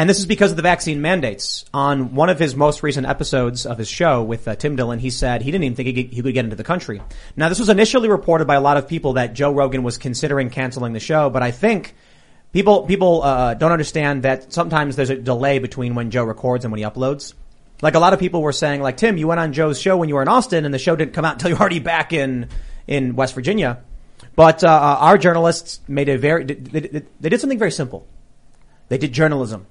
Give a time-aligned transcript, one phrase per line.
[0.00, 1.66] And this is because of the vaccine mandates.
[1.74, 5.10] On one of his most recent episodes of his show with uh, Tim Dillon, he
[5.10, 7.02] said he didn't even think he could, he could get into the country.
[7.36, 10.48] Now, this was initially reported by a lot of people that Joe Rogan was considering
[10.48, 11.94] canceling the show, but I think
[12.50, 16.72] people people uh, don't understand that sometimes there's a delay between when Joe records and
[16.72, 17.34] when he uploads.
[17.82, 20.08] Like a lot of people were saying, like Tim, you went on Joe's show when
[20.08, 22.14] you were in Austin, and the show didn't come out until you were already back
[22.14, 22.48] in
[22.86, 23.82] in West Virginia.
[24.34, 28.06] But uh, our journalists made a very they, they, they did something very simple.
[28.88, 29.66] They did journalism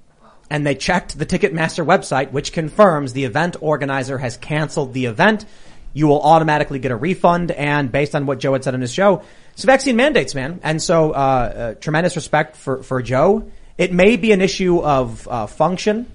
[0.50, 5.46] and they checked the Ticketmaster website, which confirms the event organizer has canceled the event.
[5.92, 7.52] You will automatically get a refund.
[7.52, 10.60] And based on what Joe had said on his show, it's vaccine mandates, man.
[10.62, 13.50] And so, uh, uh, tremendous respect for, for Joe.
[13.78, 16.10] It may be an issue of uh, function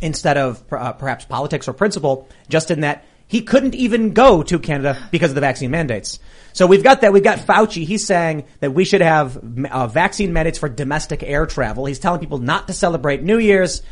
[0.00, 4.58] instead of uh, perhaps politics or principle, just in that he couldn't even go to
[4.58, 6.18] Canada because of the vaccine mandates.
[6.52, 7.12] So we've got that.
[7.12, 7.84] We've got Fauci.
[7.84, 11.86] He's saying that we should have uh, vaccine mandates for domestic air travel.
[11.86, 13.82] He's telling people not to celebrate New Year's.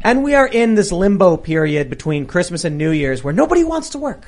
[0.00, 3.90] And we are in this limbo period between Christmas and New Year's where nobody wants
[3.90, 4.26] to work.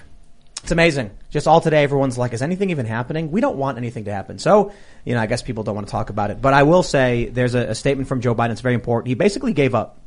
[0.62, 1.10] It's amazing.
[1.28, 3.30] Just all today, everyone's like, is anything even happening?
[3.30, 4.38] We don't want anything to happen.
[4.38, 4.72] So,
[5.04, 6.40] you know, I guess people don't want to talk about it.
[6.40, 8.52] But I will say there's a, a statement from Joe Biden.
[8.52, 9.08] It's very important.
[9.08, 10.00] He basically gave up.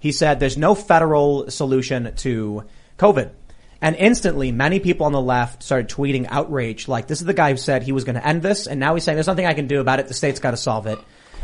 [0.00, 2.64] He said there's no federal solution to
[2.98, 3.30] COVID.
[3.82, 7.50] And instantly, many people on the left started tweeting outrage, like, this is the guy
[7.50, 9.54] who said he was going to end this, and now he's saying there's nothing I
[9.54, 11.00] can do about it, the state's got to solve it.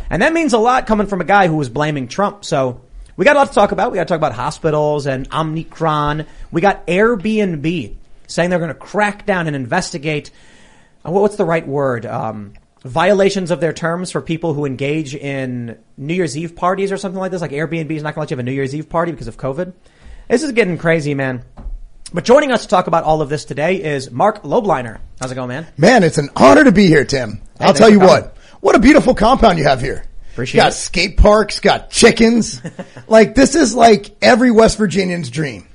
[0.09, 2.45] And that means a lot coming from a guy who was blaming Trump.
[2.45, 2.81] So,
[3.17, 3.91] we got a lot to talk about.
[3.91, 6.27] We got to talk about hospitals and Omicron.
[6.53, 7.97] We got Airbnb
[8.29, 10.31] saying they're going to crack down and investigate,
[11.05, 12.07] uh, what's the right word?
[12.07, 12.53] Um,
[12.85, 17.19] violations of their terms for people who engage in New Year's Eve parties or something
[17.19, 17.41] like this.
[17.41, 19.27] Like Airbnb is not going to let you have a New Year's Eve party because
[19.27, 19.73] of COVID.
[20.29, 21.43] This is getting crazy, man.
[22.13, 24.99] But joining us to talk about all of this today is Marc Lobliner.
[25.21, 25.67] How's it going, man?
[25.77, 27.43] Man, it's an honor to be here, Tim.
[27.61, 28.39] I'll tell you what.
[28.61, 30.05] What a beautiful compound you have here.
[30.33, 30.77] Appreciate got it.
[30.77, 32.63] skate parks, got chickens.
[33.09, 35.67] like this is like every West Virginian's dream.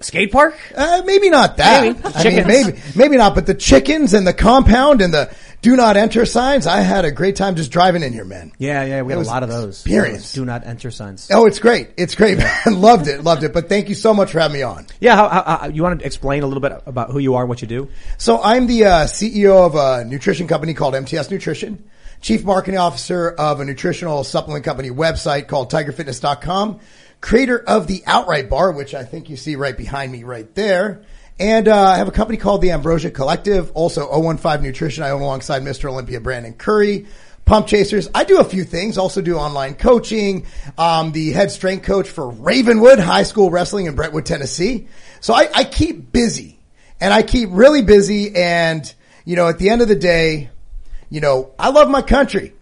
[0.00, 0.58] Skate park?
[0.74, 1.82] Uh, maybe not that.
[1.82, 2.00] Maybe.
[2.02, 5.96] I mean, maybe, maybe not, but the chickens and the compound and the do not
[5.96, 6.66] enter signs.
[6.66, 8.52] I had a great time just driving in here, man.
[8.58, 9.80] Yeah, yeah, we had a lot of those.
[9.80, 10.34] experience.
[10.34, 11.30] Do not enter signs.
[11.32, 11.88] Oh, it's great.
[11.96, 12.36] It's great.
[12.36, 12.52] man.
[12.66, 13.24] loved it.
[13.24, 13.54] Loved it.
[13.54, 14.86] But thank you so much for having me on.
[15.00, 17.44] Yeah, how, how, how, you want to explain a little bit about who you are
[17.44, 17.88] and what you do?
[18.18, 21.82] So I'm the uh, CEO of a nutrition company called MTS Nutrition,
[22.20, 26.80] chief marketing officer of a nutritional supplement company website called tigerfitness.com,
[27.22, 31.06] creator of the Outright Bar, which I think you see right behind me right there.
[31.38, 35.02] And uh, I have a company called the Ambrosia Collective, also 015 Nutrition.
[35.02, 35.90] I own alongside Mr.
[35.90, 37.06] Olympia Brandon Curry.
[37.44, 38.08] Pump Chasers.
[38.14, 38.96] I do a few things.
[38.96, 40.46] Also do online coaching.
[40.78, 44.86] Um, the head strength coach for Ravenwood High School Wrestling in Brentwood, Tennessee.
[45.20, 46.58] So I, I keep busy
[47.00, 48.34] and I keep really busy.
[48.34, 48.92] And,
[49.26, 50.50] you know, at the end of the day,
[51.10, 52.54] you know, I love my country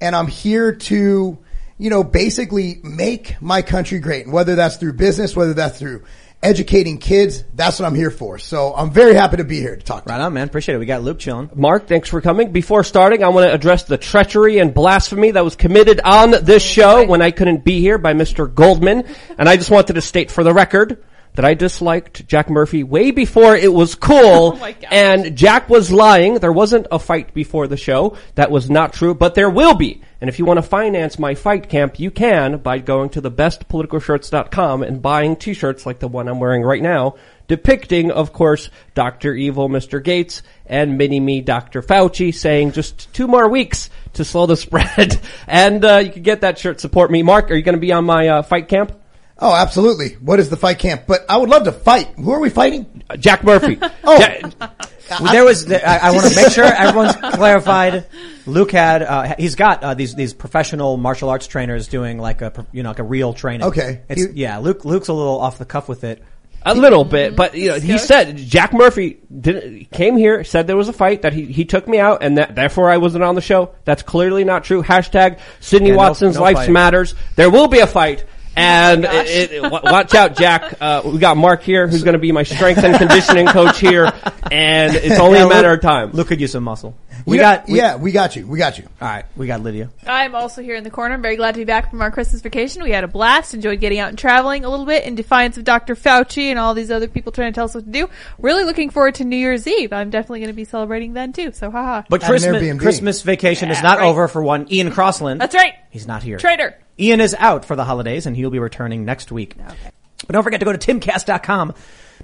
[0.00, 1.38] and I'm here to,
[1.78, 4.24] you know, basically make my country great.
[4.26, 6.04] And whether that's through business, whether that's through
[6.42, 8.38] educating kids, that's what I'm here for.
[8.38, 10.46] So I'm very happy to be here to talk to Right on, man.
[10.46, 10.78] Appreciate it.
[10.78, 11.50] We got Luke chilling.
[11.54, 12.52] Marc, thanks for coming.
[12.52, 16.62] Before starting, I want to address the treachery and blasphemy that was committed on this
[16.62, 18.52] show when I couldn't be here by Mr.
[18.52, 19.04] Goldman.
[19.36, 21.04] And I just wanted to state for the record
[21.38, 24.58] that I disliked Jack Murphy way before it was cool.
[24.90, 26.34] and Jack was lying.
[26.34, 28.16] There wasn't a fight before the show.
[28.34, 30.02] That was not true, but there will be.
[30.20, 34.82] And if you want to finance my fight camp, you can by going to thebestpoliticalshirts.com
[34.82, 37.14] and buying t-shirts like the one I'm wearing right now,
[37.46, 39.32] depicting, of course, Dr.
[39.32, 40.02] Evil, Mr.
[40.02, 41.82] Gates, and mini-me, Dr.
[41.82, 45.20] Fauci, saying just two more weeks to slow the spread.
[45.46, 46.80] and uh, you can get that shirt.
[46.80, 47.22] Support me.
[47.22, 48.92] Marc, are you going to be on my uh, fight camp?
[49.40, 50.14] Oh, absolutely.
[50.14, 51.02] What is the fight camp?
[51.06, 52.08] But I would love to fight.
[52.16, 53.02] Who are we fighting?
[53.08, 53.78] Uh, Jack Murphy.
[54.04, 54.18] Oh.
[54.18, 58.06] Ja- There was, I, I want to make sure everyone's clarified.
[58.46, 62.66] Luke had, uh, he's got uh, these these professional martial arts trainers doing like a,
[62.72, 63.66] you know, like a real training.
[63.68, 64.02] Okay.
[64.08, 66.22] It's, He- yeah, Luke Luke's a little off the cuff with it.
[66.62, 70.76] A little bit, but you know, he said Jack Murphy didn't came here, said there
[70.76, 73.34] was a fight that he he took me out, and that therefore I wasn't on
[73.36, 73.74] the show.
[73.84, 74.82] That's clearly not true.
[74.82, 77.14] Hashtag Sydney Yeah, Watson's no life matters.
[77.36, 78.24] There will be a fight.
[78.58, 80.74] And it, it, watch out, Jack.
[80.80, 84.12] Uh, we got Marc here, who's going to be my strength and conditioning coach here,
[84.50, 86.10] and it's only Yeah, a matter Luke- of time.
[86.12, 86.96] Look at you some muscle.
[87.26, 88.46] We You got- we- yeah, we got you.
[88.46, 88.84] We got you.
[89.00, 89.90] All right, we got Lydia.
[90.06, 91.14] I'm also here in the corner.
[91.14, 92.82] I'm very glad to be back from our Christmas vacation.
[92.82, 95.64] We had a blast, enjoyed getting out and traveling a little bit in defiance of
[95.64, 95.94] Dr.
[95.94, 98.08] Fauci and all these other people trying to tell us what to do.
[98.38, 99.92] Really looking forward to New Year's Eve.
[99.92, 101.52] I'm definitely going to be celebrating then too.
[101.52, 102.02] So haha.
[102.08, 102.80] But At an Christmas, Airbnb.
[102.80, 104.06] Christmas vacation is not right.
[104.06, 104.66] over for one.
[104.72, 105.40] Ian Crossland.
[105.40, 105.74] That's right.
[105.90, 106.38] He's not here.
[106.38, 106.74] Traitor.
[107.00, 109.54] Ian is out for the holidays and he'll be returning next week.
[110.26, 111.74] But don't forget to go to timcast.com.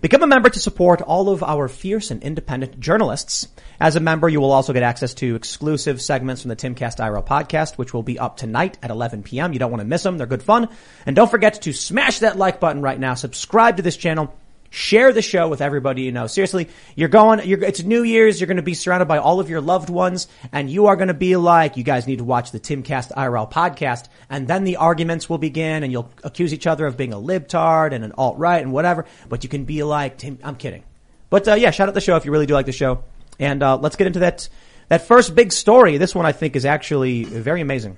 [0.04, 3.48] Become a member to support all of our fierce and independent journalists.
[3.80, 7.26] As a member, you will also get access to exclusive segments from the Timcast IRL
[7.26, 9.54] podcast, which will be up tonight at 11 p.m.
[9.54, 10.18] You don't want to miss them.
[10.18, 10.68] They're good fun.
[11.06, 13.14] And don't forget to smash that like button right now.
[13.14, 14.36] Subscribe to this channel.
[14.74, 16.26] Share the show with everybody you know.
[16.26, 19.48] Seriously, you're going, you're, it's New Year's, you're going to be surrounded by all of
[19.48, 22.50] your loved ones, and you are going to be like, you guys need to watch
[22.50, 26.86] the Timcast IRL podcast, and then the arguments will begin, and you'll accuse each other
[26.86, 30.40] of being a libtard and an alt-right and whatever, but you can be like, Tim,
[30.42, 30.82] I'm kidding.
[31.30, 33.04] But, uh, yeah, shout out the show if you really do like the show.
[33.38, 34.48] And, uh, let's get into that,
[34.88, 35.98] that first big story.
[35.98, 37.96] This one I think is actually very amazing.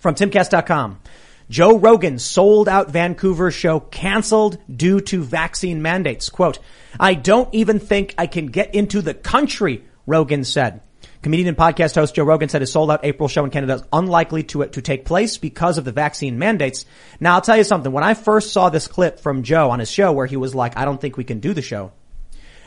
[0.00, 0.98] From timcast.com.
[1.52, 6.30] Joe Rogan sold out Vancouver show canceled due to vaccine mandates.
[6.30, 6.58] Quote,
[6.98, 10.80] I don't even think I can get into the country, Rogan said.
[11.20, 13.82] Comedian and podcast host Joe Rogan said his sold out April show in Canada is
[13.92, 16.86] unlikely to, to take place because of the vaccine mandates.
[17.20, 17.92] Now I'll tell you something.
[17.92, 20.78] When I first saw this clip from Joe on his show where he was like,
[20.78, 21.92] I don't think we can do the show.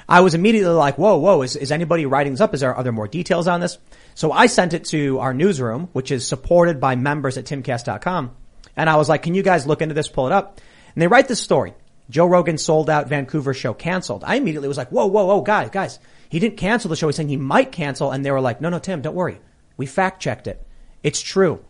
[0.08, 2.54] I was immediately like, whoa, whoa, is, is anybody writing this up?
[2.54, 3.80] Is there, are there more details on this?
[4.14, 8.45] So I sent it to our newsroom, which is supported by members at timcast.com.
[8.76, 10.60] And I was like, can you guys look into this, pull it up?
[10.94, 11.74] And they write this story.
[12.10, 14.24] Joe Rogan sold out Vancouver show canceled.
[14.26, 16.00] I immediately was like, whoa, whoa, whoa, guys, guys.
[16.30, 17.08] He didn't cancel the show.
[17.08, 18.12] He's saying he might cancel.
[18.12, 19.40] And they were like, no, no, Tim, don't worry.
[19.78, 20.66] We fact checked it.
[21.04, 21.64] It's true.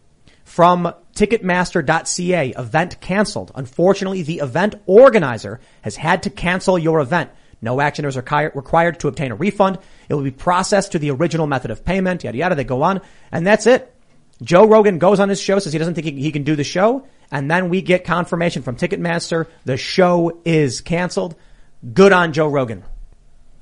[0.44, 3.52] From Ticketmaster.ca, event canceled.
[3.56, 7.31] Unfortunately, the event organizer has had to cancel your event.
[7.62, 9.80] No action is required required to obtain a refund.
[10.07, 12.56] It will be processed to the original method of payment, yada yada.
[12.56, 13.94] They go on, and that's it.
[14.41, 16.63] Joe Rogan goes on his show, says he doesn't think he, he can do the
[16.63, 21.35] show, and then we get confirmation from Ticketmaster the show is canceled.
[21.93, 22.83] Good on Joe Rogan.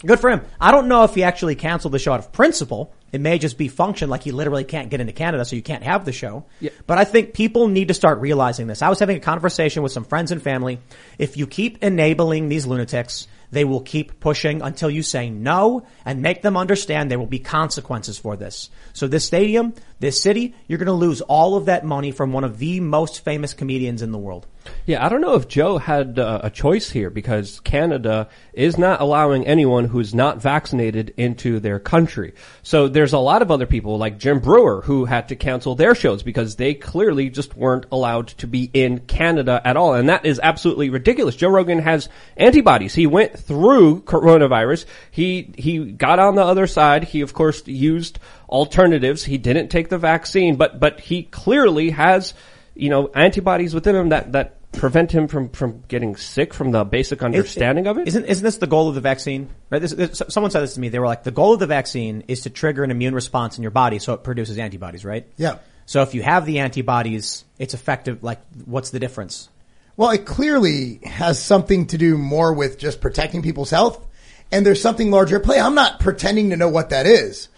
[0.06, 0.42] Good for him.
[0.60, 2.94] I don't know if he actually canceled the show out of principle.
[3.14, 5.84] It may just be function like he literally can't get into Canada, so you can't
[5.84, 6.46] have the show.
[6.88, 8.82] But I think people need to start realizing this.
[8.82, 10.80] I was having a conversation with some friends and family.
[11.20, 16.22] If you keep enabling these lunatics, they will keep pushing until you say no and
[16.22, 18.70] make them understand there will be consequences for this.
[18.94, 22.44] So this stadium, this city, you're going to lose all of that money from one
[22.44, 24.48] of the most famous comedians in the world.
[24.86, 29.00] Yeah, I don't know if Joe had uh, a choice here because Canada is not
[29.00, 32.34] allowing anyone who's not vaccinated into their country.
[32.64, 35.96] So there's a lot of other people like Jim Breuer who had to cancel their
[35.96, 39.94] shows because they clearly just weren't allowed to be in Canada at all.
[39.94, 41.38] And that is absolutely ridiculous.
[41.38, 42.94] Joe Rogan has antibodies.
[42.94, 44.86] He went through coronavirus.
[45.12, 47.06] He, he got on the other side.
[47.06, 48.20] He of course used
[48.50, 49.24] alternatives.
[49.24, 52.34] He didn't take the vaccine, but, but he clearly has,
[52.76, 56.84] you know, antibodies within him that, that prevent him from, from getting sick from the
[56.84, 58.08] basic understanding of it?
[58.08, 59.50] Isn't isn't this the goal of the vaccine?
[59.70, 59.80] Right.
[59.80, 60.90] This, this, someone said this to me.
[60.90, 63.64] They were like, the goal of the vaccine is to trigger an immune response in
[63.64, 65.06] your body, so it produces antibodies.
[65.06, 65.28] Right.
[65.38, 65.60] Yeah.
[65.86, 68.24] So if you have the antibodies, it's effective.
[68.24, 69.50] Like, what's the difference?
[69.96, 74.06] Well, it clearly has something to do more with just protecting people's health.
[74.52, 75.60] And there's something larger at play.
[75.60, 77.50] I'm not pretending to know what that is.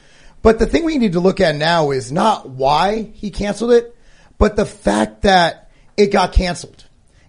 [0.41, 3.94] But the thing we need to look at now is not why he canceled it,
[4.37, 6.85] but the fact that it got canceled.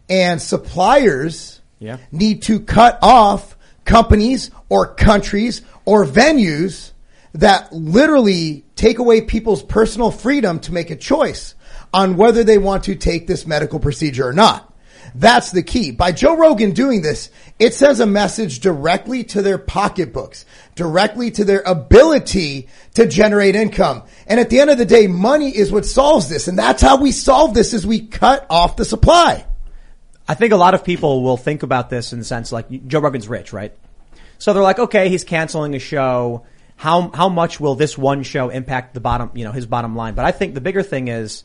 [0.09, 1.99] And suppliers Yeah.
[2.13, 6.91] need to cut off companies or countries or venues
[7.35, 11.55] that literally take away people's personal freedom to make a choice
[11.93, 14.73] on whether they want to take this medical procedure or not.
[15.15, 15.91] That's the key.
[15.91, 20.45] By Joe Rogan doing this, it sends a message directly to their pocketbooks,
[20.75, 24.03] directly to their ability to generate income.
[24.27, 26.49] And at the end of the day, money is what solves this.
[26.49, 29.47] And that's how we solve this is we cut off the supply.
[30.29, 33.01] I think a lot of people will think about this in the sense like Joe
[33.01, 33.73] Rogan's rich, right?
[34.39, 36.45] So they're like, okay, he's canceling a show.
[36.77, 40.15] How how much will this one show impact the bottom, you know, his bottom line?
[40.15, 41.43] But I think the bigger thing is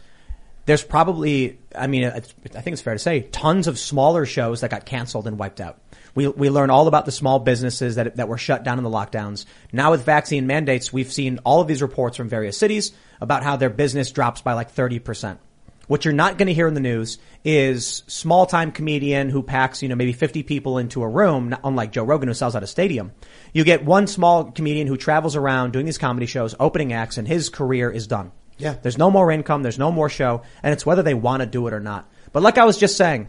[0.71, 4.71] there's probably, I mean, I think it's fair to say, tons of smaller shows that
[4.71, 5.81] got canceled and wiped out.
[6.15, 8.89] We we learn all about the small businesses that that were shut down in the
[8.89, 9.43] lockdowns.
[9.73, 13.57] Now with vaccine mandates, we've seen all of these reports from various cities about how
[13.57, 15.41] their business drops by like thirty percent.
[15.87, 19.83] What you're not going to hear in the news is small time comedian who packs,
[19.83, 22.67] you know, maybe 50 people into a room, unlike Joe Rogan who sells out a
[22.67, 23.11] stadium.
[23.51, 27.27] You get one small comedian who travels around doing these comedy shows, opening acts, and
[27.27, 28.31] his career is done.
[28.61, 28.75] Yeah.
[28.81, 31.67] There's no more income, there's no more show, and it's whether they want to do
[31.67, 32.09] it or not.
[32.31, 33.27] But like I was just saying,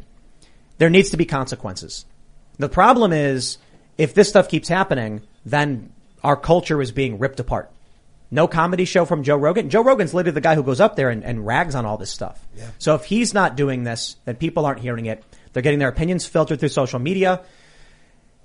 [0.78, 2.04] there needs to be consequences.
[2.58, 3.58] The problem is,
[3.98, 7.70] if this stuff keeps happening, then our culture is being ripped apart.
[8.30, 9.68] No comedy show from Joe Rogan.
[9.68, 12.10] Joe Rogan's literally the guy who goes up there and, and rags on all this
[12.10, 12.46] stuff.
[12.78, 15.22] So if he's not doing this, then people aren't hearing it.
[15.52, 17.42] They're getting their opinions filtered through social media.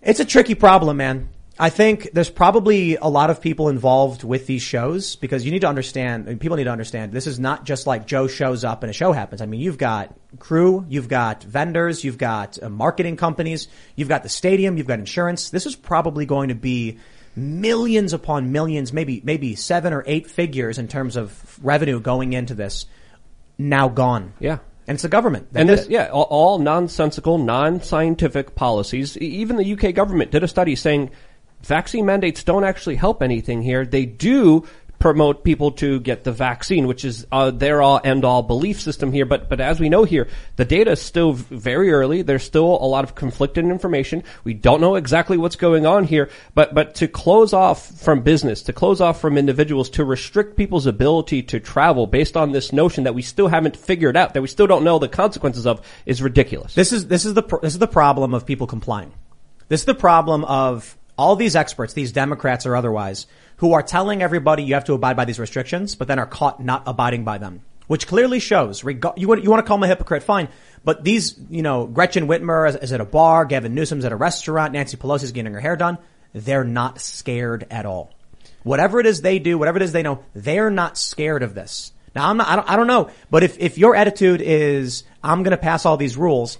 [0.01, 1.29] It's a tricky problem, man.
[1.59, 5.61] I think there's probably a lot of people involved with these shows because you need
[5.61, 8.63] to understand, I mean, people need to understand this is not just like Joe shows
[8.63, 9.41] up and a show happens.
[9.41, 14.21] I mean, you've got crew, you've got vendors, you've got uh, marketing companies, you've got
[14.21, 15.49] the stadium, you've got insurance.
[15.49, 16.99] This is probably going to be
[17.35, 22.53] millions upon millions, maybe, maybe seven or eight figures in terms of revenue going into
[22.53, 22.85] this
[23.57, 24.33] now gone.
[24.39, 24.59] Yeah.
[24.87, 25.49] And it's the government.
[25.53, 29.17] And this, yeah, all, all nonsensical, non-scientific policies.
[29.17, 31.11] Even the UK government did a study saying
[31.61, 33.85] vaccine mandates don't actually help anything here.
[33.85, 34.65] They do
[34.99, 39.11] promote people to get the vaccine, which is uh, their all end all belief system
[39.11, 39.25] here.
[39.25, 42.21] But but as we know here, the data is still very early.
[42.21, 44.23] There's still a lot of conflicted information.
[44.43, 46.29] We don't know exactly what's going on here.
[46.53, 50.85] But but to close off from business, to close off from individuals, to restrict people's
[50.85, 54.47] ability to travel based on this notion that we still haven't figured out, that we
[54.47, 56.73] still don't know the consequences of, is ridiculous.
[56.73, 59.13] This is this is the this is the problem of people complying.
[59.69, 64.21] This is the problem of all these experts, these Democrats or otherwise, who are telling
[64.21, 67.37] everybody you have to abide by these restrictions, but then are caught not abiding by
[67.37, 68.83] them, which clearly shows.
[68.83, 70.49] You want you want to call them a hypocrite, fine,
[70.83, 74.15] but these, you know, Gretchen Whitmer is, is at a bar, Gavin Newsom's at a
[74.15, 75.97] restaurant, Nancy Pelosi's getting her hair done.
[76.33, 78.11] They're not scared at all.
[78.63, 81.93] Whatever it is they do, whatever it is they know, they're not scared of this.
[82.13, 85.43] Now I'm not, I don't, I don't know, but if, if your attitude is, I'm
[85.43, 86.57] going to pass all these rules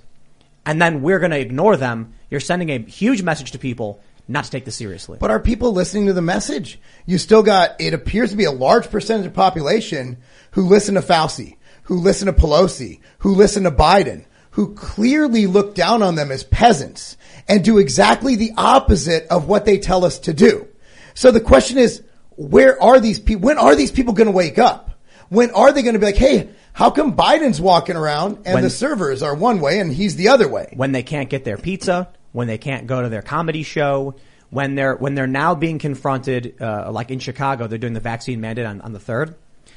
[0.66, 4.46] and then we're going to ignore them, you're sending a huge message to people not
[4.46, 5.18] to take this seriously.
[5.20, 6.80] But are people listening to the message?
[7.06, 10.18] You still got, it appears to be a large percentage of population
[10.52, 15.76] who listen to Fauci, who listen to Pelosi, who listen to Biden, who clearly look
[15.76, 17.16] down on them as peasants
[17.48, 20.68] and do exactly the opposite of what they tell us to do.
[21.14, 22.04] So the question is,
[22.36, 23.44] where are these people?
[23.48, 24.92] When are these people going to wake up?
[25.30, 28.64] When are they going to be like, hey, how come Biden's walking around and When-
[28.64, 30.72] the servers are one way and he's the other way?
[30.76, 34.16] when they can't get their pizza, when they can't go to their comedy show,
[34.50, 38.42] when they're when they're now being confronted, uh, like in Chicago, they're doing the vaccine
[38.42, 39.36] mandate on, on the third.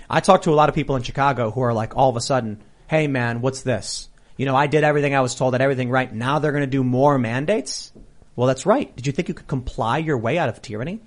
[0.08, 2.20] I talked to a lot of people in Chicago who are like, all of a
[2.20, 4.08] sudden, hey man, what's this?
[4.36, 6.12] You know, I did everything I was told, did everything right.
[6.12, 7.92] Now they're going to do more mandates.
[8.36, 8.94] Well, that's right.
[8.96, 11.00] Did you think you could comply your way out of tyranny?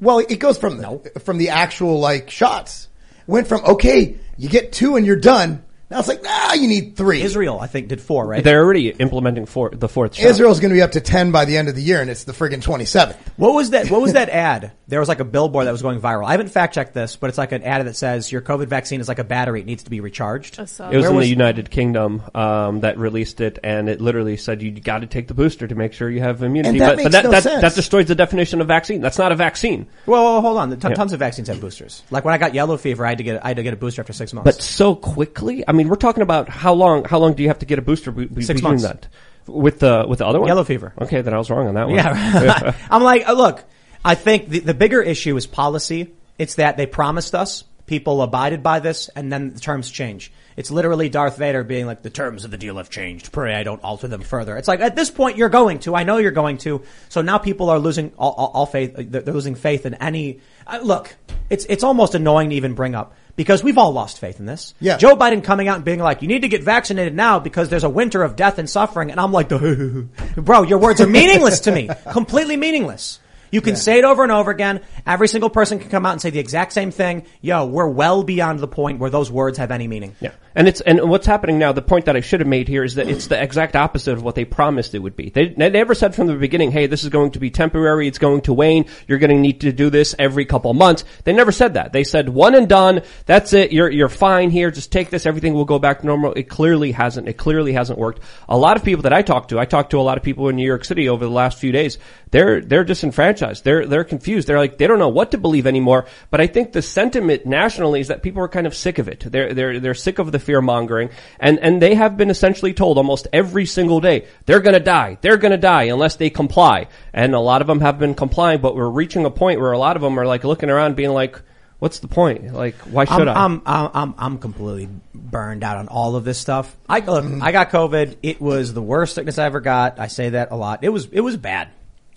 [0.00, 2.88] Well, it goes from the, from the actual like shots.
[3.26, 5.64] Went from okay, you get two and you're done.
[5.94, 7.22] Now was like nah, you need three.
[7.22, 8.42] Israel, I think, did four, right?
[8.42, 10.26] They're already implementing four, the fourth shot.
[10.26, 12.24] Israel's going to be up to ten by the end of the year, and it's
[12.24, 13.16] the friggin' twenty seventh.
[13.36, 13.90] What was that?
[13.90, 14.72] What was that ad?
[14.88, 16.26] There was like a billboard that was going viral.
[16.26, 19.00] I haven't fact checked this, but it's like an ad that says your COVID vaccine
[19.00, 20.58] is like a battery; it needs to be recharged.
[20.58, 24.36] It was Where in was- the United Kingdom um, that released it, and it literally
[24.36, 26.70] said you got to take the booster to make sure you have immunity.
[26.70, 27.60] And that but makes but that, no that, sense.
[27.60, 29.00] that destroys the definition of vaccine.
[29.00, 29.86] That's not a vaccine.
[30.06, 30.70] Well, well, hold on.
[30.70, 32.02] The ton- Tons of vaccines have boosters.
[32.10, 33.76] Like when I got yellow fever, I had to get I had to get a
[33.76, 34.44] booster after six months.
[34.44, 35.64] But so quickly.
[35.66, 37.04] I mean, we're talking about how long?
[37.04, 38.84] How long do you have to get a booster be, be- Six between months.
[38.84, 39.08] that?
[39.46, 40.94] With the with the other one, Yellow fever.
[41.00, 41.96] Okay, then I was wrong on that one.
[41.96, 42.74] Yeah.
[42.90, 43.62] I'm like, uh, look,
[44.04, 46.14] I think the, the bigger issue is policy.
[46.38, 50.32] It's that they promised us, people abided by this, and then the terms change.
[50.56, 53.32] It's literally Darth Vader being like, the terms of the deal have changed.
[53.32, 54.56] Pray I don't alter them further.
[54.56, 55.94] It's like, at this point, you're going to.
[55.94, 56.82] I know you're going to.
[57.08, 58.94] So now people are losing all, all, all faith.
[58.96, 61.14] They're they're losing faith in any, uh, look,
[61.50, 64.74] it's, it's almost annoying to even bring up because we've all lost faith in this.
[64.80, 64.96] Yeah.
[64.96, 67.84] Joe Biden coming out and being like, you need to get vaccinated now because there's
[67.84, 69.10] a winter of death and suffering.
[69.10, 69.48] And I'm like,
[70.36, 71.88] bro, your words are meaningless to me.
[72.12, 73.18] Completely meaningless.
[73.54, 74.80] You can say it over and over again.
[75.06, 77.24] Every single person can come out and say the exact same thing.
[77.40, 80.16] Yo, we're well beyond the point where those words have any meaning.
[80.18, 81.70] Yeah, and it's and what's happening now.
[81.70, 84.24] The point that I should have made here is that it's the exact opposite of
[84.24, 85.30] what they promised it would be.
[85.30, 88.08] They, they never said from the beginning, "Hey, this is going to be temporary.
[88.08, 88.86] It's going to wane.
[89.06, 91.92] You're going to need to do this every couple months." They never said that.
[91.92, 93.02] They said one and done.
[93.26, 93.70] That's it.
[93.70, 94.72] You're you're fine here.
[94.72, 95.26] Just take this.
[95.26, 96.32] Everything will go back to normal.
[96.32, 97.28] It clearly hasn't.
[97.28, 98.20] It clearly hasn't worked.
[98.48, 100.48] A lot of people that I talked to, I talked to a lot of people
[100.48, 101.98] in New York City over the last few days.
[102.34, 103.62] They're they're disenfranchised.
[103.62, 104.48] They're they're confused.
[104.48, 106.06] They're like they don't know what to believe anymore.
[106.32, 109.20] But I think the sentiment nationally is that people are kind of sick of it.
[109.20, 112.98] They're they're they're sick of the fear mongering, and and they have been essentially told
[112.98, 115.16] almost every single day they're going to die.
[115.20, 116.88] They're going to die unless they comply.
[117.12, 119.78] And a lot of them have been complying, but we're reaching a point where a
[119.78, 121.40] lot of them are like looking around, being like.
[121.80, 122.54] What's the point?
[122.54, 123.44] Like, why should I'm, I?
[123.44, 126.74] I'm, I'm, I'm, I'm completely burned out on all of this stuff.
[126.88, 128.16] I, look, I got COVID.
[128.22, 129.98] It was the worst sickness I ever got.
[130.00, 130.82] I say that a lot.
[130.82, 131.68] It was, it was bad.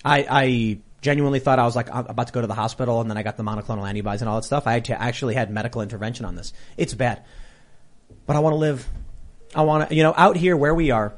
[0.08, 3.10] I, I genuinely thought I was like I'm about to go to the hospital and
[3.10, 4.66] then I got the monoclonal antibodies and all that stuff.
[4.66, 6.54] I had to, actually had medical intervention on this.
[6.78, 7.24] It's bad.
[8.26, 8.88] But I want to live.
[9.54, 11.14] I want to, you know, out here where we are,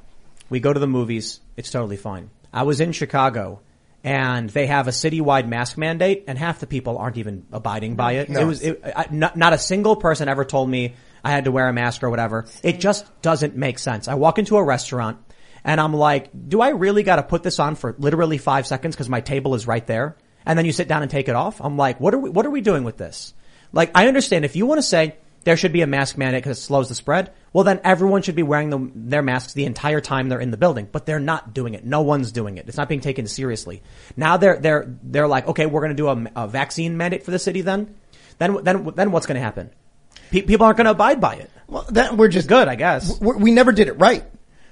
[0.50, 1.40] we go to the movies.
[1.56, 2.30] It's totally fine.
[2.52, 3.62] I was in Chicago
[4.04, 8.14] and they have a citywide mask mandate, and half the people aren't even abiding by
[8.14, 8.30] it.
[8.30, 8.40] No.
[8.40, 11.52] It was it, I, not, not a single person ever told me I had to
[11.52, 12.46] wear a mask or whatever.
[12.64, 14.08] It just doesn't make sense.
[14.08, 15.20] I walk into a restaurant
[15.64, 18.96] and I'm like, do I really got to put this on for literally five seconds
[18.96, 20.16] because my table is right there?
[20.46, 21.62] And then you sit down and take it off.
[21.62, 23.34] I'm like, what are we, what are we doing with this?
[23.72, 26.58] Like, I understand if you want to say there should be a mask mandate because
[26.58, 30.02] it slows the spread, well then everyone should be wearing the, their masks the entire
[30.02, 30.88] time they're in the building.
[30.92, 31.86] But they're not doing it.
[31.86, 32.68] No one's doing it.
[32.68, 33.84] It's not being taken seriously.
[34.18, 37.32] Now they're, they're, they're like, okay, we're going to do a, a vaccine mandate for
[37.32, 37.96] the city then?
[38.38, 39.72] Then, then, then what's going to happen?
[40.32, 41.50] Pe- people aren't going to abide by it.
[41.68, 43.20] Well, that we're just Good, I guess.
[43.20, 44.24] we we never did it right.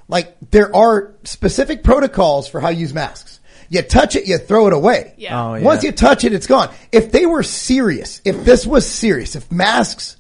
[0.08, 3.40] Like there are specific protocols for how you use masks.
[3.70, 5.14] You touch it, you throw it away.
[5.18, 5.42] Yeah.
[5.42, 5.64] Oh, yeah.
[5.64, 6.74] Once you touch it, it's gone.
[6.92, 10.16] If they were serious, if this was serious, if masks,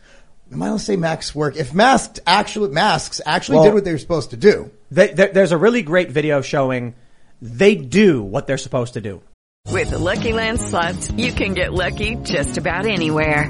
[0.51, 1.55] am I going to say masks work?
[1.55, 4.71] If masks actually, masks actually Well- did what they were supposed to do.
[4.91, 6.95] They, there, there's a really great video showing
[7.41, 9.21] they do what they're supposed to do.
[9.71, 13.49] With the Lucky Land slots, you can get lucky just about anywhere.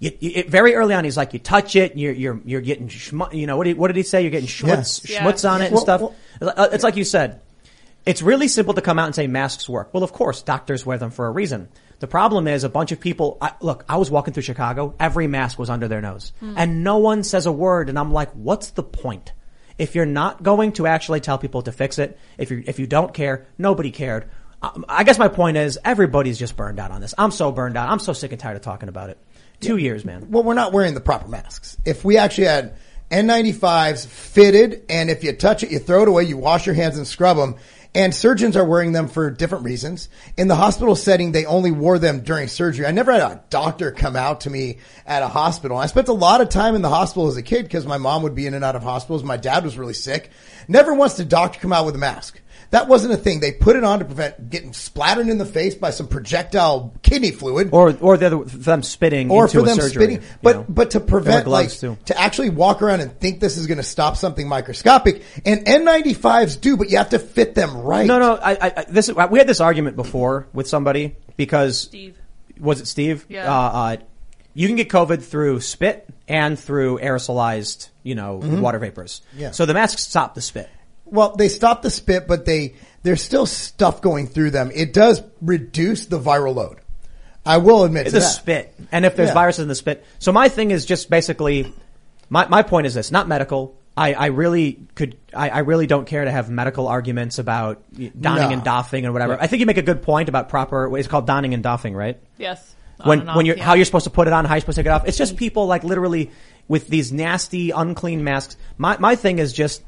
[0.00, 2.88] You, you, it, very early on, he's like, you touch it, you're you're you're getting
[2.88, 4.22] schmu- you know what did, what did he say?
[4.22, 5.22] You're getting schmutz Yeah.
[5.24, 6.00] schmutz on it and Well, stuff.
[6.00, 7.40] well- Uh, it's like you said.
[8.06, 9.94] It's really simple to come out and say masks work.
[9.94, 11.68] Well, of course, doctors wear them for a reason.
[12.00, 13.38] The problem is a bunch of people.
[13.40, 14.94] I, look, I was walking through Chicago.
[15.00, 17.88] Every mask was under their nose, and no one says a word.
[17.88, 19.32] And I'm like, what's the point?
[19.78, 22.86] If you're not going to actually tell people to fix it, if you if you
[22.86, 24.28] don't care, nobody cared.
[24.62, 27.14] Um, I guess my point is everybody's just burned out on this.
[27.16, 27.88] I'm so burned out.
[27.88, 29.18] I'm so sick and tired of talking about it.
[29.66, 30.30] Two years, man.
[30.30, 31.76] Well, we're not wearing the proper masks.
[31.84, 32.76] If we actually had
[33.10, 36.96] N95s fitted, and if you touch it, you throw it away, you wash your hands
[36.96, 37.56] and scrub them.
[37.96, 40.08] And surgeons are wearing them for different reasons.
[40.36, 42.86] In the hospital setting, they only wore them during surgery.
[42.86, 45.76] I never had a doctor come out to me at a hospital.
[45.76, 48.24] I spent a lot of time in the hospital as a kid because my mom
[48.24, 49.22] would be in and out of hospitals.
[49.22, 50.30] My dad was really sick.
[50.66, 52.40] Never once did a doctor come out with a mask.
[52.74, 53.38] That wasn't a thing.
[53.38, 57.30] They put it on to prevent getting splattered in the face by some projectile kidney
[57.30, 60.38] fluid Or or the other, them spitting or into for a them surgery, spitting, you
[60.42, 60.66] but know?
[60.68, 61.96] but to prevent like too.
[62.06, 65.22] to actually walk around and think this is going to stop something microscopic.
[65.46, 68.08] And N95s do, but you have to fit them right.
[68.08, 68.34] No, no.
[68.34, 72.18] I, I, I this we had this argument before with somebody because Steve.
[72.58, 73.24] was it Steve?
[73.28, 73.56] Yeah.
[73.56, 73.96] Uh, uh,
[74.52, 79.22] you can get COVID through spit and through aerosolized, you know, water vapors.
[79.30, 79.40] Mm-hmm.
[79.42, 79.50] Yeah.
[79.52, 80.68] So the masks stop the spit.
[81.14, 84.70] Well, they stop the spit, but they there's still stuff going through them.
[84.74, 86.78] It does reduce the viral load.
[87.46, 88.24] I will admit to the that.
[88.24, 88.74] spit.
[88.90, 89.34] And if there's Yeah.
[89.34, 90.04] viruses in the spit.
[90.18, 91.72] So my thing is just basically,
[92.30, 93.76] my, my point is this, not medical.
[93.96, 98.48] I, I really could, I, I really don't care to have medical arguments about donning
[98.48, 98.50] No.
[98.50, 99.38] and doffing and whatever.
[99.38, 102.18] I think you make a good point about proper, it's called donning and doffing, right?
[102.38, 102.74] Yes.
[103.00, 103.64] On when off, when you're yeah.
[103.64, 105.06] how you're supposed to put it on, how you're supposed to take it off.
[105.06, 106.30] It's just people like literally
[106.66, 108.56] with these nasty, unclean masks.
[108.78, 109.82] My my thing is just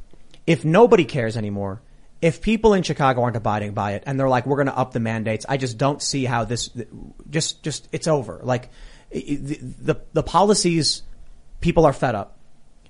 [0.47, 1.83] if nobody cares anymore,
[2.23, 4.93] if people in Chicago aren't abiding by it and they're like, we're going to up
[4.93, 6.71] the mandates, I just don't see how this
[7.29, 8.41] just just it's over.
[8.43, 8.71] Like
[9.11, 11.03] the the, the policies,
[11.61, 12.39] people are fed up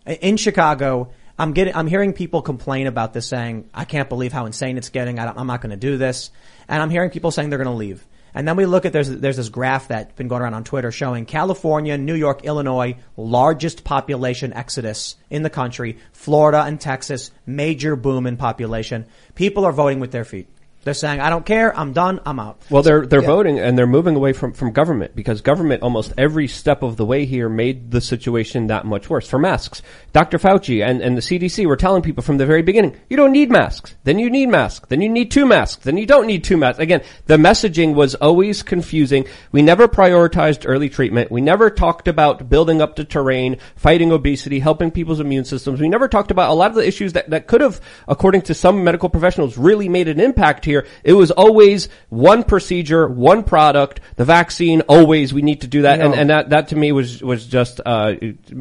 [0.06, 1.10] in Chicago.
[1.38, 4.88] I'm getting, I'm hearing people complain about this saying, I can't believe how insane it's
[4.88, 5.18] getting.
[5.18, 6.30] I I'm not going to do this.
[6.66, 8.06] And I'm hearing people saying they're going to leave.
[8.36, 10.92] And then we look at, there's, there's this graph that's been going around on Twitter
[10.92, 15.96] showing California, New York, Illinois, largest population exodus in the country.
[16.12, 19.06] Florida and Texas, major boom in population.
[19.34, 20.48] People are voting with their feet.
[20.86, 21.76] They're saying, I don't care.
[21.76, 22.20] I'm done.
[22.24, 22.62] I'm out.
[22.70, 23.26] Well, they're they're Yeah.
[23.26, 27.04] voting and they're moving away from, from government because government almost every step of the
[27.04, 29.28] way here made the situation that much worse.
[29.28, 30.38] For masks, Dr.
[30.38, 33.50] Fauci and, and the CDC were telling people from the very beginning, you don't need
[33.50, 33.96] masks.
[34.04, 34.86] Then you need masks.
[34.88, 35.82] Then you need two masks.
[35.82, 36.78] Then you don't need two masks.
[36.78, 39.24] Again, the messaging was always confusing.
[39.50, 41.32] We never prioritized early treatment.
[41.32, 45.80] We never talked about building up the terrain, fighting obesity, helping people's immune systems.
[45.80, 48.54] We never talked about a lot of the issues that, that could have, according to
[48.54, 50.75] some medical professionals, really made an impact here.
[51.04, 56.00] It was always one procedure, one product, the vaccine, always we need to do that.
[56.00, 58.14] And, and that, that to me was, was just, uh,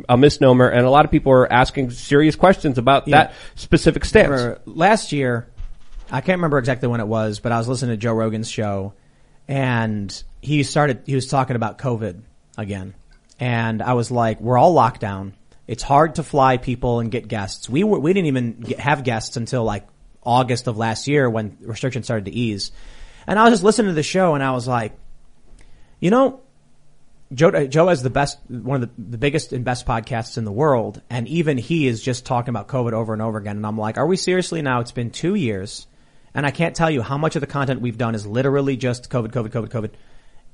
[0.07, 0.67] a misnomer.
[0.69, 3.17] And a lot of people were asking serious questions about Yeah.
[3.17, 4.59] that specific stance.
[4.65, 5.47] last year,
[6.11, 8.93] I can't remember exactly when it was, but I was listening to Joe Rogan's show
[9.47, 12.21] and he started, he was talking about COVID
[12.57, 12.93] again.
[13.39, 15.33] And I was like, we're all locked down.
[15.67, 17.67] It's hard to fly people and get guests.
[17.69, 19.85] We were, we didn't even get, have guests until like
[20.25, 22.71] August of last year when restrictions started to ease.
[23.27, 24.93] And I was just listening to the show and I was like,
[25.99, 26.41] you know,
[27.33, 30.45] Joe, uh, Joe has the best, one of the, the biggest and best podcasts in
[30.45, 31.01] the world.
[31.09, 33.57] And even he is just talking about COVID over and over again.
[33.57, 34.79] And I'm like, are we seriously now?
[34.81, 35.87] It's been two years
[36.35, 39.09] and I can't tell you how much of the content we've done is literally just
[39.09, 39.91] COVID, COVID, COVID, COVID.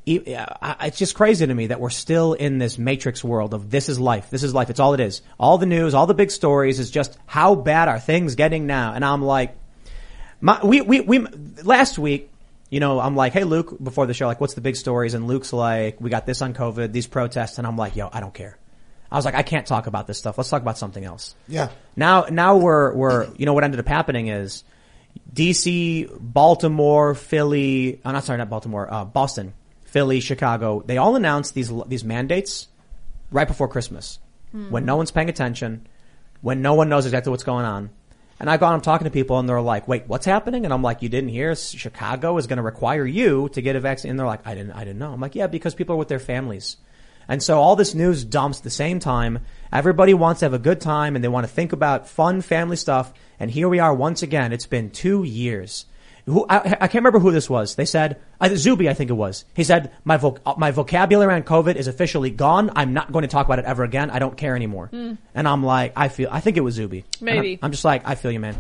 [0.08, 3.70] Uh, I- It's just crazy to me that we're still in this matrix world of
[3.70, 4.30] this is life.
[4.30, 4.70] This is life.
[4.70, 5.22] It's all it is.
[5.40, 8.94] All the news, all the big stories is just how bad are things getting now?
[8.94, 9.58] And I'm like,
[10.42, 11.20] my, we, we, we,
[11.64, 12.30] last week,
[12.70, 15.14] you know, I'm like, hey, Luke, before the show, like, what's the big stories?
[15.14, 17.58] And Luke's like, we got this on COVID, these protests.
[17.58, 18.58] And I'm like, yo, I don't care.
[19.12, 20.38] I was like, I can't talk about this stuff.
[20.38, 21.36] Let's talk about something else.
[21.48, 21.70] Yeah.
[21.96, 24.64] Now, now we're, we're, you know, what ended up happening is
[25.34, 31.54] DC, Baltimore, Philly, uh, not sorry, not Baltimore, uh, Boston, Philly, Chicago, they all announced
[31.54, 32.70] these, these mandates
[33.32, 34.20] right before Christmas
[34.70, 35.88] when no one's paying attention,
[36.42, 37.90] when no one knows exactly what's going on.
[38.42, 40.66] And I go on, I'm talking to people and they're like, wait, what's happening?
[40.66, 43.80] And I'm like, you didn't hear Chicago is going to require you to get a
[43.80, 44.10] vaccine.
[44.10, 45.14] And they're like, I didn't, I didn't know.
[45.14, 46.78] I'm like, yeah, because people are with their families.
[47.28, 49.42] And so all this news dumps at the same time.
[49.72, 52.78] Everybody wants to have a good time and they want to think about fun family
[52.78, 53.14] stuff.
[53.40, 54.54] And here we are once again.
[54.54, 55.86] It's been two years.
[56.26, 57.76] Who, I, I can't remember who this was.
[57.76, 59.46] They said, uh, Zuby, I think it was.
[59.56, 62.72] He said, my, voc- uh, my vocabulary on COVID is officially gone.
[62.76, 64.10] I'm not going to talk about it ever again.
[64.12, 64.90] I don't care anymore.
[64.92, 67.06] And I'm like, I feel, I think it was Zuby.
[67.20, 67.54] Maybe.
[67.54, 68.56] I'm, I'm just like, I feel you, man.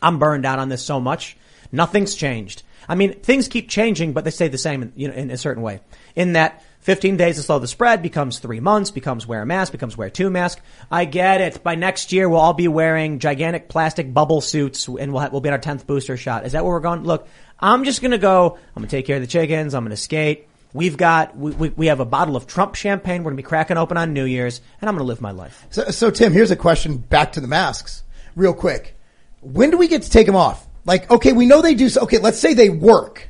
[0.00, 1.36] I'm burned out on this so much.
[1.72, 2.62] Nothing's changed.
[2.88, 5.36] I mean, things keep changing, but they stay the same, in, you know, in a
[5.36, 5.80] certain way.
[6.14, 9.72] In that 15 days to slow the spread becomes three months, becomes wear a mask,
[9.72, 10.60] becomes wear two mask.
[10.90, 11.62] I get it.
[11.62, 15.40] By next year, we'll all be wearing gigantic plastic bubble suits and we'll, ha- we'll
[15.40, 16.46] be on our 10th booster shot.
[16.46, 17.02] Is that where we're going?
[17.02, 18.56] Look, I'm just going to go.
[18.74, 19.74] I'm going to take care of the chickens.
[19.74, 20.48] I'm going to skate.
[20.72, 23.22] We've got, we, we, we have a bottle of Trump champagne.
[23.22, 25.32] We're going to be cracking open on New Year's and I'm going to live my
[25.32, 25.66] life.
[25.70, 28.02] So, so Tim, here's a question back to the masks
[28.36, 28.96] real quick.
[29.40, 30.66] When do we get to take them off?
[30.84, 31.88] Like, okay, we know they do.
[31.88, 33.27] So, okay, let's say they work.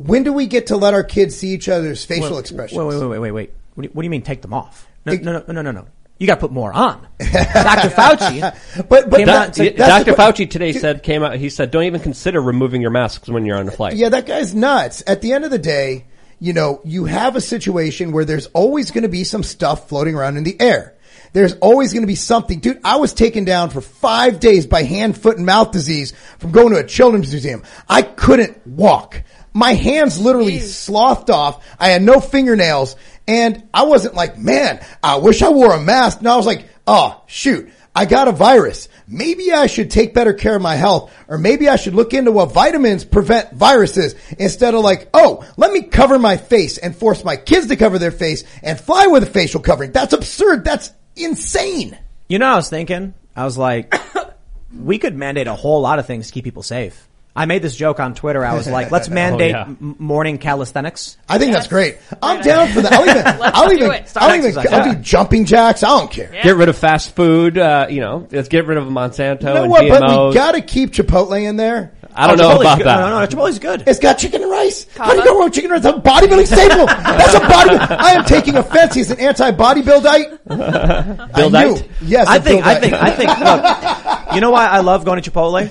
[0.00, 2.78] When do we get to let our kids see each other's facial expressions?
[2.78, 3.52] Wait, wait, wait, wait, wait, wait.
[3.74, 4.88] What do you, what do you mean take them off?
[5.04, 5.86] No, no, no, no, no, no.
[6.18, 7.06] You got to put more on.
[7.18, 7.88] Dr.
[7.90, 8.40] Fauci.
[8.88, 10.12] But, but that- Dr.
[10.14, 11.36] Fauci today said came out.
[11.36, 14.26] He said, "Don't even consider removing your masks when you're on a flight." Yeah, that
[14.26, 15.02] guy's nuts.
[15.06, 16.06] At the end of the day,
[16.38, 20.14] you know, you have a situation where there's always going to be some stuff floating
[20.14, 20.94] around in the air.
[21.32, 22.58] There's always going to be something.
[22.58, 26.50] Dude, I was taken down for five days by hand, foot, and mouth disease from
[26.50, 27.62] going to a children's museum.
[27.88, 29.22] I couldn't walk.
[29.52, 31.64] My hands literally slothed off.
[31.78, 36.22] I had no fingernails and I wasn't like, man, I wish I wore a mask.
[36.22, 37.70] No, I was like, oh, shoot.
[37.94, 38.88] I got a virus.
[39.08, 42.30] Maybe I should take better care of my health or maybe I should look into
[42.30, 47.24] what vitamins prevent viruses instead of like, oh, let me cover my face and force
[47.24, 49.90] my kids to cover their face and fly with a facial covering.
[49.90, 50.64] That's absurd.
[50.64, 51.98] That's insane.
[52.28, 53.92] You know, I was thinking, I was like,
[54.76, 57.08] we could mandate a whole lot of things to keep people safe.
[57.34, 58.44] I made this joke on Twitter.
[58.44, 59.62] I was like, let's mandate yeah.
[59.62, 61.16] m- morning calisthenics.
[61.28, 61.98] I think that's great.
[62.20, 62.92] I'm down for that.
[62.92, 64.12] I'll even, I'll do even, it.
[64.16, 64.72] I'll even, exercise.
[64.72, 65.82] I'll do jumping jacks.
[65.82, 66.30] I don't care.
[66.42, 67.56] Get rid of fast food.
[67.56, 69.88] Uh, you know, let's get rid of Monsanto You know and what?
[69.88, 71.92] But we gotta keep Chipotle in there.
[72.12, 72.86] I don't Oh, know Chipotle's about good.
[72.88, 73.00] that.
[73.00, 73.84] No, no, no, Chipotle's good.
[73.86, 74.84] It's got chicken and rice.
[74.96, 75.92] How do you go wrong with chicken and rice?
[75.94, 76.86] That's a bodybuilding staple.
[76.86, 77.96] That's a bodybuilding.
[78.00, 78.94] I am taking offense.
[78.94, 80.40] He's an anti-bodybuildite.
[80.48, 81.54] Buildite?
[81.54, 81.78] I knew.
[82.02, 82.80] Yes, I a think, I Buildite.
[82.80, 85.70] think, I think, look, you know why I love going to Chipotle?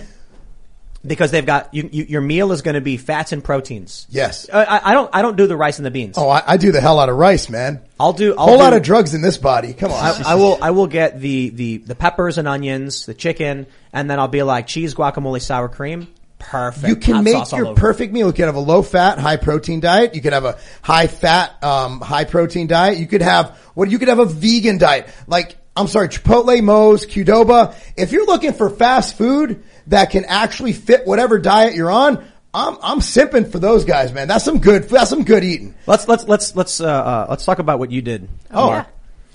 [1.05, 4.05] Because they've got, you, you, your meal is going to be fats and proteins.
[4.09, 4.49] Yes.
[4.51, 6.17] I, I- I don't, I don't do the rice and the beans.
[6.17, 7.81] Oh, I, I do the hell out of rice, man.
[7.99, 9.73] I'll do, I'll Whole do, lot of drugs in this body.
[9.73, 9.97] Come on.
[9.97, 14.09] I, I will, I will get the, the, the peppers and onions, the chicken, and
[14.09, 16.07] then I'll be like cheese, guacamole, sour cream.
[16.37, 16.87] Perfect.
[16.87, 18.27] You can Hot make your perfect meal.
[18.27, 20.15] You can have a low fat, high protein diet.
[20.15, 22.97] You could have a high fat, um, high protein diet.
[22.97, 25.09] You could have what you could have a vegan diet.
[25.27, 27.73] Like I'm sorry, Chipotle, Moe's, Qdoba.
[27.95, 32.77] If you're looking for fast food that can actually fit whatever diet you're on, I'm
[32.81, 34.27] I'm simping for those guys, man.
[34.27, 34.83] That's some good.
[34.89, 35.75] That's some good eating.
[35.87, 38.27] Let's let's let's let's uh, uh let's talk about what you did.
[38.51, 38.67] Oh.
[38.67, 38.87] Marc.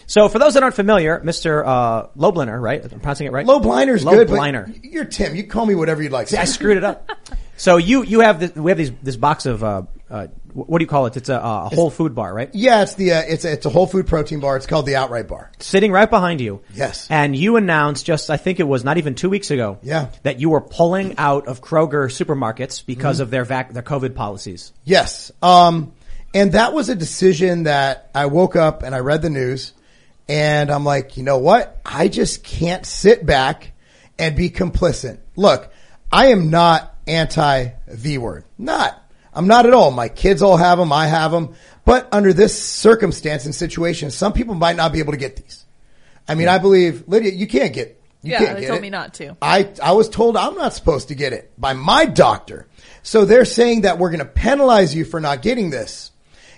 [0.07, 1.67] So for those that aren't familiar, Mr.
[1.67, 2.83] Uh, Lobliner, right?
[2.83, 3.47] I'm pronouncing it right.
[3.47, 4.67] Low bliner's Low good, Bliner.
[4.67, 5.35] but you're Tim.
[5.35, 6.29] You call me whatever you'd like.
[6.29, 7.11] See, I screwed it up.
[7.65, 10.83] So you you have this, we have these this box of uh, uh what do
[10.83, 11.17] you call it?
[11.17, 12.51] It's a, a whole food bar, right?
[12.53, 14.59] yeah, it's the uh, it's a, it's a whole food protein bar.
[14.59, 15.51] It's called the Outright Bar.
[15.61, 16.61] Sitting right behind you.
[16.75, 17.09] Yes.
[17.09, 19.79] And you announced just I think it was not even two weeks ago.
[19.83, 20.11] Yeah.
[20.25, 22.87] That you were pulling out of Kroger supermarkets Mm-hmm.
[22.87, 24.75] because of their vac- their COVID policies.
[24.85, 25.33] Yes.
[25.41, 25.95] Um,
[26.35, 29.73] and that was a decision that I woke up and I read the news
[30.29, 31.81] and I'm like, you know what?
[31.83, 33.73] I just can't sit back
[34.19, 35.21] and be complicit.
[35.35, 35.73] Look,
[36.13, 38.45] I am not anti V word.
[38.59, 39.01] Not.
[39.33, 39.91] I'm not at all.
[39.91, 40.93] My kids all have them.
[40.93, 41.55] I have them.
[41.85, 45.65] But under this circumstance and situation, some people might not be able to get these.
[46.27, 48.01] I mean, I believe Lydia, you can't get.
[48.23, 48.83] You Yeah, can't they get told it.
[48.83, 49.37] me not to.
[49.43, 52.67] I, I was told I'm not supposed to get it by my doctor.
[53.03, 56.11] So they're saying that we're going to penalize you for not getting this.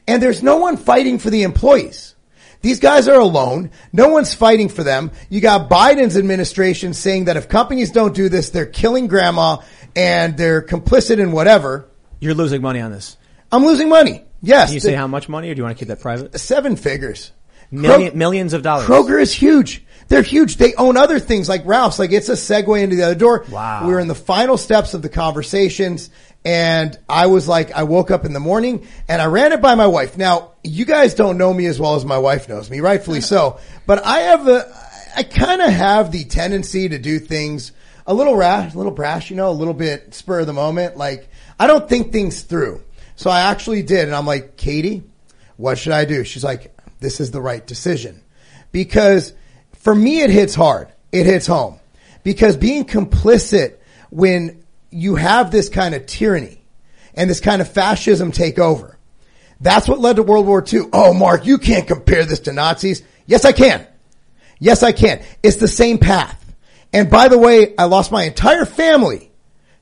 [0.07, 2.15] And there's no one fighting for the employees.
[2.61, 3.71] These guys are alone.
[3.93, 5.11] No one's fighting for them.
[5.29, 9.59] You got Biden's administration saying that if companies don't do this, they're killing grandma
[9.97, 11.89] and they're complicit in whatever.
[12.21, 13.17] You're losing money on this.
[13.51, 14.23] I'm losing money.
[14.43, 14.69] Yes.
[14.69, 16.39] Can you say how much money, or do you want to keep that private?
[16.39, 17.33] Seven figures.
[17.71, 18.87] Million, millions of dollars.
[18.87, 19.83] Kroger is huge.
[20.09, 20.57] They're huge.
[20.57, 21.99] They own other things like Ralph's.
[21.99, 23.45] Like it's a segue into the other door.
[23.51, 23.87] Wow.
[23.87, 26.11] We were in the final steps of the conversations
[26.45, 29.75] and I was like, I woke up in the morning and I ran it by
[29.75, 30.17] my wife.
[30.17, 33.59] Now, you guys don't know me as well as my wife knows me, rightfully so,
[33.85, 34.73] but I have a,
[35.17, 37.73] I kind of have the tendency to do things
[38.07, 40.97] a little rash, a little brash, you know, a little bit spur of the moment.
[40.97, 42.83] Like I don't think things through.
[43.17, 44.07] So I actually did.
[44.07, 45.05] And I'm like, Katie,
[45.57, 46.23] what should I do?
[46.25, 48.23] She's like, this is the right decision
[48.73, 49.33] because
[49.75, 50.89] for me, it hits hard.
[51.13, 51.79] It hits home
[52.25, 53.77] because being complicit
[54.11, 56.63] when you have this kind of tyranny
[57.15, 58.99] and this kind of fascism take over,
[59.61, 60.89] that's what led to World War II.
[60.93, 63.03] Oh, Marc, you can't compare this to Nazis.
[63.27, 63.87] Yes, I can.
[64.59, 65.23] Yes, I can.
[65.43, 66.46] It's the same path.
[66.97, 69.31] And by the way, I lost my entire family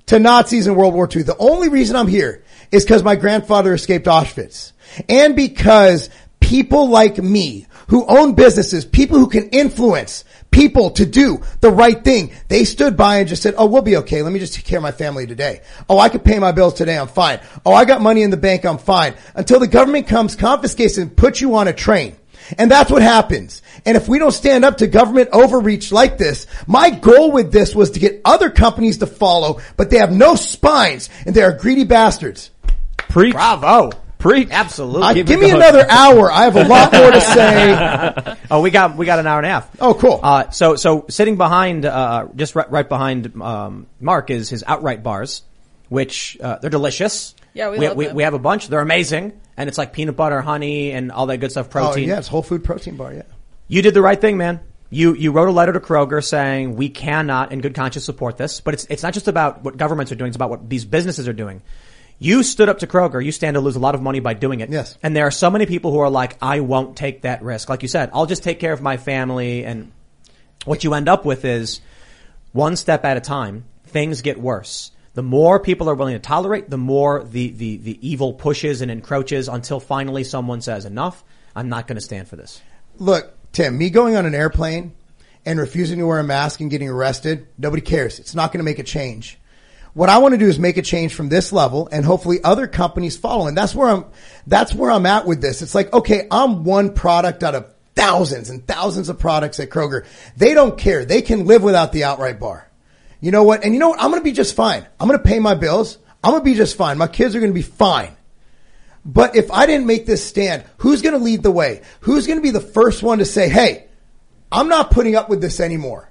[0.06, 1.22] to Nazis in World War II.
[1.22, 4.72] The only reason I'm here is because my grandfather escaped Auschwitz
[5.08, 11.40] and because people like me who own businesses, people who can influence people to do
[11.60, 12.32] the right thing.
[12.48, 14.22] They stood by and just said, Oh, we'll be okay.
[14.22, 15.60] Let me just take care of my family today.
[15.88, 16.98] Oh, I can pay my bills today.
[16.98, 17.38] I'm fine.
[17.64, 18.64] Oh, I got money in the bank.
[18.64, 22.16] I'm fine until the government comes, confiscates and puts you on a train.
[22.58, 23.62] And that's what happens.
[23.86, 27.74] And if we don't stand up to government overreach like this, my goal with this
[27.74, 31.52] was to get other companies to follow, but they have no spines and they are
[31.52, 32.50] greedy bastards.
[32.96, 33.32] Preach.
[33.32, 33.90] Bravo.
[34.18, 34.48] Preach.
[34.50, 35.02] Absolutely.
[35.02, 36.32] Uh, Give give me the another hour.
[36.32, 38.36] I have a lot more to say.
[38.50, 39.70] Oh, we got we got an hour and a half.
[39.80, 40.20] Oh, cool.
[40.22, 45.02] Uh, so so sitting behind, uh, just right, right behind um, Marc is his outright
[45.02, 45.42] bars,
[45.88, 47.34] which uh, they're delicious.
[47.54, 48.16] Yeah, we we, love we, them.
[48.16, 48.68] we have a bunch.
[48.68, 51.70] They're amazing, and it's like peanut butter, honey, and all that good stuff.
[51.70, 51.86] Protein.
[51.86, 52.08] Oh, Protein.
[52.08, 53.14] yeah, it's whole food protein bar.
[53.14, 53.22] Yeah.
[53.68, 54.60] You did the right thing, man.
[54.90, 58.60] You you wrote a letter to Kroger saying we cannot, in good conscience, support this.
[58.60, 61.28] But it's it's not just about what governments are doing; it's about what these businesses
[61.28, 61.62] are doing.
[62.18, 63.24] You stood up to Kroger.
[63.24, 64.70] You stand to lose a lot of money by doing it.
[64.70, 64.96] Yes.
[65.02, 67.68] And there are so many people who are like, I won't take that risk.
[67.68, 69.64] Like you said, I'll just take care of my family.
[69.64, 69.90] And
[70.64, 71.80] what you end up with is
[72.52, 73.64] one step at a time.
[73.86, 74.92] Things get worse.
[75.14, 78.90] The more people are willing to tolerate, the more the, the, the evil pushes and
[78.90, 81.24] encroaches until finally someone says, enough.
[81.54, 82.60] I'm not going to stand for this.
[82.98, 84.92] Look, Tim, me going on an airplane
[85.46, 88.18] and refusing to wear a mask and getting arrested, nobody cares.
[88.18, 89.38] It's not going to make a change.
[89.92, 92.66] What I want to do is make a change from this level and hopefully other
[92.66, 93.46] companies follow.
[93.46, 94.06] And that's where I'm,
[94.48, 95.62] that's where I'm at with this.
[95.62, 100.04] It's like, okay, I'm one product out of thousands and thousands of products at Kroger.
[100.36, 101.04] They don't care.
[101.04, 102.68] They can live without the outright bar.
[103.24, 103.64] You know what?
[103.64, 104.02] And you know what?
[104.02, 104.86] I'm going to be just fine.
[105.00, 105.96] I'm going to pay my bills.
[106.22, 106.98] I'm going to be just fine.
[106.98, 108.14] My kids are going to be fine.
[109.02, 111.80] But if I didn't make this stand, who's going to lead the way?
[112.00, 113.86] Who's going to be the first one to say, Hey,
[114.52, 116.10] I'm not putting up with this anymore.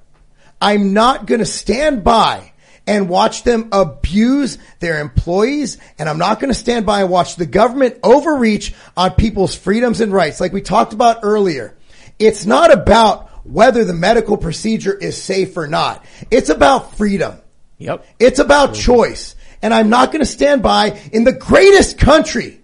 [0.59, 2.53] I'm not going to stand by
[2.87, 5.77] and watch them abuse their employees.
[5.99, 10.01] And I'm not going to stand by and watch the government overreach on people's freedoms
[10.01, 10.41] and rights.
[10.41, 11.77] Like we talked about earlier.
[12.17, 16.05] It's not about whether the medical procedure is safe or not.
[16.31, 17.39] It's about freedom.
[17.77, 18.05] Yep.
[18.19, 18.81] It's about mm-hmm.
[18.81, 19.35] choice.
[19.61, 22.61] And I'm not going to stand by in the greatest country,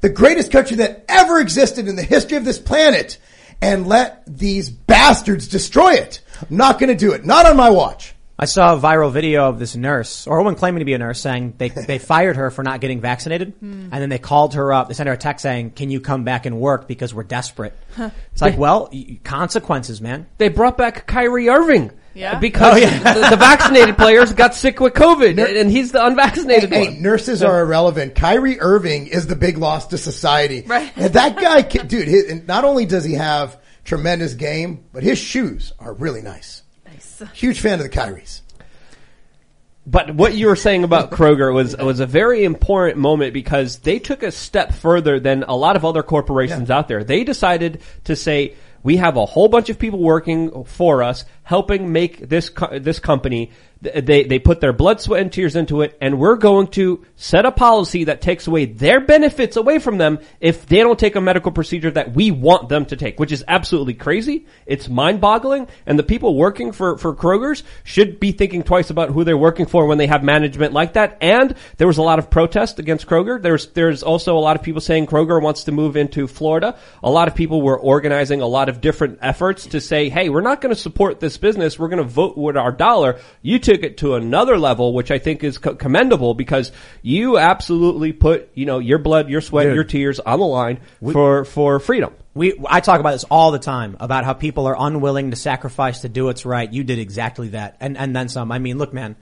[0.00, 3.18] the greatest country that ever existed in the history of this planet
[3.60, 6.20] and let these bastards destroy it.
[6.40, 7.24] I'm not going to do it.
[7.24, 8.14] Not on my watch.
[8.42, 10.98] I saw a viral video of this nurse, or a woman claiming to be a
[10.98, 13.52] nurse, saying they, they fired her for not getting vaccinated.
[13.60, 13.88] Hmm.
[13.92, 14.88] And then they called her up.
[14.88, 17.74] They sent her a text saying, can you come back and work because we're desperate?
[18.32, 18.90] It's like, well,
[19.24, 20.26] consequences, man.
[20.38, 21.90] They brought back Kyrie Irving.
[22.14, 22.32] Yeah.
[22.36, 23.14] Uh, because Oh, yeah.
[23.14, 27.02] the, the vaccinated players got sick with COVID, and he's the unvaccinated Hey, one.
[27.02, 28.14] nurses are irrelevant.
[28.14, 30.64] Kyrie Irving is the big loss to society.
[30.66, 30.90] Right.
[30.96, 35.18] And that guy, can- dude, his, not only does he have tremendous game, but his
[35.18, 36.61] shoes are really nice.
[37.20, 37.30] Nice.
[37.34, 38.40] Huge fan of the Kyries.
[39.84, 43.98] But what you were saying about Kroger was was a very important moment because they
[43.98, 47.02] took a step further than a lot of other corporations out there.
[47.02, 51.90] They decided to say we have a whole bunch of people working for us, helping
[51.90, 53.50] make this co- this company.
[53.82, 57.04] Th- They they put their blood, sweat, and tears into it, and we're going to
[57.16, 61.16] set a policy that takes away their benefits away from them if they don't take
[61.16, 64.46] a medical procedure that we want them to take, which is absolutely crazy.
[64.66, 69.10] It's mind boggling, and the people working for for Kroger's should be thinking twice about
[69.10, 71.18] who they're working for when they have management like that.
[71.20, 73.40] And there was a lot of protest against Kroger.
[73.40, 76.78] There's there's also a lot of people saying Kroger wants to move into Florida.
[77.02, 80.40] A lot of people were organizing a lot of different efforts to say, hey, we're
[80.40, 81.78] not going to support this business.
[81.78, 83.18] We're going to vote with our dollar.
[83.42, 88.12] You took it to another level, which I think is co- commendable because you absolutely
[88.12, 89.74] put, you know, your blood, your sweat, Dude.
[89.74, 92.14] your tears on the line for, for freedom.
[92.34, 96.00] We, I talk about this all the time about how people are unwilling to sacrifice
[96.00, 96.72] to do what's right.
[96.72, 97.76] You did exactly that.
[97.80, 98.50] And, and then some.
[98.50, 99.16] I mean, look, man,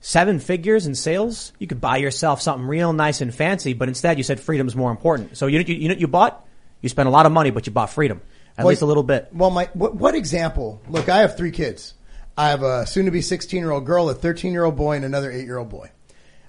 [0.00, 4.18] seven figures in sales, you could buy yourself something real nice and fancy, but instead
[4.18, 5.36] you said freedom's more important.
[5.38, 6.46] So you, you, you know you bought?
[6.82, 8.20] You spent a lot of money, but you bought freedom.
[8.58, 9.30] At Well, least a little bit.
[9.32, 10.80] Well, my what, what example?
[10.88, 11.94] Look, I have three kids.
[12.36, 15.90] I have a soon-to-be 16-year-old girl, a 13-year-old boy, and another eight-year-old boy.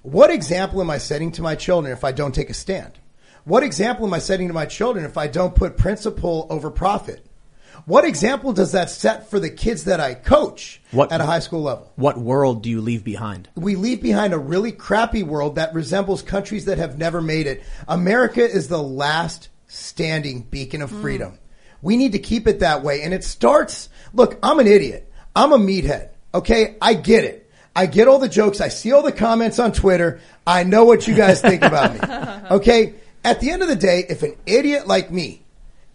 [0.02, 2.94] What example am I setting to my children if I don't take a stand?
[3.44, 7.24] What example am I setting to my children if I don't put principle over profit?
[7.86, 11.40] What example does that set for the kids that I coach What- at a high
[11.40, 11.92] school level?
[11.96, 13.50] What world do you leave behind?
[13.56, 17.62] we leave behind a really crappy world that resembles countries that have never made it.
[17.88, 21.02] America is the last standing beacon of mm.
[21.02, 21.38] freedom.
[21.82, 23.04] We need to keep it that way.
[23.04, 25.12] And it starts, look, I'm an idiot.
[25.36, 26.10] I'm a meathead.
[26.34, 26.76] Okay.
[26.82, 27.50] I get it.
[27.76, 28.62] I get all the jokes.
[28.62, 30.22] I see all the comments on Twitter.
[30.48, 32.00] I know what you guys think about me.
[32.56, 32.94] Okay.
[33.24, 35.44] At the end of the day, if an idiot like me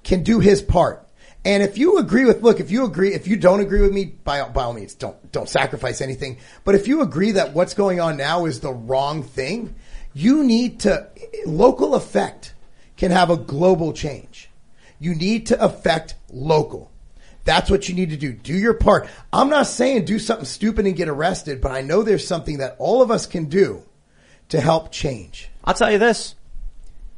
[0.03, 1.07] can do his part.
[1.45, 4.07] And if you agree with, look, if you agree, if you don't agree with me,
[4.07, 6.39] by, by all means, don't, don't sacrifice anything.
[6.65, 9.75] But if you agree that what's going on now is the wrong thing,
[10.13, 11.09] you need to,
[11.47, 12.55] local effect
[12.97, 14.51] can have a global change.
[14.99, 16.90] You need to affect local.
[17.45, 18.33] That's what you need to do.
[18.33, 19.09] Do your part.
[19.33, 22.77] I'm not saying do something stupid and get arrested, but I know there's something that
[22.79, 23.83] all of us can do
[24.51, 25.49] to help change.
[25.65, 26.35] I'll tell you this.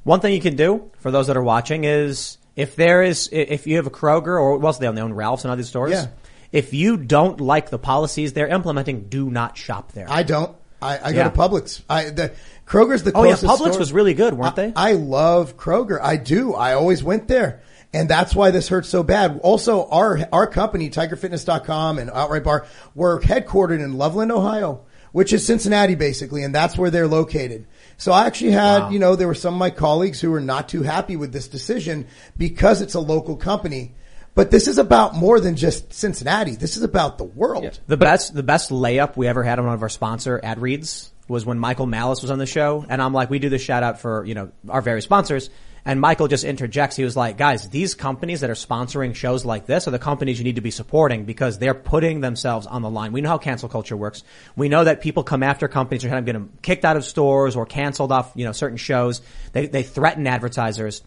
[0.05, 3.67] One thing you can do for those that are watching is if there is, if
[3.67, 5.93] you have a Kroger or what else they own, they own Ralph's and other stores.
[5.93, 6.09] Yeah.
[6.51, 10.07] If you don't like the policies they're implementing, do not shop there.
[10.09, 10.55] I don't.
[10.83, 11.81] I, I go to Publix.
[11.89, 12.33] I the
[12.67, 13.45] Kroger's the closest.
[13.45, 13.53] oh yeah.
[13.53, 13.79] Publix store.
[13.79, 14.73] was really good, weren't I, they?
[14.75, 16.01] I love Kroger.
[16.03, 16.55] I do.
[16.55, 17.63] I always went there.
[17.95, 19.41] And that's why this hurts so bad.
[19.43, 25.47] Also, our, our company, tigerfitness.com and Outright Bar, we're headquartered in Loveland, Ohio, which is
[25.47, 27.67] Cincinnati basically, and that's where they're located.
[27.99, 30.69] So I actually had, you know, there were some of my colleagues who were not
[30.69, 33.95] too happy with this decision because it's a local company.
[34.35, 36.57] But this is about more than just Cincinnati.
[36.57, 37.79] This is about the world.
[37.87, 41.13] The best, the best layup we ever had on one of our sponsor ad reads
[41.29, 42.87] was when Michael Malice was on the show.
[42.89, 45.51] And I'm like, we do this shout out for, you know, our various sponsors.
[45.85, 46.95] And Michael just interjects.
[46.95, 50.39] He was like, guys, these companies that are sponsoring shows like this are the companies
[50.39, 53.11] you need to be supporting because they're putting themselves on the line.
[53.11, 54.23] We know how cancel culture works.
[54.55, 57.05] We know that people come after companies who are kind of getting kicked out of
[57.05, 59.23] stores or canceled off, you know, certain shows.
[59.53, 61.03] They, they threaten advertisers.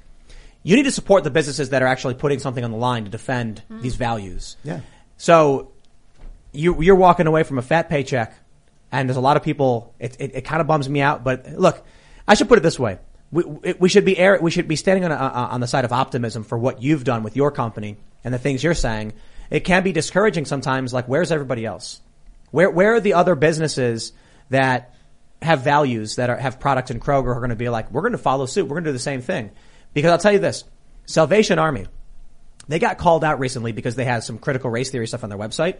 [0.61, 3.09] You need to support the businesses that are actually putting something on the line to
[3.09, 3.81] defend mm-hmm.
[3.81, 4.57] these values.
[4.63, 4.81] Yeah.
[5.15, 5.71] So
[6.51, 8.33] you, you're walking away from a fat paycheck,
[8.91, 9.93] and there's a lot of people.
[9.99, 11.23] It, it, it kind of bums me out.
[11.23, 11.85] But look,
[12.27, 12.97] I should put it this way:
[13.35, 15.91] we, we should be air, we should be standing on a, on the side of
[15.91, 19.13] optimism for what you've done with your company and the things you're saying.
[19.49, 20.93] It can be discouraging sometimes.
[20.93, 22.01] Like, where's everybody else?
[22.51, 24.13] Where where are the other businesses
[24.49, 24.95] that
[25.41, 28.13] have values that are, have products in Kroger are going to be like, we're going
[28.13, 28.63] to follow suit.
[28.63, 29.51] We're going to do the same thing.
[29.93, 30.63] Because I'll tell you this,
[31.05, 31.85] Salvation Army,
[32.67, 35.37] they got called out recently because they had some critical race theory stuff on their
[35.37, 35.77] website.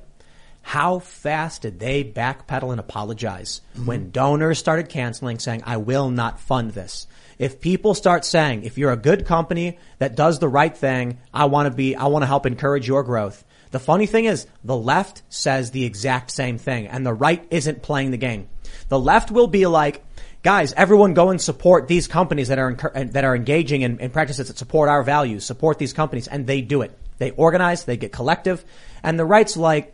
[0.62, 3.86] How fast did they backpedal and apologize mm-hmm.
[3.86, 7.08] when donors started canceling saying, I will not fund this?
[7.38, 11.46] If people start saying, if you're a good company that does the right thing, I
[11.46, 13.44] want to be, I want to help encourage your growth.
[13.72, 17.82] The funny thing is the left says the exact same thing and the right isn't
[17.82, 18.48] playing the game.
[18.88, 20.04] The left will be like,
[20.44, 24.48] guys, everyone go and support these companies that are that are engaging in, in practices
[24.48, 26.98] that support our values, support these companies, and they do it.
[27.18, 28.64] They organize, they get collective,
[29.04, 29.94] and the right's like,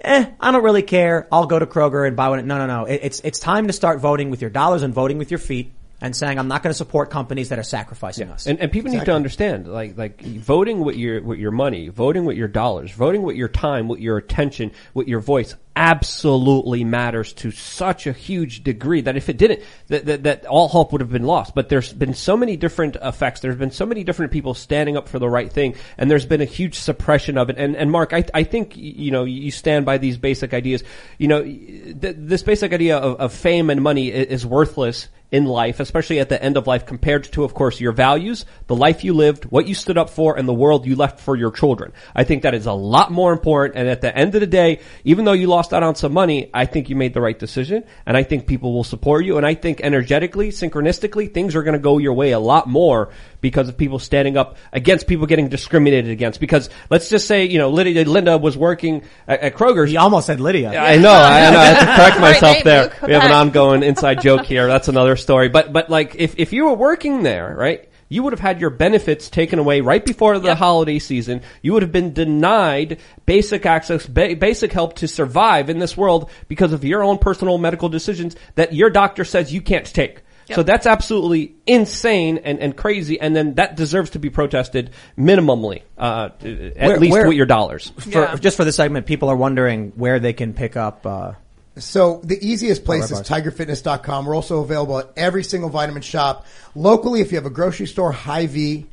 [0.00, 1.26] eh, I don't really care.
[1.32, 2.46] I'll go to Kroger and buy one.
[2.46, 2.84] No, no, no.
[2.84, 6.14] It's it's time to start voting with your dollars and voting with your feet and
[6.14, 8.46] saying I'm not going to support companies that are sacrificing us.
[8.46, 12.24] And, and people need to understand, like, like voting with your with your money, voting
[12.24, 17.32] with your dollars, voting with your time, with your attention, with your voice, absolutely matters
[17.32, 21.00] to such a huge degree that if it didn't, that, that, that all hope would
[21.00, 21.54] have been lost.
[21.54, 23.40] But there's been so many different effects.
[23.40, 26.40] There's been so many different people standing up for the right thing, and there's been
[26.40, 27.58] a huge suppression of it.
[27.58, 30.82] And, and Marc, I, I think you know you stand by these basic ideas.
[31.16, 35.44] You know, th- this basic idea of, of fame and money i- is worthless in
[35.44, 39.04] life, especially at the end of life, compared to, of course, your values, the life
[39.04, 41.92] you lived, what you stood up for, and the world you left for your children.
[42.14, 43.78] I think that is a lot more important.
[43.78, 46.50] And at the end of the day, even though you lost out on some money,
[46.54, 49.36] I think you made the right decision, and I think people will support you.
[49.36, 53.10] And I think energetically, synchronistically, things are going to go your way a lot more
[53.40, 56.40] because of people standing up against people getting discriminated against.
[56.40, 59.90] Because let's just say, you know, Lydia, Linda was working at, at Kroger's.
[59.90, 60.70] he almost said Lydia.
[60.70, 61.58] I know, I know.
[61.58, 62.82] I have to correct myself name, there.
[62.84, 63.02] Luke.
[63.02, 64.66] We have the an ongoing inside joke here.
[64.66, 65.48] That's another story.
[65.48, 67.88] But but like if if you were working there, right?
[68.08, 71.42] you would have had your benefits taken away right before the holiday season.
[71.62, 76.30] You would have been denied basic access, ba- basic help to survive in this world
[76.48, 80.22] because of your own personal medical decisions that your doctor says you can't take.
[80.54, 85.82] So that's absolutely insane and, and crazy, and then that deserves to be protested minimally,
[85.98, 87.92] uh, at Where- least where- with your dollars.
[87.98, 88.36] For, Yeah.
[88.36, 91.04] Just for the segment, people are wondering where they can pick up.
[91.06, 91.32] Uh,
[91.76, 93.42] So the easiest place Red is bars.
[93.42, 94.26] tigerfitness.com.
[94.26, 96.44] We're also available at every single Vitamin Shoppe
[96.74, 97.20] locally.
[97.20, 98.86] If you have a grocery store, Hy-Vee,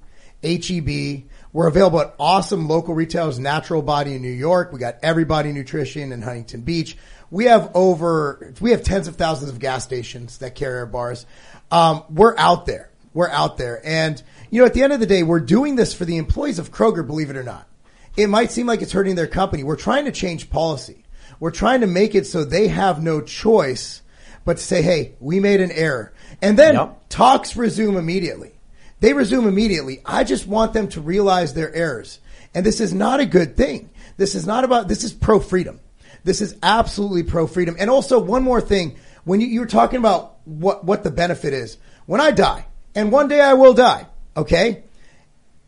[0.43, 4.72] HEB, we're available at awesome local retailers, Natural Body in New York.
[4.72, 6.97] We got Everybody Nutrition in Huntington Beach.
[7.36, 11.25] We have over, we have tens of thousands of gas stations that carry our bars.
[11.69, 12.89] Um, we're out there.
[13.13, 13.86] We're out there.
[13.86, 16.59] And, you know, at the end of the day, we're doing this for the employees
[16.59, 17.67] of Kroger, believe it or not.
[18.15, 19.65] It might seem like it's hurting their company.
[19.65, 21.03] We're trying to change policy.
[21.41, 24.01] We're trying to make it so they have no choice
[24.45, 26.13] but to say, hey, we made an error.
[26.41, 27.09] And then Yep.
[27.09, 28.53] talks resume immediately.
[29.01, 30.01] They resume immediately.
[30.05, 32.19] I just want them to realize their errors.
[32.53, 33.89] And this is not a good thing.
[34.15, 35.81] This is not about, this is pro freedom.
[36.26, 37.78] This is absolutely pro freedom.
[37.80, 38.97] And also one more thing.
[39.23, 41.78] When you, you were talking about what, what the benefit is.
[42.05, 44.84] When I die, and one day I will die, okay?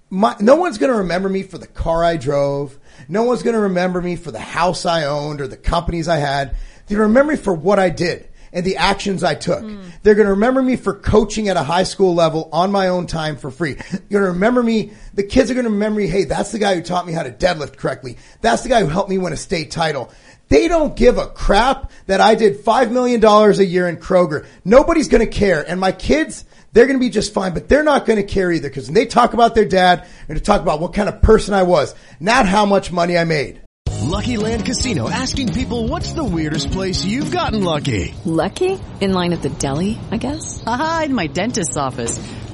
[0.10, 2.78] my, no one's going to remember me for the car I drove.
[3.08, 6.18] No one's going to remember me for the house I owned or the companies I
[6.18, 6.56] had.
[6.88, 9.62] They're going to remember me for what I did and the actions I took.
[9.62, 9.82] Hmm.
[10.04, 13.06] They're going to remember me for coaching at a high school level on my own
[13.06, 13.76] time for free.
[13.92, 14.94] You're going to remember me.
[15.14, 16.08] The kids are going to remember me.
[16.08, 18.18] Hey, that's the guy who taught me how to deadlift correctly.
[18.40, 20.12] That's the guy who helped me win a state title.
[20.50, 24.46] They don't give a crap that I did $5 million a year in Kroger.
[24.64, 25.64] Nobody's going to care.
[25.68, 28.52] And my kids, they're going to be just fine, but they're not going to care
[28.52, 31.10] either because when they talk about their dad, they're going to talk about what kind
[31.10, 33.62] of person I was, not how much money I made.
[34.04, 38.16] Lucky Land Casino asking people what's the weirdest place you've gotten lucky?
[38.24, 38.80] Lucky?
[39.02, 40.64] In line at the deli, I guess?
[40.64, 42.18] Haha, in my dentist's office.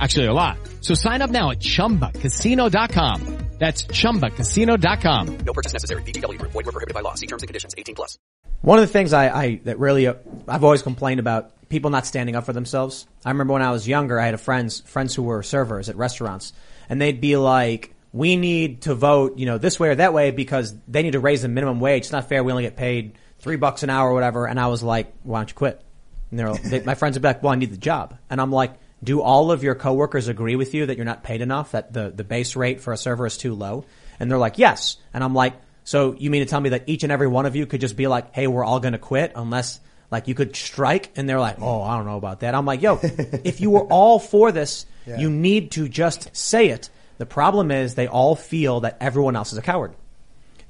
[0.00, 0.58] Actually, a lot.
[0.80, 3.38] So sign up now at chumbacasino.com.
[3.58, 5.38] That's chumbacasino.com.
[5.38, 6.02] No purchase necessary.
[6.02, 6.52] VGW Group.
[6.52, 7.14] Void were prohibited by law.
[7.14, 7.74] See terms and conditions.
[7.76, 8.18] 18 plus.
[8.60, 10.14] One of the things I, I that really uh,
[10.46, 13.06] I've always complained about people not standing up for themselves.
[13.24, 15.96] I remember when I was younger, I had a friends friends who were servers at
[15.96, 16.52] restaurants,
[16.88, 20.30] and they'd be like, "We need to vote, you know, this way or that way
[20.30, 22.02] because they need to raise the minimum wage.
[22.04, 22.44] It's not fair.
[22.44, 25.40] We only get paid three bucks an hour or whatever." And I was like, "Why
[25.40, 25.82] don't you quit?"
[26.30, 28.52] And they're they, my friends would be like, "Well, I need the job," and I'm
[28.52, 28.74] like.
[29.02, 31.72] Do all of your coworkers agree with you that you're not paid enough?
[31.72, 33.84] That the, the base rate for a server is too low?
[34.18, 34.96] And they're like, yes.
[35.14, 37.56] And I'm like, so you mean to tell me that each and every one of
[37.56, 39.80] you could just be like, hey, we're all going to quit unless
[40.10, 41.12] like you could strike?
[41.16, 42.54] And they're like, oh, I don't know about that.
[42.54, 46.90] I'm like, yo, if you were all for this, you need to just say it.
[47.18, 49.94] The problem is they all feel that everyone else is a coward.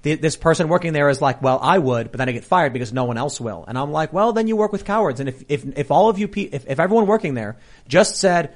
[0.03, 2.72] The, this person working there is like, well, I would, but then I get fired
[2.72, 3.64] because no one else will.
[3.66, 5.18] And I'm like, well, then you work with cowards.
[5.18, 7.57] And if, if, if all of you, pe- if, if everyone working there
[7.88, 8.55] just said,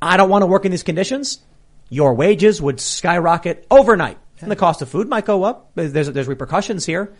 [0.00, 1.38] I don't want to work in these conditions,
[1.90, 4.18] your wages would skyrocket overnight.
[4.40, 5.72] And the cost of food might go up.
[5.74, 7.12] There's, there's repercussions here.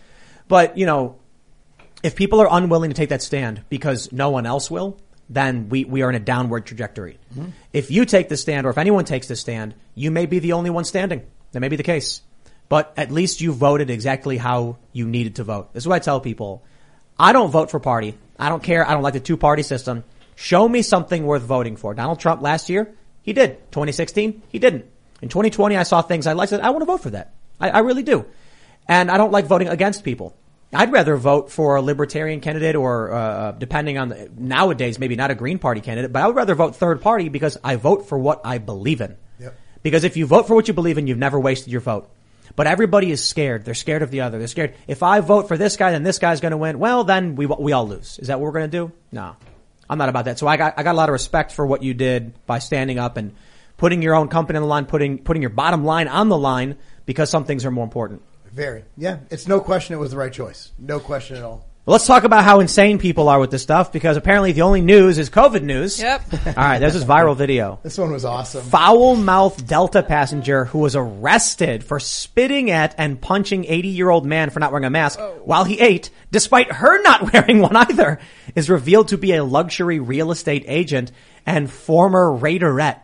[0.49, 1.19] But, you know,
[2.03, 4.99] if people are unwilling to take that stand because no one else will,
[5.29, 7.19] then we, we are in a downward trajectory.
[7.35, 7.51] Mm-hmm.
[7.75, 10.55] If you take the stand or if anyone takes the stand, you may be the
[10.55, 11.23] only one standing.
[11.53, 12.23] That may be the case.
[12.71, 15.75] But at least you voted exactly how you needed to vote.
[15.75, 16.63] This is what I tell people.
[17.19, 18.17] I don't vote for party.
[18.39, 18.89] I don't care.
[18.89, 20.05] I don't like the two party system.
[20.37, 21.95] Show me something worth voting for.
[21.95, 23.59] Donald Trump last year, he did.
[23.73, 24.87] 2016, he didn't.
[25.21, 26.53] In 2020, I saw things I liked.
[26.53, 27.35] I want to vote for that.
[27.61, 28.25] I, I really do.
[28.87, 30.37] And I don't like voting against people.
[30.73, 35.33] I'd rather vote for a libertarian candidate or, uh, depending on the, nowadays, maybe not
[35.33, 38.17] a Green Party candidate, but I would rather vote third party because I vote for
[38.17, 39.17] what I believe in.
[39.41, 39.57] Yep.
[39.83, 42.09] Because if you vote for what you believe in, you've never wasted your vote.
[42.57, 43.65] But everybody is scared.
[43.65, 44.39] They're scared of the other.
[44.39, 44.75] They're scared.
[44.87, 46.79] If I vote for this guy, then this guy's going to win.
[46.79, 48.19] Well, then we we all lose.
[48.19, 48.93] Is that what we're going to do?
[49.13, 49.37] No,
[49.89, 50.39] I'm not about that.
[50.39, 52.99] So I got I got a lot of respect for what you did by standing
[52.99, 53.35] up and
[53.77, 56.77] putting your own company on the line, putting putting your bottom line on the line
[57.07, 58.23] because some things are more important.
[58.53, 58.85] Very.
[58.97, 59.19] Yeah.
[59.31, 60.73] It's no question it was the right choice.
[60.79, 61.67] No question at all.
[61.91, 65.19] Let's talk about how insane people are with this stuff because apparently the only news
[65.19, 66.01] is COVID news.
[66.01, 66.23] Yep.
[66.47, 67.81] All right, there's this viral video.
[67.83, 68.63] This one was awesome.
[68.63, 74.25] Foul mouthed Delta passenger who was arrested for spitting at and punching 80 year old
[74.25, 75.41] man for not wearing a mask oh.
[75.45, 78.21] while he ate, despite her not wearing one either,
[78.55, 81.11] is revealed to be a luxury real estate agent
[81.45, 83.01] and former Raiderette.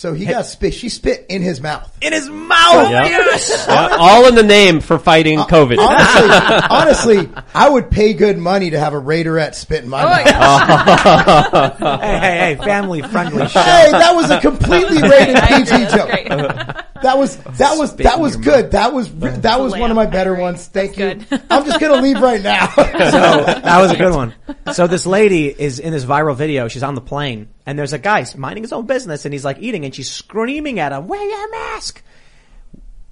[0.00, 0.72] So he got spit.
[0.72, 1.94] She spit in his mouth.
[2.00, 2.90] In his mouth!
[2.90, 3.04] Yeah.
[3.04, 3.66] Yes!
[3.68, 5.76] Yeah, all in the name for fighting uh, COVID.
[5.76, 11.76] Honestly, honestly, I would pay good money to have a Raiderette spit in my mouth.
[11.82, 11.98] Oh.
[12.00, 13.60] hey, hey, hey, family friendly show.
[13.60, 16.86] Hey, that was a completely rated I agree, PG that's joke.
[17.00, 17.02] great.
[17.02, 18.70] That was that was Spit that was your good.
[18.72, 20.66] That was that was one of my better ones.
[20.66, 21.14] Thank you.
[21.14, 21.42] good.
[21.50, 22.66] I'm just gonna leave right now.
[23.10, 24.34] So that was a good one.
[24.72, 26.68] So this lady is in this viral video.
[26.68, 29.58] She's on the plane and there's a guy minding his own business and he's like
[29.60, 32.02] eating and she's screaming at him, wear your mask.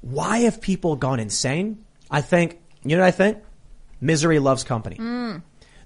[0.00, 1.84] Why have people gone insane?
[2.10, 3.38] I think, you know what I think?
[4.00, 4.96] Misery loves company.
[4.96, 5.36] Hmm.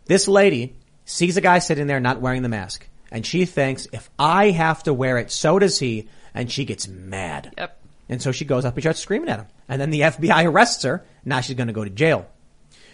[0.05, 4.11] This lady sees a guy sitting there not wearing the mask and she thinks if
[4.19, 6.09] I have to wear it, so does he.
[6.35, 7.53] And she gets mad.
[7.59, 7.79] Yep.
[8.13, 9.47] And so she goes up and starts screaming at him.
[9.71, 11.03] And then the FBI arrests her.
[11.25, 12.27] Now she's going to go to jail.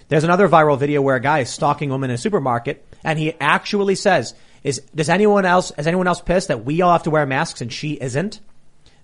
[0.06, 3.18] There's another viral video where a guy is stalking a woman in a supermarket and
[3.18, 7.02] he actually says, is, does anyone else, is anyone else pissed that we all have
[7.02, 8.38] to wear masks and she isn't?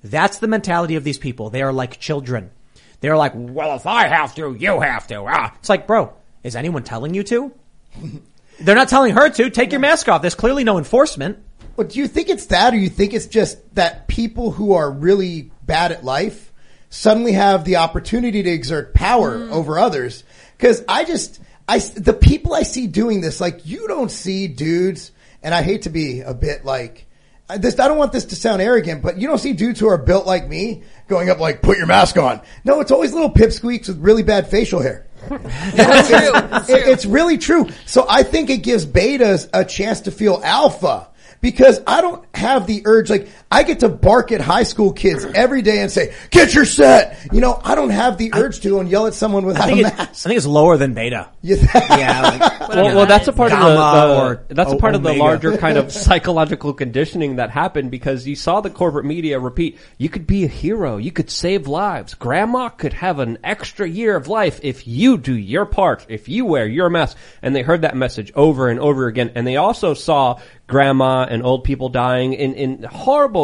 [0.04, 1.50] That's the mentality of these people.
[1.50, 2.52] They are like children.
[3.00, 5.24] They're like, well, if I have to, you have to.
[5.26, 5.52] Ah.
[5.58, 7.52] It's like, bro, is anyone telling you to?
[8.60, 9.50] They're not telling her to.
[9.50, 10.22] Take your mask off.
[10.22, 11.42] There's clearly no enforcement.
[11.74, 14.74] But do you think it's that, or do you think it's just that people who
[14.74, 16.52] are really bad at life
[16.90, 20.24] suddenly have the opportunity to exert power over others?
[20.56, 25.12] Because I just, I the people I see doing this, like you don't see dudes,
[25.42, 27.06] and I hate to be a bit like.
[27.46, 29.86] I This, I don't want this to sound arrogant, but you don't see dudes who
[29.88, 32.40] are built like me going up like, put your mask on.
[32.64, 35.06] No, it's always little pipsqueaks with really bad facial hair.
[35.28, 36.32] That's true.
[36.32, 37.68] That's It- it's really true.
[37.84, 41.08] So I think it gives betas a chance to feel alpha
[41.42, 43.10] because I don't have the urge.
[43.10, 46.64] Like I get to bark at high school kids every day and say, "Get your
[46.64, 49.82] set." You know, I don't have the urge to and yell at someone without a
[49.82, 49.98] mask.
[50.00, 51.28] I think it's lower than beta.
[51.42, 52.20] You- Yeah.
[52.40, 55.02] Like, well, well, that's a part of the, the or that's a O- part of
[55.02, 59.78] the larger kind of psychological conditioning that happened because you saw the corporate media repeat,
[59.98, 62.14] you could be a hero, you could save lives.
[62.14, 66.44] Grandma could have an extra year of life if you do your part, if you
[66.46, 67.16] wear your mask.
[67.42, 69.32] And they heard that message over and over again.
[69.34, 73.43] And they also saw grandma and old people dying in, in horrible,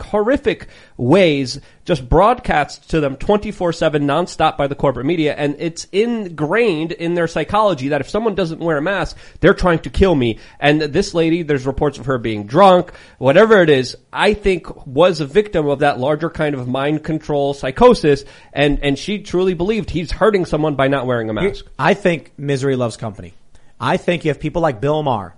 [0.00, 5.34] horrific ways, just broadcast to them 24-7 nonstop by the corporate media.
[5.34, 9.80] And it's ingrained in their psychology that if someone doesn't wear a mask, they're trying
[9.80, 10.38] to kill me.
[10.60, 15.20] And this lady, there's reports of her being drunk, whatever it is, I think was
[15.20, 18.24] a victim of that larger kind of mind control psychosis.
[18.52, 21.66] And, and she truly believed he's hurting someone by not wearing a mask.
[21.78, 23.34] I think misery loves company.
[23.80, 25.34] I think you have people like Bill Maher.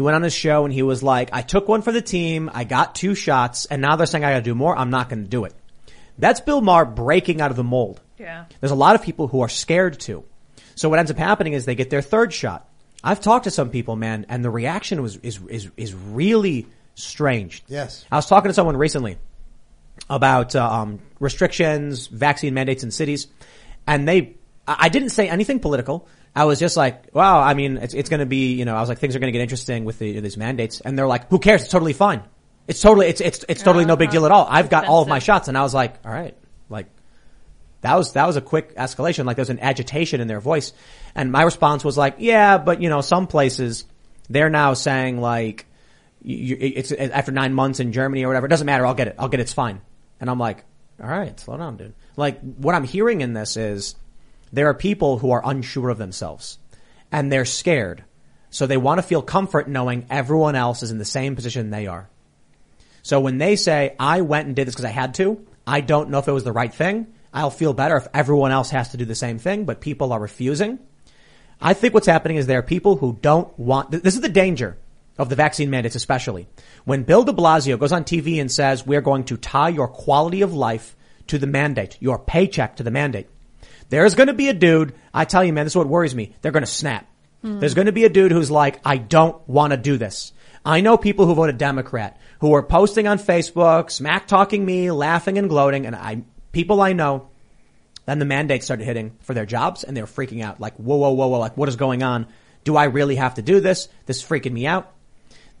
[0.00, 2.50] He went on his show and he was like, I took one for the team,
[2.54, 5.24] I got two shots, and now they're saying I gotta do more, I'm not gonna
[5.24, 5.54] do it.
[6.16, 8.00] That's Bill Maher breaking out of the mold.
[8.16, 8.46] Yeah.
[8.60, 10.24] There's a lot of people who are scared to.
[10.74, 12.66] So what ends up happening is they get their third shot.
[13.04, 17.62] I've talked to some people, man, and the reaction was, is, is, is really strange.
[17.68, 18.06] Yes.
[18.10, 19.18] I was talking to someone recently
[20.08, 23.26] about uh, um, restrictions, vaccine mandates in cities,
[23.86, 24.36] and they.
[24.66, 26.08] I I didn't say anything political.
[26.34, 28.80] I was just like, "Wow, I mean, it's, it's going to be, you know." I
[28.80, 31.28] was like, "Things are going to get interesting with the, these mandates," and they're like,
[31.30, 31.62] "Who cares?
[31.62, 32.22] It's totally fine.
[32.68, 34.46] It's totally, it's it's it's totally no big deal at all.
[34.48, 36.36] I've got all of my shots," and I was like, "All right,
[36.68, 36.86] like."
[37.82, 39.24] That was that was a quick escalation.
[39.24, 40.74] Like there's an agitation in their voice,
[41.14, 43.86] and my response was like, "Yeah, but you know, some places
[44.28, 45.64] they're now saying like,
[46.20, 48.44] you, it's after nine months in Germany or whatever.
[48.44, 48.84] It doesn't matter.
[48.84, 49.16] I'll get it.
[49.18, 49.44] I'll get it.
[49.44, 49.80] It's fine."
[50.20, 50.64] And I'm like,
[51.02, 53.94] "All right, slow down, dude." Like what I'm hearing in this is
[54.52, 56.58] there are people who are unsure of themselves,
[57.12, 58.04] and they're scared,
[58.50, 61.86] so they want to feel comfort knowing everyone else is in the same position they
[61.86, 62.08] are.
[63.02, 66.10] So when they say, I went and did this because I had to, I don't
[66.10, 67.06] know if it was the right thing.
[67.32, 70.20] I'll feel better if everyone else has to do the same thing, but people are
[70.20, 70.80] refusing.
[71.60, 74.76] I think what's happening is there are people who don't want, this is the danger
[75.16, 76.48] of the vaccine mandates especially.
[76.84, 80.42] When Bill de Blasio goes on TV and says, we're going to tie your quality
[80.42, 80.96] of life
[81.28, 83.28] to the mandate, your paycheck to the mandate.
[83.90, 86.34] There's going to be a dude, I tell you man, this is what worries me.
[86.40, 87.06] They're going to snap.
[87.42, 90.32] There's going to be a dude who's like, I don't want to do this.
[90.64, 95.38] I know people who voted Democrat who are posting on Facebook, smack talking me, laughing
[95.38, 96.22] and gloating, and I,
[96.52, 97.28] people I know,
[98.04, 100.60] then the mandates started hitting for their jobs and they were freaking out.
[100.60, 102.26] Like, whoa, whoa, whoa, whoa, like what is going on?
[102.64, 103.88] Do I really have to do this?
[104.04, 104.92] This is freaking me out.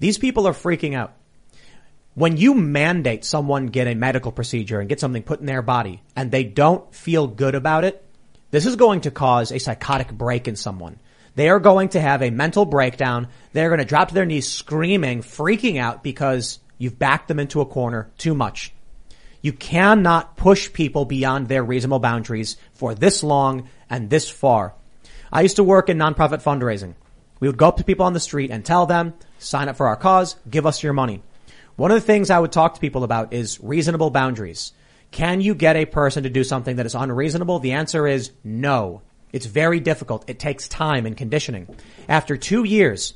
[0.00, 1.14] These people are freaking out.
[2.14, 6.02] When you mandate someone get a medical procedure and get something put in their body
[6.16, 8.04] and they don't feel good about it,
[8.50, 10.98] This is going to cause a psychotic break in someone.
[11.36, 13.28] They are going to have a mental breakdown.
[13.52, 17.60] They're going to drop to their knees screaming, freaking out because you've backed them into
[17.60, 18.72] a corner too much.
[19.40, 24.74] You cannot push people beyond their reasonable boundaries for this long and this far.
[25.32, 26.94] I used to work in nonprofit fundraising.
[27.38, 29.86] We would go up to people on the street and tell them, sign up for
[29.86, 31.22] our cause, give us your money.
[31.76, 34.72] One of the things I would talk to people about is reasonable boundaries.
[35.10, 37.58] Can you get a person to do something that is unreasonable?
[37.58, 39.02] The answer is no.
[39.32, 40.28] It's very difficult.
[40.28, 41.68] It takes time and conditioning.
[42.08, 43.14] After two years,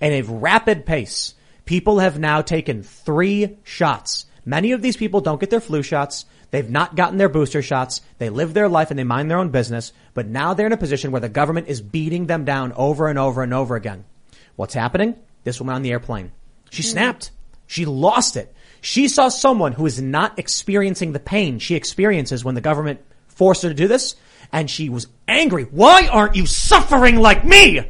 [0.00, 1.34] at a rapid pace,
[1.64, 4.26] people have now taken three shots.
[4.44, 6.24] Many of these people don't get their flu shots.
[6.50, 8.00] They've not gotten their booster shots.
[8.18, 9.92] They live their life and they mind their own business.
[10.14, 13.18] But now they're in a position where the government is beating them down over and
[13.18, 14.04] over and over again.
[14.56, 15.16] What's happening?
[15.44, 16.32] This woman on the airplane.
[16.70, 16.90] She mm-hmm.
[16.90, 17.30] snapped.
[17.66, 18.54] She lost it.
[18.80, 23.62] She saw someone who is not experiencing the pain she experiences when the government forced
[23.62, 24.16] her to do this.
[24.52, 25.64] And she was angry.
[25.64, 27.80] Why aren't you suffering like me?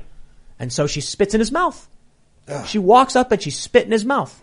[0.59, 1.89] And so she spits in his mouth.
[2.67, 4.43] She walks up and she spit in his mouth.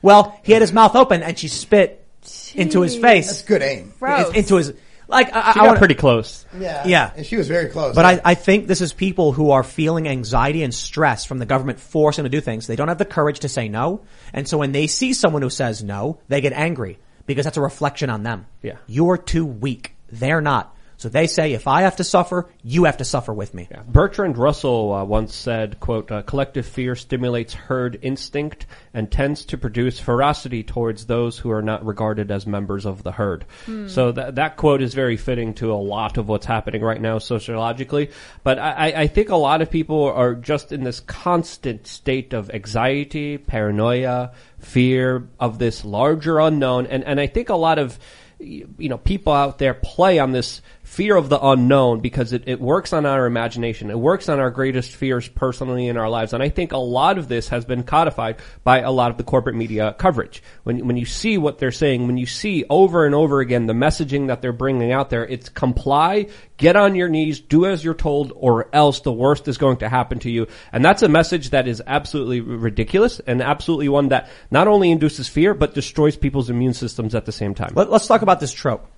[0.00, 2.06] Well, he had his mouth open and she spit
[2.54, 3.26] into his face.
[3.26, 3.92] That's good aim.
[3.98, 4.34] Gross.
[4.34, 4.72] Into his,
[5.08, 6.44] like, I, She I got wanna- pretty close.
[6.58, 6.86] Yeah.
[6.86, 7.12] Yeah.
[7.16, 7.94] And she was very close.
[7.94, 11.46] But I, I think this is people who are feeling anxiety and stress from the
[11.46, 12.66] government forcing them to do things.
[12.66, 14.02] They don't have the courage to say no.
[14.32, 17.60] And so when they see someone who says no, they get angry because that's a
[17.62, 18.46] reflection on them.
[18.62, 18.76] Yeah.
[18.86, 19.94] You're too weak.
[20.10, 20.73] They're not.
[21.04, 23.68] So they say, if I have to suffer, you have to suffer with me.
[23.86, 29.58] Bertrand Russell uh, once said, quote, uh, collective fear stimulates herd instinct and tends to
[29.58, 33.44] produce ferocity towards those who are not regarded as members of the herd.
[33.88, 37.18] So that, that quote is very fitting to a lot of what's happening right now
[37.18, 38.10] sociologically.
[38.42, 42.32] But I, I- I think a lot of people are just in this constant state
[42.32, 46.86] of anxiety, paranoia, fear of this larger unknown.
[46.86, 47.98] And, and I think a lot of,
[48.38, 50.60] you know, people out there play on this
[50.94, 53.90] fear of the unknown because it, it works on our imagination.
[53.90, 56.32] It works on our greatest fears personally in our lives.
[56.32, 59.24] And I think a lot of this has been codified by a lot of the
[59.24, 60.40] corporate media coverage.
[60.62, 63.72] When, when you see what they're saying, when you see over and over again the
[63.72, 66.28] messaging that they're bringing out there, it's comply,
[66.58, 69.88] get on your knees, do as you're told, or else the worst is going to
[69.88, 70.46] happen to you.
[70.72, 75.26] And that's a message that is absolutely ridiculous and absolutely one that not only induces
[75.26, 77.72] fear, but destroys people's immune systems at the same time.
[77.74, 78.88] Let, us talk about this trope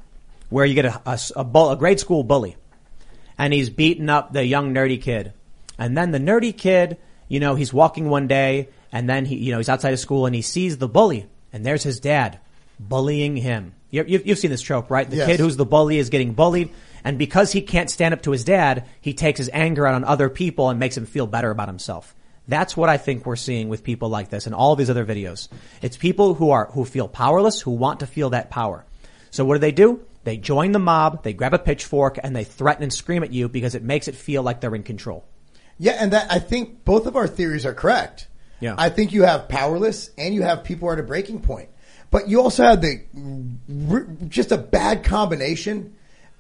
[0.49, 2.57] where you get a, a, a bull- a grade school bully
[3.39, 5.33] and he's beating up the young nerdy kid.
[5.79, 6.97] And then the nerdy kid,
[7.29, 10.27] you know, he's walking one day and then he, you know, he's outside of school
[10.27, 12.39] and he sees the bully and there's his dad
[12.79, 13.75] bullying him.
[13.91, 15.09] You, you've, you've seen this trope, right?
[15.09, 15.27] The Yes.
[15.27, 16.71] kid who's the bully is getting bullied
[17.05, 20.05] and because he can't stand up to his dad, he takes his anger out on
[20.05, 22.15] other people and makes him feel better about himself.
[22.49, 25.49] That's what I think we're seeing with people like this and all these other videos.
[25.83, 28.85] It's people who are, who feel powerless, who want to feel that power.
[29.31, 30.01] So what do they do?
[30.27, 33.49] They join the mob, they grab a pitchfork, and they threaten and scream at you
[33.49, 35.25] because it makes it feel like they're in control.
[35.79, 38.27] Yeah, and that I think both of our theories are correct.
[38.59, 38.75] Yeah.
[38.77, 41.69] I think you have powerless and you have people at a breaking point.
[42.11, 43.03] But you also have the
[44.27, 45.95] just a bad combination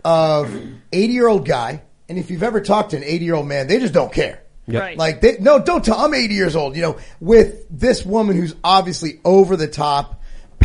[0.05, 0.53] of
[0.93, 1.83] 80 year old guy.
[2.09, 4.43] And if you've ever talked to an 80 year old man, they just don't care.
[4.67, 4.83] Yep.
[4.83, 4.99] Right.
[4.99, 8.57] Like they, no, don't tell, I'm 80 years old, you know, with this woman who's
[8.65, 10.16] obviously over the top,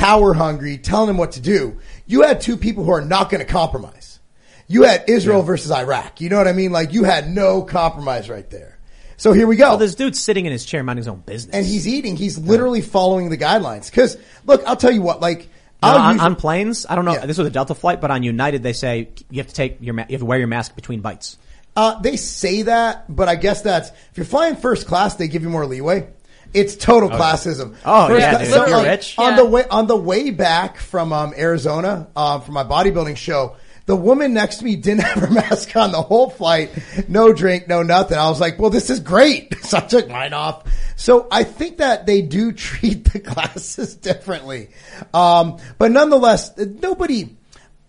[0.01, 1.77] power hungry, telling him what to do.
[2.07, 4.19] You had two people who are not going to compromise.
[4.67, 6.21] You had Israel versus Iraq.
[6.21, 6.71] You know what I mean?
[6.71, 8.79] Like you had no compromise right there.
[9.17, 9.73] So here we go.
[9.73, 11.55] Oh, this dude's sitting in his chair minding his own business.
[11.55, 12.15] and he's eating.
[12.15, 13.91] He's literally following the guidelines.
[13.91, 15.47] Cause look, I'll tell you what, like,
[15.83, 17.25] on, usually- on planes, I don't know, Yeah.
[17.27, 19.93] this was a Delta flight, but on United they say you have to take your,
[19.95, 21.37] you have to wear your mask between bites.
[21.75, 25.43] Uh, they say that, but I guess that's if you're flying first class, they give
[25.43, 26.07] you more leeway.
[26.53, 27.75] It's total classism.
[27.85, 28.57] Oh, First yeah, class- dude.
[28.61, 29.15] If you're on, rich.
[29.17, 29.35] on Yeah.
[29.37, 33.95] the way on the way back from um, Arizona um, from my bodybuilding show, the
[33.95, 36.71] woman next to me didn't have her mask on the whole flight.
[37.07, 38.17] No drink, no nothing.
[38.17, 40.63] I was like, "Well, this is great." So I took mine off.
[40.97, 44.69] So I think that they do treat the classes differently,
[45.13, 47.37] um, but nonetheless, nobody.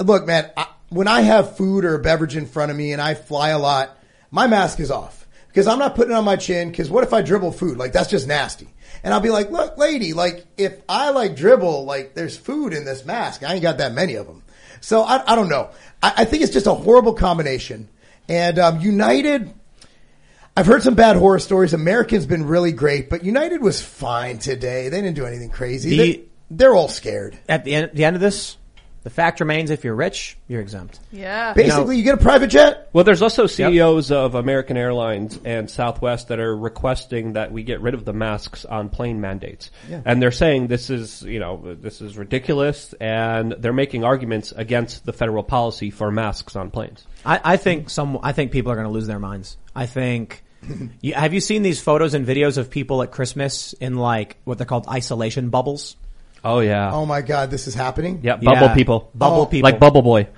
[0.00, 3.00] Look, man, I, when I have food or a beverage in front of me and
[3.02, 3.96] I fly a lot,
[4.30, 5.21] my mask is off
[5.52, 6.70] because I'm not putting it on my chin.
[6.70, 7.76] Because what if I dribble food?
[7.76, 8.68] Like that's just nasty.
[9.04, 12.84] And I'll be like, look, lady, like if I like dribble, like there's food in
[12.84, 13.42] this mask.
[13.42, 14.42] I ain't got that many of them.
[14.80, 15.70] So I, I don't know.
[16.02, 17.88] I, I think it's just a horrible combination.
[18.28, 19.52] And um, United,
[20.56, 21.74] I've heard some bad horror stories.
[21.74, 24.88] American's been really great, but United was fine today.
[24.88, 25.90] They didn't do anything crazy.
[25.90, 27.38] The- they, they're all scared.
[27.48, 28.56] At the end, the end of this,
[29.02, 31.00] The fact remains, if you're rich, you're exempt.
[31.10, 31.54] Yeah.
[31.54, 32.88] Basically, you get a private jet.
[32.92, 37.80] Well, there's also CEOs of American Airlines and Southwest that are requesting that we get
[37.80, 39.70] rid of the masks on plane mandates.
[39.88, 40.02] Yeah.
[40.04, 45.04] And they're saying this is, you know, this is ridiculous and they're making arguments against
[45.04, 47.04] the federal policy for masks on planes.
[47.24, 48.20] I, I think some.
[48.22, 49.56] I think people are going to lose their minds.
[49.74, 50.42] I think.
[51.00, 54.58] You, have you seen these photos and videos of people at Christmas in like what
[54.58, 55.96] they're called isolation bubbles?
[56.44, 56.92] Oh yeah.
[56.92, 58.20] Oh my God, this is happening.
[58.22, 58.74] Yeah, bubble Yeah.
[58.74, 59.10] people.
[59.14, 59.46] Bubble Oh.
[59.46, 59.70] people.
[59.70, 60.28] Like Bubble Boy.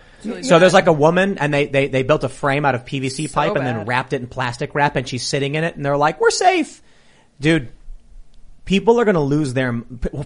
[0.43, 3.31] So there's like a woman and they, they, they built a frame out of PVC
[3.31, 3.89] pipe and then bad.
[3.89, 6.81] wrapped it in plastic wrap and she's sitting in it and they're like, we're safe.
[7.41, 7.69] Dude,
[8.65, 9.79] people are going to lose their,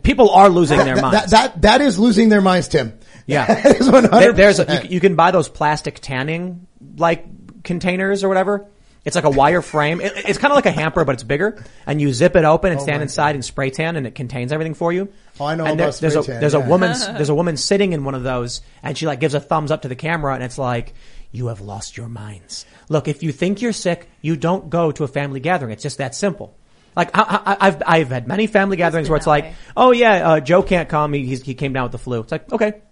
[0.04, 1.30] people are losing their minds.
[1.32, 2.96] that, that, that is losing their minds, Tim.
[3.26, 3.46] Yeah.
[3.62, 4.10] That is 100%.
[4.10, 6.66] There- there's a, you, you can buy those plastic tanning
[6.96, 7.24] like
[7.64, 8.66] containers or whatever.
[9.08, 10.02] It's like a wire frame.
[10.02, 11.64] It, it's kind of like a hamper, but it's bigger.
[11.86, 14.74] And you zip it open and stand inside and spray tan, and it contains everything
[14.74, 15.08] for you.
[15.40, 16.64] Oh, I know and about there's spray a tan, there's yeah.
[16.64, 19.40] a woman there's a woman sitting in one of those, and she like gives a
[19.40, 20.92] thumbs up to the camera, and it's like,
[21.32, 22.66] "You have lost your minds.
[22.90, 25.72] Look, if you think you're sick, you don't go to a family gathering.
[25.72, 26.54] It's just that simple."
[26.94, 29.54] Like I, I, I've I've had many family gatherings where it's that like, way.
[29.74, 31.14] "Oh yeah, uh, Joe can't come.
[31.14, 32.82] He he's, he came down with the flu." It's like, okay,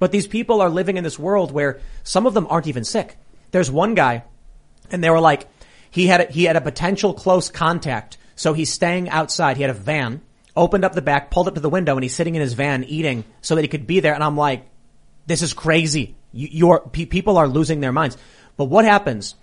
[0.00, 3.16] but these people are living in this world where some of them aren't even sick.
[3.52, 4.24] There's one guy,
[4.90, 5.48] and they were like,
[5.90, 9.56] he had a, he had a potential close contact, so he's staying outside.
[9.56, 10.20] He had a van,
[10.56, 12.84] opened up the back, pulled up to the window, and he's sitting in his van
[12.84, 14.14] eating so that he could be there.
[14.14, 14.66] And I'm like,
[15.26, 16.16] this is crazy.
[16.32, 18.16] You, pe- people are losing their minds.
[18.56, 19.36] But what happens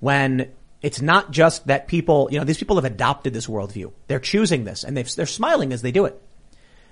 [0.00, 3.92] when it's not just that people, you know, these people have adopted this worldview.
[4.06, 6.20] They're choosing this, and they've, they're smiling as they do it.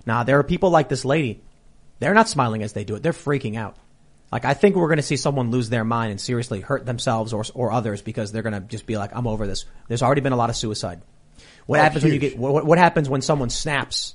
[0.04, 1.42] Now there are people like this lady.
[1.98, 3.02] They're not smiling as they do it.
[3.02, 3.76] They're freaking out.
[4.32, 7.32] Like I think we're going to see someone lose their mind and seriously hurt themselves
[7.32, 10.20] or or others because they're going to just be like, "I'm over this." There's already
[10.20, 11.00] been a lot of suicide.
[11.66, 12.36] What Oh, happens when you get?
[12.38, 14.14] What, what happens when someone snaps?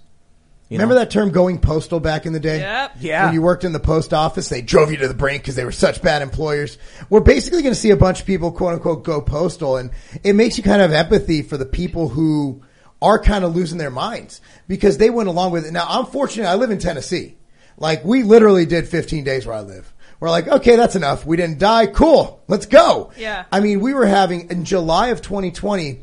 [0.69, 0.99] You Remember know?
[1.01, 2.59] that term going postal back in the day?
[2.59, 2.91] Yep.
[3.01, 3.25] Yeah.
[3.25, 5.65] When you worked in the post office, they drove you to the brink because they
[5.65, 6.77] were such bad employers.
[7.09, 9.75] We're basically going to see a bunch of people, quote unquote, go postal.
[9.75, 9.91] And
[10.23, 12.63] it makes you kind of have empathy for the people who
[13.01, 14.39] are kind of losing their minds
[14.69, 15.73] because they went along with it.
[15.73, 16.47] Now, I'm fortunate.
[16.47, 17.35] I live in Tennessee.
[17.77, 19.93] Like we literally did 15 days where I live.
[20.21, 21.25] We're like, okay, that's enough.
[21.25, 21.87] We didn't die.
[21.87, 22.41] Cool.
[22.47, 23.11] Let's go.
[23.17, 23.45] Yeah.
[23.51, 25.99] I mean, we were having in July of 2020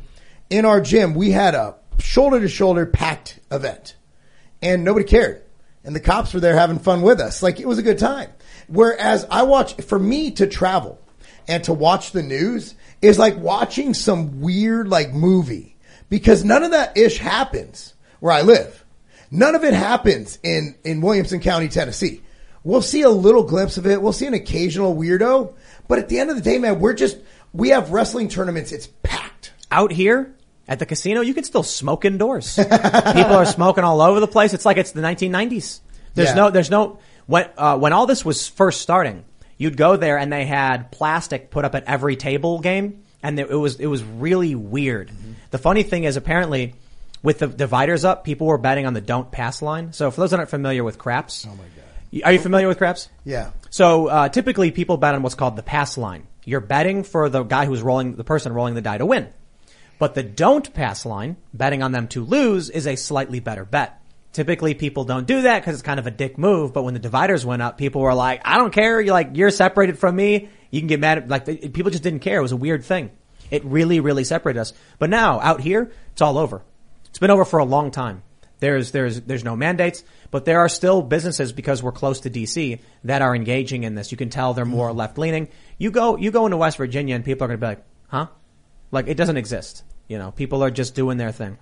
[0.49, 3.95] in our gym, we had a shoulder to shoulder packed event
[4.61, 5.43] and nobody cared.
[5.85, 7.41] And the cops were there having fun with us.
[7.41, 8.29] Like it was a good time.
[8.67, 10.99] Whereas I watch, for me to travel
[11.47, 15.77] and to watch the news is like watching some weird like movie
[16.09, 18.83] because none of that ish happens where I live.
[19.31, 22.21] None of it happens in, in Williamson County, Tennessee.
[22.63, 24.01] We'll see a little glimpse of it.
[24.01, 25.53] We'll see an occasional weirdo.
[25.87, 27.17] But at the end of the day, man, we're just,
[27.53, 28.71] we have wrestling tournaments.
[28.71, 29.53] It's packed.
[29.71, 30.35] out here
[30.67, 32.55] at the casino, you can still smoke indoors.
[32.57, 34.53] People are smoking all over the place.
[34.53, 35.79] It's like it's the 1990s.
[36.13, 36.33] There's Yeah.
[36.35, 39.23] no, there's no, when, uh, when all this was first starting,
[39.57, 43.49] you'd go there and they had plastic put up at every table game and it
[43.49, 45.11] was, it was really weird.
[45.51, 46.75] The funny thing is apparently
[47.23, 49.91] with the dividers up, people were betting on the don't pass line.
[49.93, 51.45] So for those that aren't familiar with craps.
[51.47, 51.78] Oh my God.
[52.23, 53.09] Are you familiar with craps?
[53.23, 53.51] Yeah.
[53.69, 56.27] So uh, typically, people bet on what's called the pass line.
[56.43, 59.29] You're betting for the guy who's rolling, the person rolling the die to win.
[59.99, 64.01] But the don't pass line, betting on them to lose, is a slightly better bet.
[64.31, 66.73] Typically, people don't do that because it's kind of a dick move.
[66.73, 69.01] But when the dividers went up, people were like, "I don't care.
[69.01, 70.49] You're like you're separated from me.
[70.71, 72.39] You can get mad." At, like the, people just didn't care.
[72.39, 73.11] It was a weird thing.
[73.51, 74.73] It really, really separated us.
[74.99, 76.61] But now out here, it's all over.
[77.09, 78.23] It's been over for a long time.
[78.59, 82.79] There's there's there's no mandates, but there are still businesses because we're close to DC
[83.03, 84.11] that are engaging in this.
[84.11, 85.49] You can tell they're more left leaning.
[85.77, 88.27] You go you go into West Virginia and people are going to be like, "Huh?"
[88.91, 89.83] Like it doesn't exist.
[90.07, 91.57] You know, people are just doing their thing.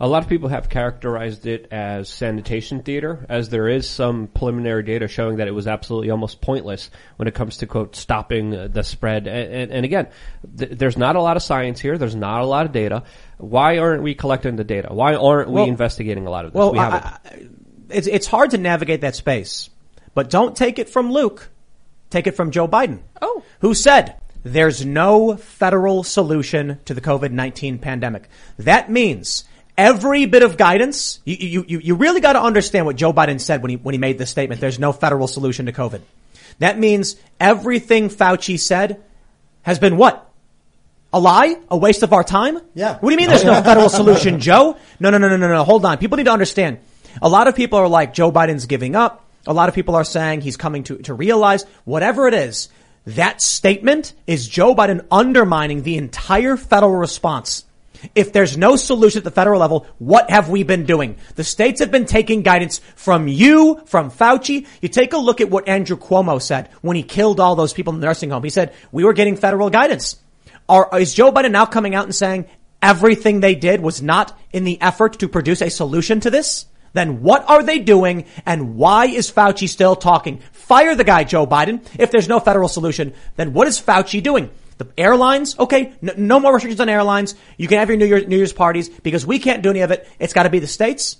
[0.00, 4.84] A lot of people have characterized it as sanitation theater, as there is some preliminary
[4.84, 8.82] data showing that it was absolutely almost pointless when it comes to quote stopping the
[8.84, 9.26] spread.
[9.26, 10.06] And, and, and again,
[10.56, 11.98] th- there's not a lot of science here.
[11.98, 13.02] There's not a lot of data.
[13.38, 14.86] Why aren't we collecting the data?
[14.92, 16.58] Why aren't we Well- investigating a lot of this?
[16.58, 16.96] Well, we I-.
[16.96, 17.48] I-
[17.90, 19.70] it's it's hard to navigate that space,
[20.14, 21.50] but don't take it from Luke.
[22.10, 23.00] Take it from Joe Biden.
[23.20, 23.42] Oh.
[23.60, 28.28] who said there's no federal solution to the COVID-19 pandemic.
[28.58, 29.44] That means
[29.76, 33.40] every bit of guidance, you, you, you, you really got to understand what Joe Biden
[33.40, 34.60] said when he, when he made this statement.
[34.60, 36.00] There's no federal solution to COVID.
[36.60, 39.02] That means everything Fauci said
[39.62, 40.24] has been what?
[41.12, 41.56] A lie?
[41.70, 42.58] A waste of our time?
[42.74, 42.98] Yeah.
[42.98, 44.76] What do you mean there's no federal solution, Joe?
[45.00, 45.64] No, no, no, no, no, no.
[45.64, 45.98] Hold on.
[45.98, 46.78] People need to understand.
[47.22, 49.24] A lot of people are like, Joe Biden's giving up.
[49.46, 52.68] A lot of people are saying he's coming to, to realize whatever it is.
[53.06, 57.64] That statement is Joe Biden undermining the entire federal response.
[58.14, 61.16] If there's no solution at the federal level, what have we been doing?
[61.34, 64.66] The states have been taking guidance from you, from Fauci.
[64.80, 67.94] You take a look at what Andrew Cuomo said when he killed all those people
[67.94, 68.44] in the nursing home.
[68.44, 70.16] He said, we were getting federal guidance.
[70.68, 72.46] Are, is Joe Biden now coming out and saying
[72.80, 76.66] everything they did was not in the effort to produce a solution to this?
[76.92, 80.38] Then what are they doing and why is Fauci still talking?
[80.52, 81.86] Fire the guy, Joe Biden.
[81.98, 84.50] If there's no federal solution, then what is Fauci doing?
[84.78, 87.34] The airlines, okay, no, no more restrictions on airlines.
[87.56, 89.90] You can have your New, Year, New Year's parties because we can't do any of
[89.90, 90.08] it.
[90.18, 91.16] It's got to be the states.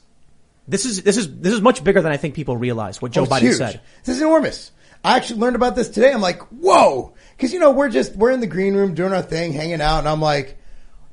[0.69, 3.01] This is this is this is much bigger than I think people realize.
[3.03, 3.57] What Joe Oh, Biden huge.
[3.57, 3.81] said.
[4.05, 4.71] This is enormous.
[5.03, 6.13] I actually learned about this today.
[6.13, 7.15] I'm like, whoa.
[7.39, 10.01] Cause you know, we're just, we're in the green room doing our thing, hanging out.
[10.01, 10.59] And I'm like,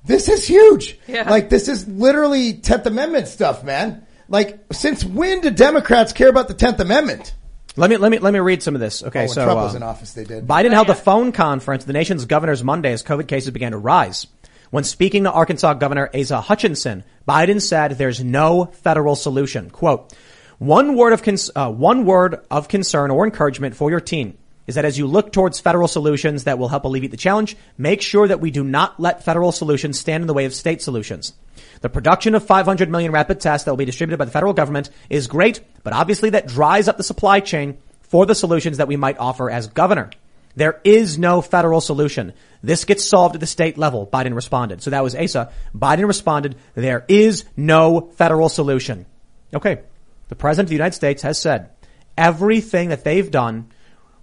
[0.04, 1.00] this is huge.
[1.08, 1.30] Yeah.
[1.30, 4.05] Like this is literally 10th Amendment stuff, man.
[4.28, 7.34] Like since when do Democrats care about the 10th Amendment?
[7.78, 9.04] Let me let me let me read some of this.
[9.04, 10.48] Okay, Oh, when so Trump uh, was in office, they did.
[10.48, 13.78] Biden held a phone conference with the nation's governors Monday as COVID cases began to
[13.78, 14.28] rise.
[14.72, 19.70] When speaking to Arkansas Governor Asa Hutchinson, Biden said there's no federal solution.
[19.70, 20.14] Quote,
[20.58, 24.76] one word of cons- uh, one word of concern or encouragement for your team is
[24.76, 28.28] that as you look towards federal solutions that will help alleviate the challenge, make sure
[28.28, 31.34] that we do not let federal solutions stand in the way of state solutions.
[31.82, 34.90] The production of 500 million rapid tests that will be distributed by the federal government
[35.10, 38.98] is great, but obviously that dries up the supply chain for the solutions that we
[38.98, 40.10] might offer as governor.
[40.56, 42.34] There is no federal solution.
[42.64, 44.82] This gets solved at the state level, Biden responded.
[44.82, 45.52] So that was Asa.
[45.76, 49.06] Biden responded, there is no federal solution.
[49.54, 49.82] Okay.
[50.30, 51.70] The president of the United States has said
[52.18, 53.70] everything that they've done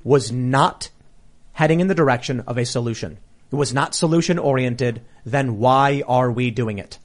[0.04, 0.90] was not
[1.52, 3.18] heading in the direction of a solution.
[3.50, 5.02] It was not solution oriented.
[5.24, 6.98] Then why are we doing it?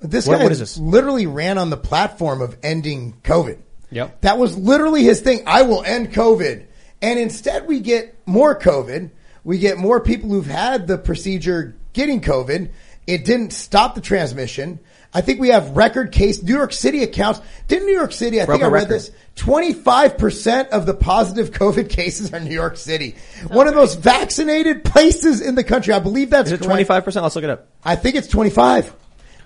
[0.00, 0.76] This What- guy what is this?
[0.76, 3.56] literally ran on the platform of ending COVID.
[3.90, 4.20] Yep.
[4.22, 5.42] That was literally his thing.
[5.46, 6.64] I will end COVID.
[7.00, 9.10] And instead we get more COVID.
[9.44, 12.68] We get more people who've had the procedure getting COVID.
[13.06, 14.78] It didn't stop the transmission.
[15.16, 17.40] I think we have record case, New York City accounts.
[17.68, 18.94] Didn't New York City, I Broke think I read record.
[18.94, 23.14] this, 25% of the positive COVID cases are New York City.
[23.48, 25.94] One of the most vaccinated places in the country.
[25.94, 26.88] I believe that's Is it correct.
[26.88, 27.22] 25%?
[27.22, 27.68] Let's look it up.
[27.84, 28.92] I think it's 25.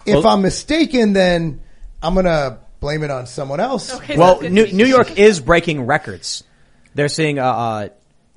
[0.06, 1.60] If Well- I'm mistaken, then
[2.02, 3.92] I'm going to blame it on someone else.
[3.94, 4.86] Okay, Well, New, New.
[4.86, 6.44] York is breaking records.
[6.94, 7.88] They're seeing, uh, uh,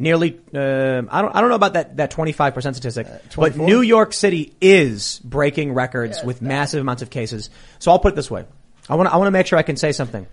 [0.02, 4.14] nearly, um I don't, I don't know about that, that 25% statistic, but New York
[4.14, 7.50] City is breaking records with massive amounts of cases.
[7.80, 8.46] So I'll put it this way.
[8.90, 10.28] I want to, I want to make sure I can say something.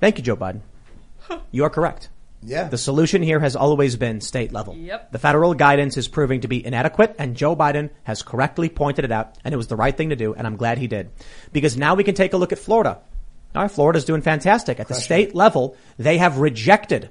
[0.00, 0.60] Thank you, Joe Biden.
[1.50, 2.08] You are correct.
[2.42, 2.68] Yeah.
[2.68, 4.74] The solution here has always been state level.
[4.74, 5.12] Yep.
[5.12, 9.12] The federal guidance is proving to be inadequate and Joe Biden has correctly pointed it
[9.12, 11.10] out and it was the right thing to do and I'm glad he did.
[11.52, 13.00] Because now we can take a look at Florida.
[13.54, 14.80] All right, Florida's doing fantastic.
[14.80, 17.10] At the state level, they have rejected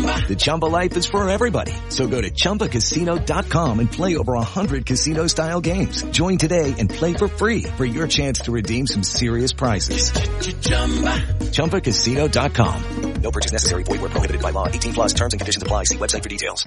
[0.00, 1.72] The Chumba life is for everybody.
[1.88, 6.04] So go to ChumbaCasino.com and play over 100 casino style games.
[6.12, 10.12] Join today and play for free for your chance to redeem some serious prizes.
[11.50, 12.82] ChumbaCasino.com.
[13.20, 13.82] No purchase necessary.
[13.82, 14.68] Void where prohibited by law.
[14.68, 15.84] 18 plus terms and conditions apply.
[15.84, 16.66] See website for details.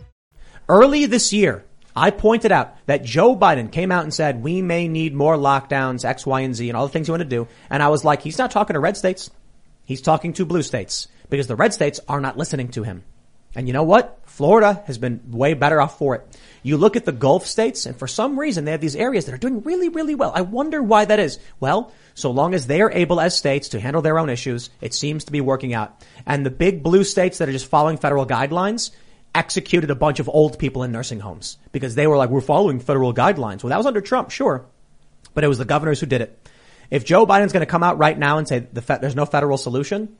[0.69, 1.65] Early this year,
[1.95, 6.05] I pointed out that Joe Biden came out and said we may need more lockdowns,
[6.05, 7.47] X, Y, and Z, and all the things you want to do.
[7.69, 9.31] And I was like, he's not talking to red states.
[9.85, 13.03] He's talking to blue states because the red states are not listening to him.
[13.55, 14.19] And you know what?
[14.25, 16.37] Florida has been way better off for it.
[16.63, 19.35] You look at the Gulf states and for some reason they have these areas that
[19.35, 20.31] are doing really, really well.
[20.33, 21.37] I wonder why that is.
[21.59, 24.93] Well, so long as they are able as states to handle their own issues, it
[24.93, 26.03] seems to be working out.
[26.25, 28.91] And the big blue states that are just following federal guidelines
[29.35, 32.79] executed a bunch of old people in nursing homes because they were like, we're following
[32.79, 33.63] federal guidelines.
[33.63, 34.65] Well, that was under Trump, sure.
[35.33, 36.49] But it was the governors who did it.
[36.89, 39.25] If Joe Biden's going to come out right now and say the fe- there's no
[39.25, 40.15] federal solution,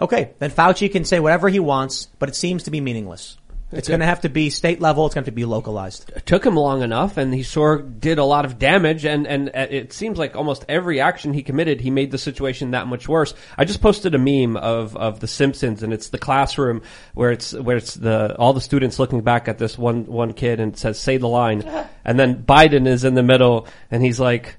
[0.00, 3.36] okay, then Fauci can say whatever he wants, but it seems to be meaningless.
[3.72, 3.90] It's it.
[3.90, 5.06] going to have to be state level.
[5.06, 6.12] It's going to have to be localized.
[6.14, 9.04] It took him long enough, and he sure did a lot of damage.
[9.04, 12.86] And and it seems like almost every action he committed, he made the situation that
[12.86, 13.34] much worse.
[13.58, 16.82] I just posted a meme of of The Simpsons, and it's the classroom
[17.14, 20.60] where it's where it's the all the students looking back at this one one kid
[20.60, 21.62] and it says "Say the line,"
[22.04, 24.56] and then Biden is in the middle, and he's like.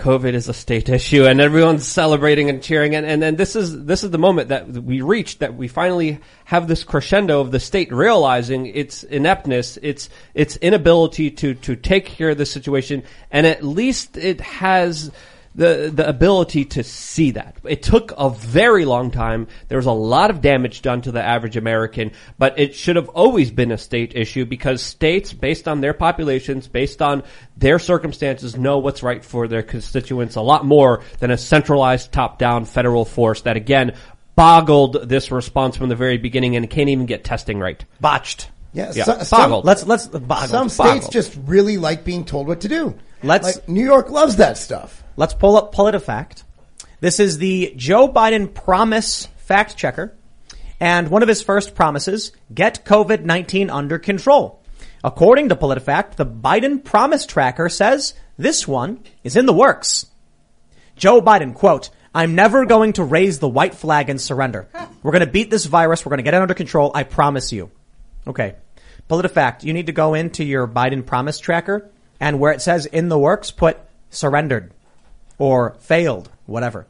[0.00, 2.94] COVID is a state issue and everyone's celebrating and cheering.
[2.94, 6.18] And, and, and this is, this is the moment that we reached that we finally
[6.44, 12.06] have this crescendo of the state realizing its ineptness, its, its inability to, to take
[12.06, 13.04] care of the situation.
[13.30, 15.12] And at least it has
[15.54, 17.56] the the ability to see that.
[17.68, 19.48] It took a very long time.
[19.68, 23.08] There was a lot of damage done to the average American, but it should have
[23.10, 27.24] always been a state issue because states, based on their populations, based on
[27.56, 32.64] their circumstances, know what's right for their constituents a lot more than a centralized top-down
[32.64, 33.94] federal force that again
[34.36, 37.84] boggled this response from the very beginning and can't even get testing right.
[38.00, 38.48] Botched.
[38.72, 39.04] Yeah, Yeah.
[39.04, 39.64] so- some- Boggled.
[39.64, 40.46] Let's let's boggle.
[40.48, 41.10] Some states Boggle.
[41.10, 42.94] just really like being told what to do.
[43.22, 45.02] Let's- like New York loves that stuff.
[45.20, 46.44] Let's pull up PolitiFact.
[47.00, 50.16] This is the Joe Biden promise fact checker.
[50.80, 54.62] And one of his first promises, get COVID-19 under control.
[55.04, 60.06] According to PolitiFact, the Biden promise tracker says this one is in the works.
[60.96, 64.70] Joe Biden, quote, I'm never going to raise the white flag and surrender.
[65.02, 66.06] We're going to beat this virus.
[66.06, 66.92] We're going to get it under control.
[66.94, 67.70] I promise you.
[68.26, 68.54] Okay.
[69.10, 73.10] PolitiFact, you need to go into your Biden promise tracker and where it says in
[73.10, 73.76] the works, put
[74.08, 74.72] surrendered
[75.40, 76.86] or failed, whatever.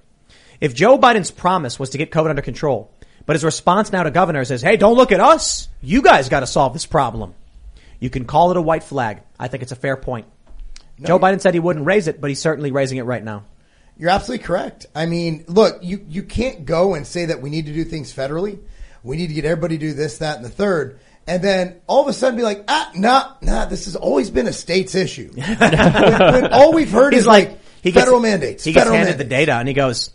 [0.61, 2.93] If Joe Biden's promise was to get COVID under control,
[3.25, 5.69] but his response now to governors is, hey, don't look at us.
[5.81, 7.35] You guys got to solve this problem.
[8.01, 9.23] You can call it a white flag.
[9.39, 10.27] I think it's a fair point.
[11.01, 13.45] Joe Biden said he wouldn't raise it, but he's certainly raising it right now.
[13.97, 14.87] You're absolutely correct.
[14.95, 18.13] I mean, look, you, you can't go and say that we need to do things
[18.13, 18.59] federally.
[19.03, 20.99] We need to get everybody to do this, that, and the third.
[21.27, 24.49] And then all of a sudden be like, ah, nah, nah, this has always been
[24.49, 25.31] a state's issue.
[25.37, 28.64] when, when all we've heard He's is like, he gets- federal mandates.
[28.64, 29.47] He gets federal handed the mandates.
[29.47, 30.11] data and he goes,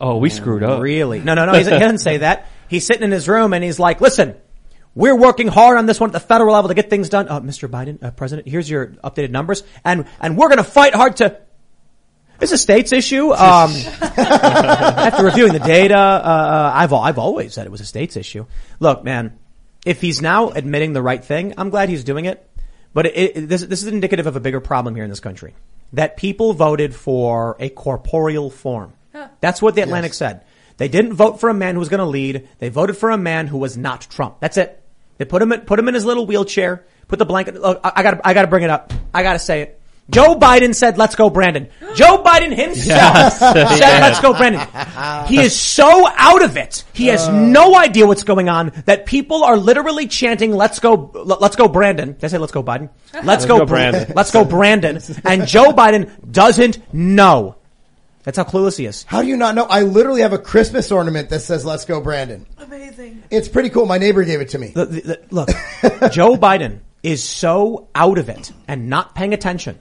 [0.00, 0.82] Oh, we screwed up.
[0.82, 1.20] Really?
[1.20, 1.54] No, no, no.
[1.54, 2.48] He's, he doesn't say that.
[2.68, 4.36] He's sitting in his room and he's like, listen,
[4.94, 7.28] we're working hard on this one at the federal level to get things done.
[7.28, 7.68] Uh, Mr.
[7.68, 11.40] Biden, uh, President, here's your updated numbers and, and we're going to fight hard to,
[12.40, 13.32] it's a state's issue.
[13.32, 13.70] Um,
[14.00, 18.44] after reviewing the data, uh, I've, I've always said it was a state's issue.
[18.78, 19.38] Look, man,
[19.86, 22.46] if he's now admitting the right thing, I'm glad he's doing it.
[22.92, 25.54] But it, it, this, this is indicative of a bigger problem here in this country.
[25.92, 28.92] That people voted for a corporeal form.
[29.40, 30.44] That's what the Atlantic said.
[30.76, 32.48] They didn't vote for a man who was going to lead.
[32.58, 34.40] They voted for a man who was not Trump.
[34.40, 34.82] That's it.
[35.18, 37.92] They put him in, put him in his little wheelchair, put the blanket, look, I,
[37.96, 38.92] I gotta, I gotta bring it up.
[39.14, 39.75] I gotta say it.
[40.08, 41.68] Joe Biden said, let's go Brandon.
[41.96, 43.38] Joe Biden himself Yes.
[43.38, 44.00] said, Yes.
[44.00, 44.66] let's go Brandon.
[45.26, 46.84] He is so out of it.
[46.92, 47.32] He has oh.
[47.36, 51.66] no idea what's going on that people are literally chanting, let's go, l- let's go
[51.68, 52.12] Brandon.
[52.12, 52.90] Did I say let's go Biden?
[53.24, 54.00] Let's, go, go Brandon.
[54.02, 54.14] Brandon.
[54.16, 55.00] Let's go Brandon.
[55.24, 57.56] And Joe Biden doesn't know.
[58.24, 59.04] That's how clueless he is.
[59.04, 59.64] How do you not know?
[59.64, 63.22] I literally have a Christmas ornament that says "Let's go, Brandon." Amazing.
[63.30, 63.86] It's pretty cool.
[63.86, 64.68] My neighbor gave it to me.
[64.74, 65.48] The- the- the- look,
[66.12, 69.78] Joe Biden is so out of it and not paying attention.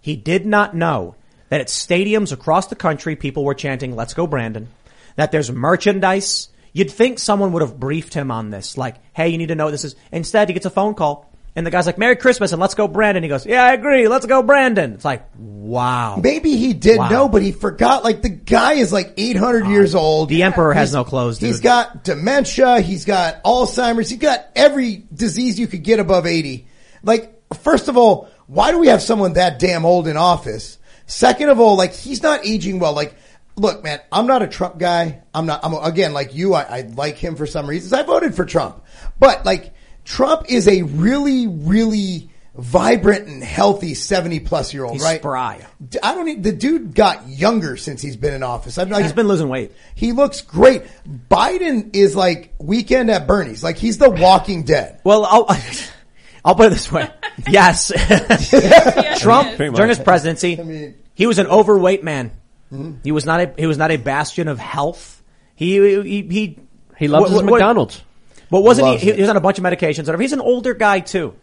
[0.00, 1.14] He did not know
[1.48, 4.68] that at stadiums across the country, people were chanting, let's go Brandon.
[5.16, 6.48] That there's merchandise.
[6.72, 8.78] You'd think someone would have briefed him on this.
[8.78, 9.96] Like, hey, you need to know what this is.
[10.12, 12.86] Instead, he gets a phone call and the guy's like, Merry Christmas and let's go
[12.86, 13.24] Brandon.
[13.24, 14.06] He goes, yeah, I agree.
[14.06, 14.92] Let's go Brandon.
[14.92, 16.16] It's like, wow.
[16.22, 17.08] Maybe he did Wow.
[17.08, 18.04] know, but he forgot.
[18.04, 20.28] Like the guy is like 800 years old.
[20.28, 21.48] The emperor has He's- no clothes, dude.
[21.48, 22.80] He's got dementia.
[22.80, 24.08] He's got Alzheimer's.
[24.08, 26.68] He's got every disease you could get above 80.
[27.02, 30.78] Like, first of all, why do we have someone that damn old in office?
[31.06, 32.92] Second of all, like he's not aging well.
[32.92, 33.14] Like,
[33.56, 35.22] look, man, I'm not a Trump guy.
[35.32, 35.60] I'm not.
[35.64, 36.54] I'm again like you.
[36.54, 37.92] I, I like him for some reasons.
[37.92, 38.84] I voted for Trump,
[39.18, 39.72] but like
[40.04, 45.20] Trump is a really, really vibrant and healthy 70 plus year old, He's right?
[45.20, 45.64] spry.
[46.02, 48.76] I don't need, the dude got younger since he's been in office.
[48.76, 49.72] I'm like, He's been losing weight.
[49.94, 50.82] he looks great.
[51.30, 53.62] Biden is like weekend at Bernie's.
[53.62, 55.00] Like he's the walking dead.
[55.04, 55.46] Well, I'll,
[56.44, 57.08] I'll put it this way.
[57.48, 57.90] Yes.
[59.20, 59.96] Trump, Pretty during much.
[59.96, 62.32] his presidency, mean- he was an overweight man.
[62.72, 62.98] Mm-hmm.
[63.02, 65.22] He was not a, he was not a bastion of health.
[65.54, 66.58] He, he, he,
[66.98, 68.02] He loves what- his what- McDonald's.
[68.50, 69.16] But wasn't Loves he, he, it.
[69.16, 70.20] he was on a bunch of medications, whatever.
[70.22, 71.34] He's an older guy too.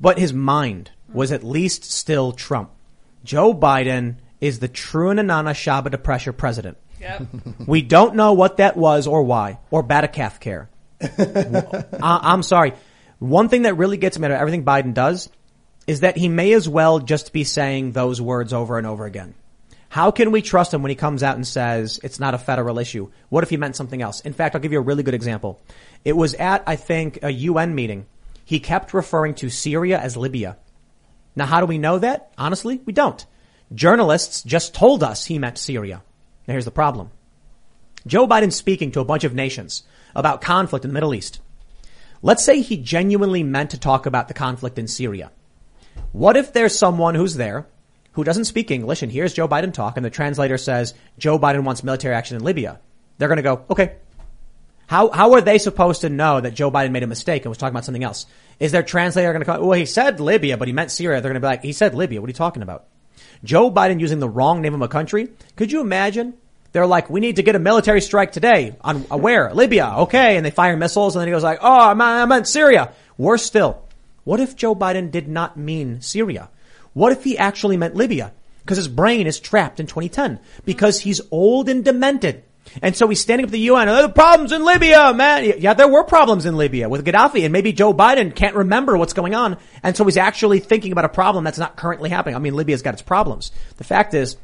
[0.00, 2.70] But his mind was at least still Trump.
[3.24, 6.76] Joe Biden is the true Nanana Shaba de pressure president.
[7.00, 7.26] Yep.
[7.66, 10.68] We don't know what that was or why, or Batacalf care.
[11.00, 11.82] I, uh,
[12.22, 12.74] I'm sorry.
[13.22, 15.30] One thing that really gets me out of everything Biden does
[15.86, 19.34] is that he may as well just be saying those words over and over again.
[19.88, 22.80] How can we trust him when he comes out and says it's not a federal
[22.80, 23.12] issue?
[23.28, 24.22] What if he meant something else?
[24.22, 25.60] In fact, I'll give you a really good example.
[26.04, 28.06] It was at, I think, a UN meeting.
[28.44, 30.56] He kept referring to Syria as Libya.
[31.36, 32.32] Now, how do we know that?
[32.36, 33.24] Honestly, we don't.
[33.72, 36.02] Journalists just told us he meant Syria.
[36.48, 37.12] Now, here's the problem.
[38.04, 41.38] Joe Biden's speaking to a bunch of nations about conflict in the Middle East.
[42.22, 45.32] Let's say he genuinely meant to talk about the conflict in Syria.
[46.12, 47.66] What if there's someone who's there
[48.12, 51.64] who doesn't speak English and hears Joe Biden talk and the translator says Joe Biden
[51.64, 52.80] wants military action in Libya,
[53.18, 53.96] they're going to go, okay.
[54.86, 57.58] How, how are they supposed to know that Joe Biden made a mistake and was
[57.58, 58.26] talking about something else?
[58.60, 61.20] Is their translator going to come, well, he said Libya, but he meant Syria.
[61.20, 62.20] They're going to be like, he said Libya.
[62.20, 62.84] What are you talking about?
[63.42, 65.30] Joe Biden using the wrong name of a country.
[65.56, 66.34] Could you imagine?
[66.72, 69.52] They're like, we need to get a military strike today on uh, where?
[69.52, 69.94] Libya.
[69.98, 70.36] Okay.
[70.36, 72.92] And they fire missiles and then he goes like, oh, I meant, I meant Syria.
[73.18, 73.82] Worse still,
[74.24, 76.48] what if Joe Biden did not mean Syria?
[76.94, 78.32] What if he actually meant Libya?
[78.60, 82.44] Because his brain is trapped in 2010 because he's old and demented.
[82.80, 83.88] And so he's standing up to the UN.
[83.88, 85.54] Oh, the problems in Libya, man.
[85.58, 89.12] Yeah, there were problems in Libya with Gaddafi and maybe Joe Biden can't remember what's
[89.12, 89.58] going on.
[89.82, 92.36] And so he's actually thinking about a problem that's not currently happening.
[92.36, 93.50] I mean, Libya's got its problems.
[93.76, 94.36] The fact is,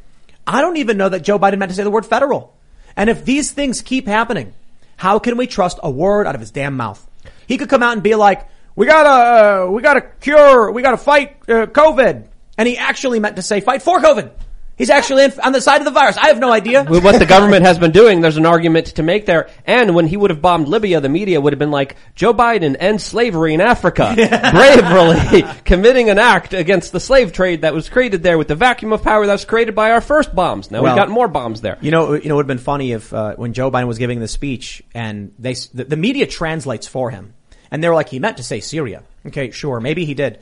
[0.49, 2.57] I don't even know that Joe Biden meant to say the word federal.
[2.96, 4.55] And if these things keep happening,
[4.96, 7.07] how can we trust a word out of his damn mouth?
[7.46, 10.96] He could come out and be like, we gotta, uh, we gotta cure, we gotta
[10.96, 12.26] fight uh, COVID.
[12.57, 14.30] And he actually meant to say fight for COVID.
[14.79, 16.16] He's actually in, on the side of the virus.
[16.16, 16.85] I have no idea.
[16.85, 19.51] With what the government has been doing, there's an argument to make there.
[19.66, 22.76] And when he would have bombed Libya, the media would have been like, Joe Biden
[22.79, 24.14] ends slavery in Africa.
[24.53, 28.93] Bravely committing an act against the slave trade that was created there with the vacuum
[28.93, 30.70] of power that was created by our first bombs.
[30.70, 31.76] Now Well- we've got more bombs there.
[31.81, 33.99] You know, you know, it would have been funny if uh, when Joe Biden was
[33.99, 37.35] giving the speech and they the, the media translates for him,
[37.72, 39.03] and they were like, he meant to say Syria.
[39.26, 40.41] Okay, sure, maybe he did,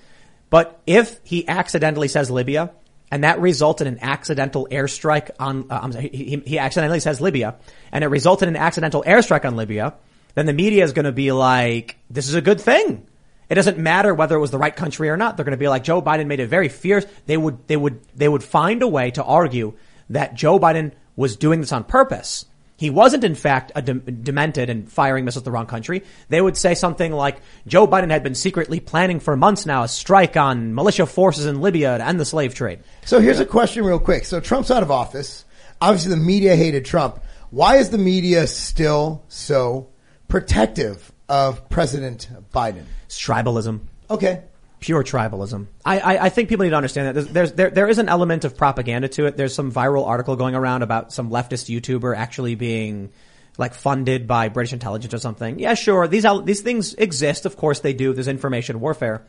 [0.51, 2.71] but if he accidentally says Libya,
[3.11, 7.57] and that resulted in accidental airstrike on, uh, sorry, he, he- accidentally says Libya,
[7.93, 9.95] and it resulted in accidental airstrike on Libya,
[10.35, 13.07] then the media is going to be like, this is a good thing.
[13.49, 15.37] It doesn't matter whether it was the right country or not.
[15.37, 17.07] They're going to be like, Joe Biden made it very fierce.
[17.27, 19.75] They would, they would, they would find a way to argue
[20.11, 22.45] that Joe Biden was doing this on purpose.
[22.77, 26.05] He wasn't in fact a de- demented and firing missiles at the wrong country.
[26.29, 29.89] They would say something like, Joe Biden had been secretly planning for months now a
[29.89, 32.81] strike on militia forces in Libya to end the slave trade.
[33.05, 34.25] So here's a question real quick.
[34.25, 35.45] So Trump's out of office.
[35.81, 37.23] Obviously the media hated Trump.
[37.51, 39.89] Why is the media still so
[40.29, 42.85] protective of President Biden?
[43.07, 43.81] It's tribalism.
[44.11, 44.43] Okay.
[44.87, 45.67] Pure tribalism.
[45.85, 48.09] I, I, I think people need to understand that there's, there's there there is an
[48.09, 49.37] element of propaganda to it.
[49.37, 53.11] There's some viral article going around about some leftist YouTuber actually being
[53.59, 55.59] like funded by British intelligence or something.
[55.59, 56.07] Yeah, sure.
[56.07, 57.47] These these things exist.
[57.47, 58.13] Of course they do.
[58.13, 59.25] There's information warfare,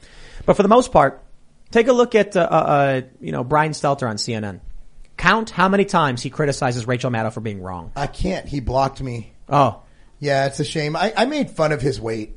[0.45, 1.23] but for the most part,
[1.71, 4.59] take a look at uh, uh, uh, you know Brian Stelter on CNN.
[5.17, 7.91] Count how many times he criticizes Rachel Maddow for being wrong.
[7.95, 8.45] I can't.
[8.47, 9.33] He blocked me.
[9.49, 9.81] Oh,
[10.19, 10.95] Yeah, it's a shame.
[10.95, 12.35] I, I made fun of his weight.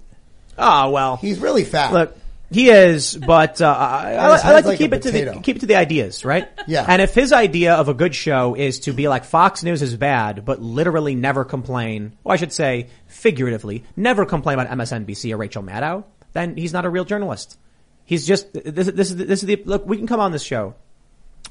[0.57, 1.17] oh well.
[1.17, 1.93] He's really fat.
[1.93, 2.17] Look,
[2.53, 5.57] he is, but uh, I, I, I like to like keep it to the keep
[5.57, 6.49] it to the ideas, right?
[6.67, 6.85] Yeah.
[6.87, 9.97] And if his idea of a good show is to be like Fox News is
[9.97, 15.37] bad, but literally never complain, or I should say, figuratively, never complain about MSNBC or
[15.37, 17.57] Rachel Maddow, then he's not a real journalist.
[18.05, 18.87] He's just this.
[18.87, 19.87] This is this is the look.
[19.87, 20.75] We can come on this show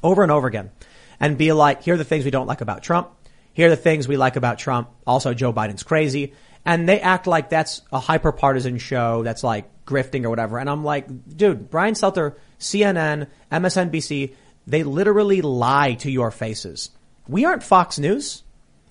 [0.03, 0.71] over and over again
[1.19, 3.09] and be like, here are the things we don't like about Trump.
[3.53, 4.89] Here are the things we like about Trump.
[5.05, 6.33] Also, Joe Biden's crazy.
[6.65, 10.59] And they act like that's a hyper partisan show that's like grifting or whatever.
[10.59, 14.35] And I'm like, dude, Brian Stelter, CNN, MSNBC,
[14.67, 16.91] they literally lie to your faces.
[17.27, 18.43] We aren't Fox News.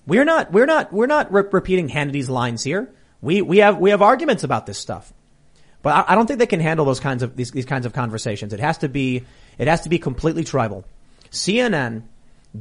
[0.05, 2.93] We're not, we're not, we're not re- repeating Hannity's lines here.
[3.21, 5.13] We, we have, we have arguments about this stuff.
[5.81, 7.93] But I, I don't think they can handle those kinds of these, these kinds of
[7.93, 8.53] conversations.
[8.53, 9.25] It has to be
[9.57, 10.85] it has to be completely tribal.
[11.31, 12.03] CNN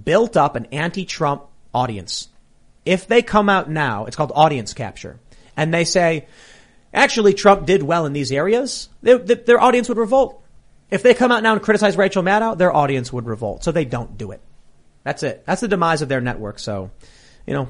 [0.05, 2.29] built up an anti-Trump audience.
[2.89, 5.21] If they come out now, it's called audience capture,
[5.59, 6.27] and they say,
[6.95, 10.43] actually Trump did well in these areas, their, their audience would revolt.
[10.91, 13.63] If they come out now and criticize Rachel Maddow, their audience would revolt.
[13.63, 14.41] So they don't do it.
[15.05, 15.45] That's it.
[15.45, 16.59] That's the demise of their network.
[16.59, 16.91] So,
[17.47, 17.69] you know,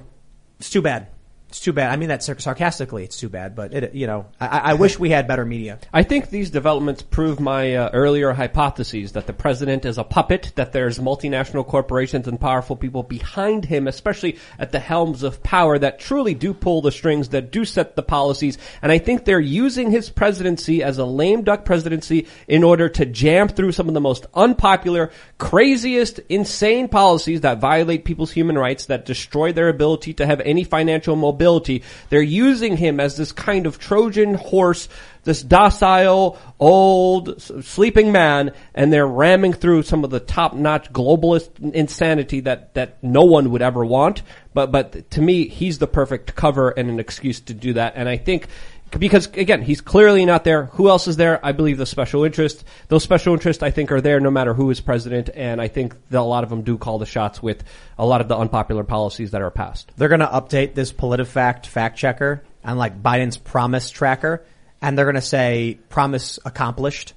[0.61, 1.09] it's too bad.
[1.49, 1.91] It's too bad.
[1.91, 3.05] I mean that sarcastically.
[3.05, 5.79] It's too bad, but it, you know, I, I wish we had better media.
[5.95, 10.53] I think these developments prove my uh, earlier hypotheses that the president is a puppet,
[10.57, 15.79] that there's multinational corporations and powerful people behind him, especially at the helms of power
[15.79, 18.59] that truly do pull the strings, that do set the policies.
[18.83, 23.07] And I think they're using his presidency as a lame duck presidency in order to
[23.07, 28.85] jam through some of the most unpopular, craziest, insane policies that violate people's human rights,
[28.87, 31.38] that destroy their ability to have any financial mobility.
[31.39, 34.89] They're using him as this kind of Trojan horse,
[35.24, 42.40] this docile, old, sleeping man, and they're ramming through some of the top-notch globalist insanity
[42.40, 44.23] that, that no one would ever want.
[44.55, 47.93] But, but to me, he's the perfect cover and an excuse to do that.
[47.97, 48.48] And I think,
[48.97, 50.66] because again, he's clearly not there.
[50.66, 51.44] Who else is there?
[51.44, 52.65] I believe the special interest.
[52.89, 55.94] Those special interests, I think, are there no matter who is president, and I think
[56.10, 57.62] that a lot of them do call the shots with
[57.98, 59.90] a lot of the unpopular policies that are passed.
[59.97, 64.44] They're going to update this PolitiFact fact checker and like Biden's promise tracker,
[64.81, 67.15] and they're going to say promise accomplished.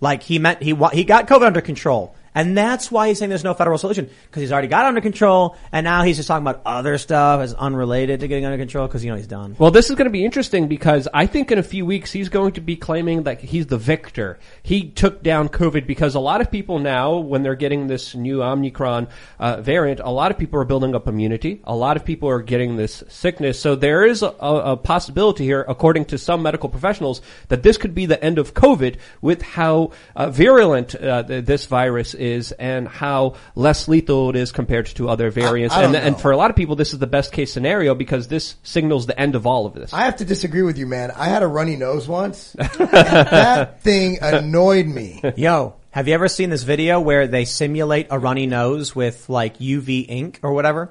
[0.00, 3.44] Like he meant he he got COVID under control, And that's why he's saying there's
[3.44, 6.62] no federal solution because he's already got under control, and now he's just talking about
[6.64, 9.54] other stuff as unrelated to getting under control because you know he's done.
[9.58, 12.28] Well, this is going to be interesting because I think in a few weeks he's
[12.28, 14.38] going to be claiming that he's the victor.
[14.62, 18.42] He took down COVID because a lot of people now, when they're getting this new
[18.42, 21.60] Omicron uh, variant, a lot of people are building up immunity.
[21.64, 23.60] A lot of people are getting this sickness.
[23.60, 27.94] So there is a, a possibility here, according to some medical professionals, that this could
[27.94, 33.34] be the end of COVID with how uh, virulent uh, this virus is and how
[33.54, 35.74] less lethal it is compared to other variants.
[35.74, 37.94] I don't and, and for a lot of people, this is the best case scenario
[37.94, 39.92] because this signals the end of all of this.
[39.92, 41.10] I have to disagree with you, man.
[41.10, 42.52] I had a runny nose once.
[42.58, 45.20] that thing annoyed me.
[45.36, 49.58] Yo, have you ever seen this video where they simulate a runny nose with like
[49.58, 50.90] UV ink or whatever?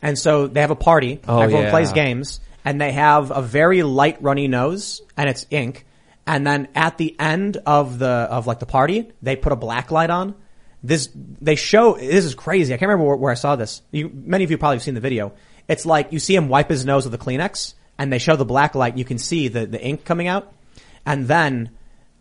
[0.00, 1.70] And so they have a party, Oh, everyone yeah.
[1.70, 5.86] plays games, and they have a very light runny nose, and it's ink.
[6.26, 9.90] And then at the end of the of like the party, they put a black
[9.90, 10.34] light on.
[10.84, 11.08] This
[11.40, 12.74] they show this is crazy.
[12.74, 13.80] I can't remember where, where I saw this.
[13.90, 15.32] You, many of you probably have seen the video.
[15.66, 18.44] It's like you see him wipe his nose with a Kleenex, and they show the
[18.44, 18.98] black light.
[18.98, 20.52] You can see the the ink coming out,
[21.06, 21.70] and then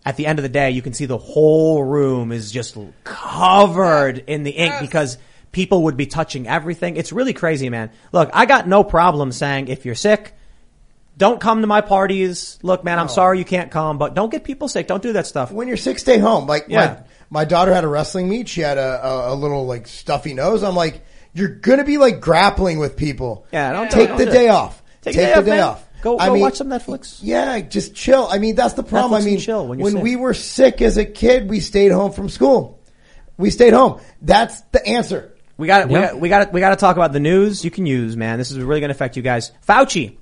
[0.05, 4.23] at the end of the day, you can see the whole room is just covered
[4.27, 5.17] in the ink because
[5.51, 6.97] people would be touching everything.
[6.97, 7.91] It's really crazy, man.
[8.11, 10.33] Look, I got no problem saying if you're sick,
[11.17, 12.59] don't come to my parties.
[12.63, 14.87] Look, man, I'm sorry you can't come, but don't get people sick.
[14.87, 15.51] Don't do that stuff.
[15.51, 16.47] When you're sick, stay home.
[16.47, 16.85] Like Yeah.
[16.87, 16.97] my,
[17.33, 18.47] my daughter had a wrestling meet.
[18.47, 20.61] She had a, a, a little like stuffy nose.
[20.63, 21.03] I'm like,
[21.33, 23.47] you're gonna be like grappling with people.
[23.51, 24.49] Yeah, don't take don't the do day it.
[24.51, 24.83] off.
[25.01, 25.63] Take, Take a day the off, day man.
[25.63, 25.89] off.
[26.03, 27.19] Go, I go mean- watch some Netflix.
[27.23, 28.27] Yeah, just chill.
[28.29, 29.19] I mean, that's the problem.
[29.21, 30.03] Netflix I mean, chill when when, you're sick.
[30.03, 32.79] we were sick as a kid, we stayed home from school.
[33.37, 33.99] We stayed home.
[34.21, 35.33] That's the answer.
[35.57, 36.11] We got we Yeah.
[36.11, 38.37] got we got we got to talk about the news you can use, man.
[38.37, 39.51] This is really going to affect you guys.
[39.67, 40.17] Fauci,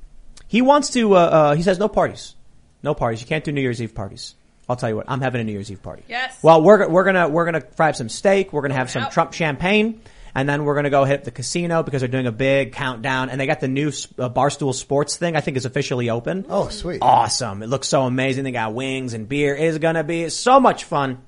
[0.47, 1.13] he wants to.
[1.15, 2.35] Uh, uh, he says no parties,
[2.83, 3.19] no parties.
[3.21, 4.35] You can't do New Year's Eve parties.
[4.71, 5.05] I'll tell you what.
[5.09, 6.03] I'm having a New Year's Eve party.
[6.07, 6.37] Yes.
[6.41, 8.51] Well, we're we're gonna we're gonna fry up some steak.
[8.51, 9.11] We're gonna have some out.
[9.11, 10.01] Trump champagne,
[10.33, 13.39] and then we're gonna go hit the casino because they're doing a big countdown, and
[13.39, 15.35] they got the new uh, Barstool Sports thing.
[15.35, 16.45] I think is officially open.
[16.49, 16.99] Oh, sweet.
[17.01, 17.61] Awesome!
[17.61, 18.43] It looks so amazing.
[18.45, 19.55] They got wings and beer.
[19.55, 21.21] It is gonna be so much fun.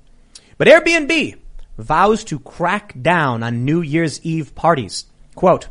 [0.57, 1.37] But Airbnb
[1.77, 5.05] vows to crack down on New Year's Eve parties.
[5.35, 5.67] Quote,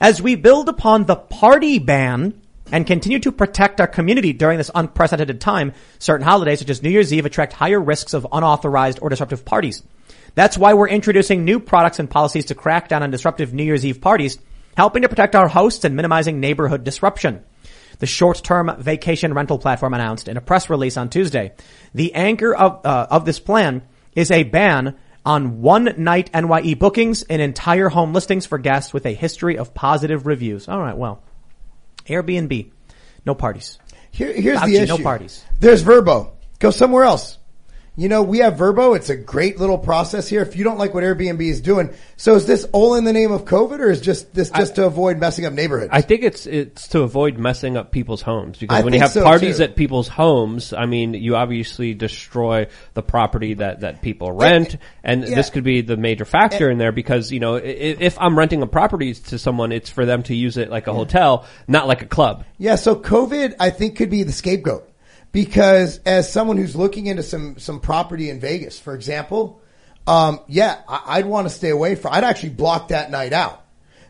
[0.00, 2.41] as we build upon the party ban
[2.72, 6.90] and continue to protect our community during this unprecedented time, certain holidays such as New
[6.90, 9.82] Year's Eve attract higher risks of unauthorized or disruptive parties.
[10.34, 13.84] That's why we're introducing new products and policies to crack down on disruptive New Year's
[13.84, 14.38] Eve parties,
[14.74, 17.44] helping to protect our hosts and minimizing neighborhood disruption.
[17.98, 21.52] The short-term vacation rental platform announced in a press release on Tuesday.
[21.94, 23.82] The anchor of, uh, of this plan
[24.16, 29.04] is a ban on one night NYE bookings and entire home listings for guests with
[29.04, 30.68] a history of positive reviews.
[30.68, 31.22] All right, well,
[32.06, 32.70] Airbnb,
[33.24, 33.78] no parties.
[34.10, 34.96] Here, here's Fauci, the issue.
[34.96, 35.44] no parties.
[35.58, 36.32] There's Vrbo.
[36.58, 37.38] Go somewhere else.
[37.94, 38.96] You know, we have Vrbo.
[38.96, 40.40] It's a great little process here.
[40.40, 43.32] If you don't like what Airbnb is doing, so is this all in the name
[43.32, 45.90] of COVID, or is just this just to avoid messing up neighborhoods?
[45.92, 49.10] I think it's it's to avoid messing up people's homes because I when you have
[49.10, 49.64] so, parties too.
[49.64, 55.22] at people's homes, I mean, you obviously destroy the property that that people rent, and
[55.28, 55.34] yeah.
[55.34, 58.38] this could be the major factor in there because you know i- i- if I'm
[58.38, 61.86] renting a property to someone, it's for them to use it like a hotel, not
[61.88, 62.46] like a club.
[62.56, 64.88] Yeah, so COVID, I think, could be the scapegoat
[65.32, 69.60] because as someone who's looking into some some property in Vegas, for example,
[70.06, 72.12] um, yeah, I, I'd want to stay away from.
[72.12, 73.60] I'd actually block that night out.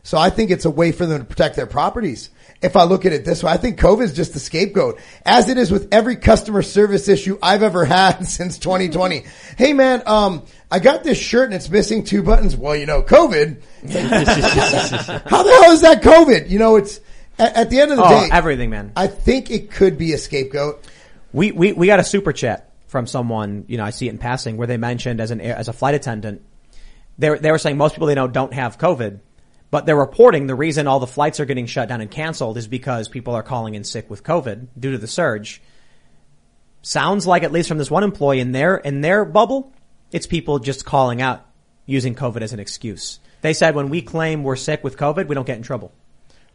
[0.05, 2.29] So I think it's a way for them to protect their properties.
[2.61, 5.47] If I look at it this way, I think COVID is just the scapegoat, as
[5.47, 9.23] it is with every customer service issue I've ever had since 2020.
[9.57, 12.55] hey man, um, I got this shirt and it's missing two buttons.
[12.57, 13.61] Well, you know, COVID.
[13.83, 16.49] How the hell is that COVID?
[16.49, 16.99] You know, it's
[17.39, 18.91] at, at the end of the Oh, day, everything, man.
[18.95, 20.85] I think it could be a scapegoat.
[21.33, 24.19] We, we, we got a super chat from someone, you know, I see it in
[24.19, 26.43] passing where they mentioned as an, as a flight attendant,
[27.17, 29.19] they were, they were saying most people they know don't have COVID,
[29.71, 32.67] but they're reporting the reason all the flights are getting shut down and canceled is
[32.67, 35.61] because people are calling in sick with COVID due to the surge.
[36.83, 39.73] Sounds like at least from this one employee in their, in their bubble,
[40.11, 41.47] it's people just calling out
[41.87, 43.19] using COVID as an excuse.
[43.41, 45.91] They said when we claim we're sick with COVID, we don't get in trouble.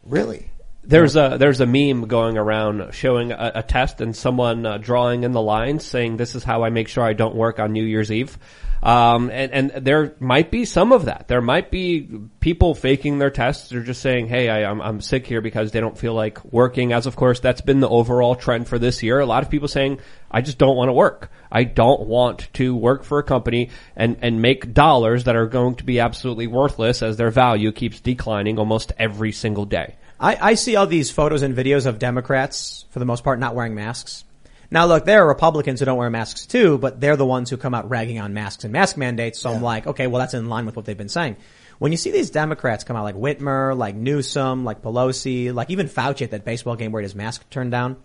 [0.03, 0.49] Really?
[0.83, 5.23] There's a there's a meme going around showing a, a test and someone uh, drawing
[5.23, 7.83] in the lines saying this is how I make sure I don't work on New
[7.83, 8.37] Year's Eve.
[8.81, 11.27] Um, and, and there might be some of that.
[11.27, 12.07] There might be
[12.39, 13.69] people faking their tests.
[13.69, 16.93] They're just saying, "Hey, I, I'm I'm sick here because they don't feel like working."
[16.93, 19.19] As of course, that's been the overall trend for this year.
[19.19, 19.99] A lot of people saying,
[20.31, 21.29] "I just don't want to work.
[21.51, 25.75] I don't want to work for a company and and make dollars that are going
[25.75, 30.53] to be absolutely worthless as their value keeps declining almost every single day." I, I
[30.55, 34.23] see all these photos and videos of Democrats, for the most part, not wearing masks.
[34.71, 37.57] Now look, there are Republicans who don't wear masks too, but they're the ones who
[37.57, 39.39] come out ragging on masks and mask mandates.
[39.39, 41.37] So I'm like, okay, well that's in line with what they've been saying.
[41.79, 45.87] When you see these Democrats come out like Whitmer, like Newsom, like Pelosi, like even
[45.87, 47.97] Fauci at that baseball game where his mask turned down,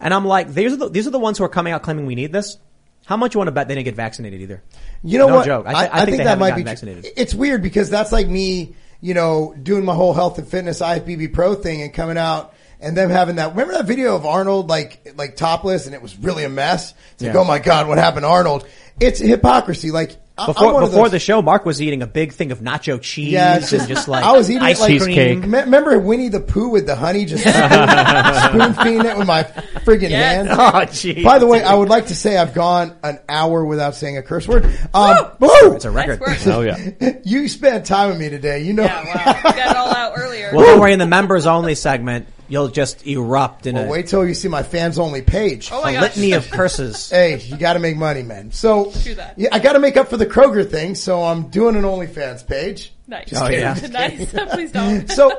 [0.00, 2.06] and I'm like, these are the, these are the ones who are coming out claiming
[2.06, 2.58] we need this.
[3.04, 4.62] How much you want to bet they didn't get vaccinated either?
[5.02, 5.46] You know no what?
[5.46, 5.66] joke.
[5.66, 6.62] I, th- I, think, they that might be.
[6.62, 7.06] vaccinated.
[7.16, 11.34] It's weird because that's like me, you know, doing my whole health and fitness IFBB
[11.34, 13.50] Pro thing and coming out and them having that.
[13.50, 16.94] Remember that video of Arnold like like topless and it was really a mess.
[17.14, 17.40] It's like, Yeah.
[17.40, 18.66] oh my god, what happened to Arnold?
[19.00, 19.90] It's hypocrisy.
[19.90, 23.58] Like Before before the show, Marc was eating a big thing of nacho cheese Yeah,
[23.58, 25.50] it's and just like I was eating ice it like cream.
[25.50, 27.52] Me- Remember Winnie the Pooh with the honey, just spoon,
[28.72, 29.42] spoon feeding it with my
[29.84, 30.34] friggin' Yes.
[30.36, 30.48] hand.
[30.50, 30.54] Oh,
[30.86, 31.22] jeez.
[31.22, 34.22] By the way, I would like to say I've gone an hour without saying a
[34.22, 34.64] curse word.
[34.94, 35.74] Um, woo!
[35.74, 36.20] It's a record.
[36.46, 36.78] Oh yeah.
[37.24, 38.62] You spent time with me today.
[38.62, 38.84] You know.
[38.86, 40.50] Got it all out earlier.
[40.54, 40.92] Well, don't worry.
[40.94, 44.48] In the members only segment, you'll just erupt in Well, a, wait till you see
[44.48, 45.70] my fans only page.
[45.72, 46.02] Oh my a gosh.
[46.02, 47.10] litany of curses.
[47.22, 48.50] Hey, you got to make money, man.
[48.52, 49.38] So True that.
[49.38, 50.94] yeah, I got to make up for the Kroger thing.
[50.94, 52.92] So I'm doing an OnlyFans page.
[53.06, 53.28] Nice.
[53.30, 53.86] Just Oh, kidding, yeah.
[53.90, 54.32] nice.
[54.54, 55.10] Please don't.
[55.10, 55.30] So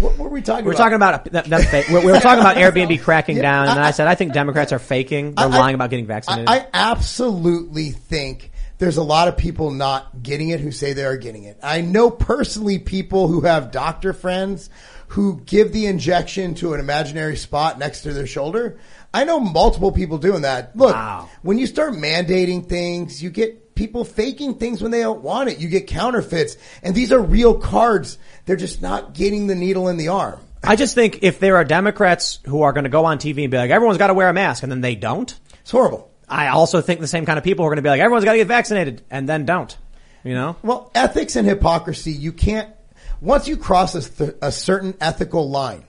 [0.00, 0.66] what were we talking about?
[0.66, 0.78] We're about?
[0.78, 3.78] talking about them, them fa- we we were talking about Airbnb cracking Yeah, down, and
[3.80, 5.34] I- I said I think Democrats are faking.
[5.34, 6.48] They're I- I- lying about getting vaccinated.
[6.48, 11.04] I, I absolutely think there's a lot of people not getting it who say they
[11.04, 11.58] are getting it.
[11.62, 14.70] I know personally people who have doctor friends
[15.10, 18.78] who give the injection to an imaginary spot next to their shoulder.
[19.12, 20.76] I know multiple people doing that.
[20.76, 21.28] Look, Wow.
[21.42, 25.58] when you start mandating things, you get people faking things when they don't want it.
[25.58, 28.18] You get counterfeits and these are real cards.
[28.46, 30.38] They're just not getting the needle in the arm.
[30.62, 33.50] I just think if there are Democrats who are going to go on TV and
[33.50, 35.34] be like, everyone's got to wear a mask, and then they don't.
[35.62, 36.10] It's horrible.
[36.28, 38.26] I also think the same kind of people who are going to be like, everyone's
[38.26, 39.74] got to get vaccinated, and then don't.
[40.22, 40.56] You know?
[40.62, 42.68] Well, ethics and hypocrisy, you can't,
[43.20, 45.84] once you cross a, th- a certain ethical line,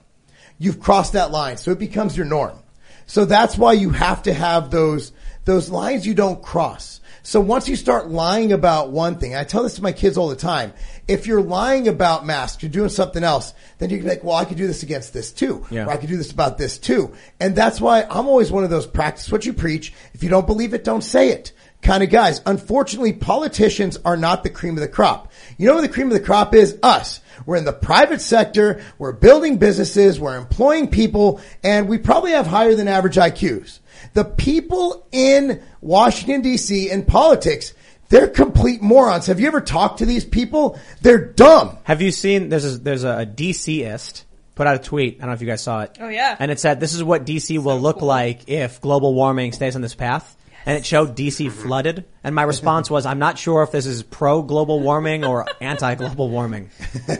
[0.58, 1.56] you've crossed that line.
[1.56, 2.58] So it becomes your norm.
[3.06, 5.12] So that's why you have to have those,
[5.44, 7.00] those lines you don't cross.
[7.24, 10.28] So once you start lying about one thing, I tell this to my kids all
[10.28, 10.72] the time.
[11.06, 14.34] If you're lying about masks, you're doing something else, then you can be like, well,
[14.34, 15.64] I could do this against this too.
[15.70, 15.86] Yeah.
[15.86, 17.14] Or I could do this about this too.
[17.38, 19.92] And that's why I'm always one of those practice what you preach.
[20.14, 21.52] If you don't believe it, don't say it
[21.82, 22.40] kind of guys.
[22.46, 25.32] Unfortunately, politicians are not the cream of the crop.
[25.58, 26.78] You know what the cream of the crop is?
[26.82, 27.20] Us.
[27.44, 28.82] We're in the private sector.
[28.98, 30.20] We're building businesses.
[30.20, 33.80] We're employing people and we probably have higher than average IQs.
[34.14, 37.74] The people in Washington DC in politics,
[38.08, 39.26] they're complete morons.
[39.26, 40.78] Have you ever talked to these people?
[41.00, 41.78] They're dumb.
[41.84, 45.16] Have you seen, there's a, there's a DCist put out a tweet.
[45.16, 45.96] I don't know if you guys saw it.
[46.00, 46.36] Oh, yeah.
[46.38, 49.82] And it said, this is what DC will look like if global warming stays on
[49.82, 50.36] this path.
[50.64, 52.04] And it showed DC flooded.
[52.22, 55.94] And my response was, I'm not sure if this is pro global warming or anti
[55.96, 56.70] global warming.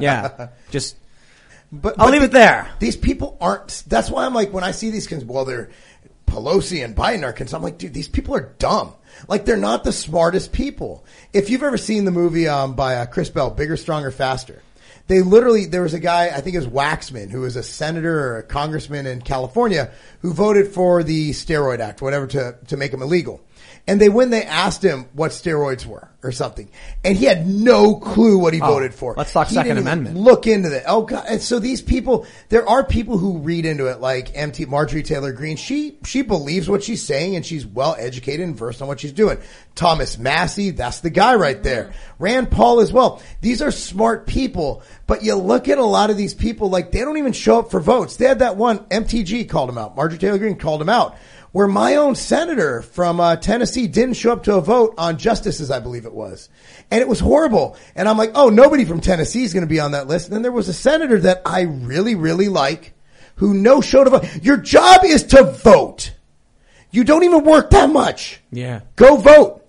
[0.00, 0.48] Yeah.
[0.70, 0.96] Just,
[1.72, 2.70] But I'll but leave the- it there.
[2.78, 3.82] These people aren't.
[3.86, 5.70] That's why I'm like when I see these cons well, they're
[6.26, 7.52] Pelosi and Biden are cons.
[7.54, 8.92] I'm like, dude, these people are dumb.
[9.28, 11.04] Like they're not the smartest people.
[11.32, 14.62] If you've ever seen the movie um, by uh, Chris Bell, Bigger, Stronger, Faster,
[15.06, 18.18] they literally there was a guy I think it was Waxman who was a senator
[18.18, 19.90] or a congressman in California
[20.20, 23.40] who voted for the steroid act, whatever, to to make them illegal.
[23.86, 26.70] And they when they asked him what steroids were or something,
[27.04, 29.12] and he had no clue what he Oh, voted for.
[29.14, 30.24] let's talk He Second didn't even Amendment.
[30.24, 30.84] Look into that.
[30.86, 31.26] Oh god!
[31.28, 35.32] And so these people, there are people who read into it, like MT Marjorie Taylor
[35.32, 35.56] Greene.
[35.58, 39.12] She she believes what she's saying, and she's well educated and versed on what she's
[39.12, 39.36] doing.
[39.74, 41.84] Thomas Massie, that's the guy right there.
[41.84, 42.22] Mm-hmm.
[42.24, 43.20] Rand Paul as well.
[43.42, 47.00] These are smart people, but you look at a lot of these people, like they
[47.00, 48.16] don't even show up for votes.
[48.16, 49.94] They had that one MTG called him out.
[49.94, 51.18] Marjorie Taylor Greene called him out.
[51.54, 55.70] Where my own senator from uh, Tennessee didn't show up to a vote on justices,
[55.70, 56.48] I believe it was,
[56.90, 57.76] and it was horrible.
[57.94, 60.26] And I'm like, oh, nobody from Tennessee is going to be on that list.
[60.26, 62.94] And then there was a senator that I really, really like,
[63.36, 64.24] who no showed up.
[64.42, 66.12] Your job is to vote.
[66.90, 68.40] You don't even work that much.
[68.50, 68.80] yeah.
[68.96, 69.64] Go vote.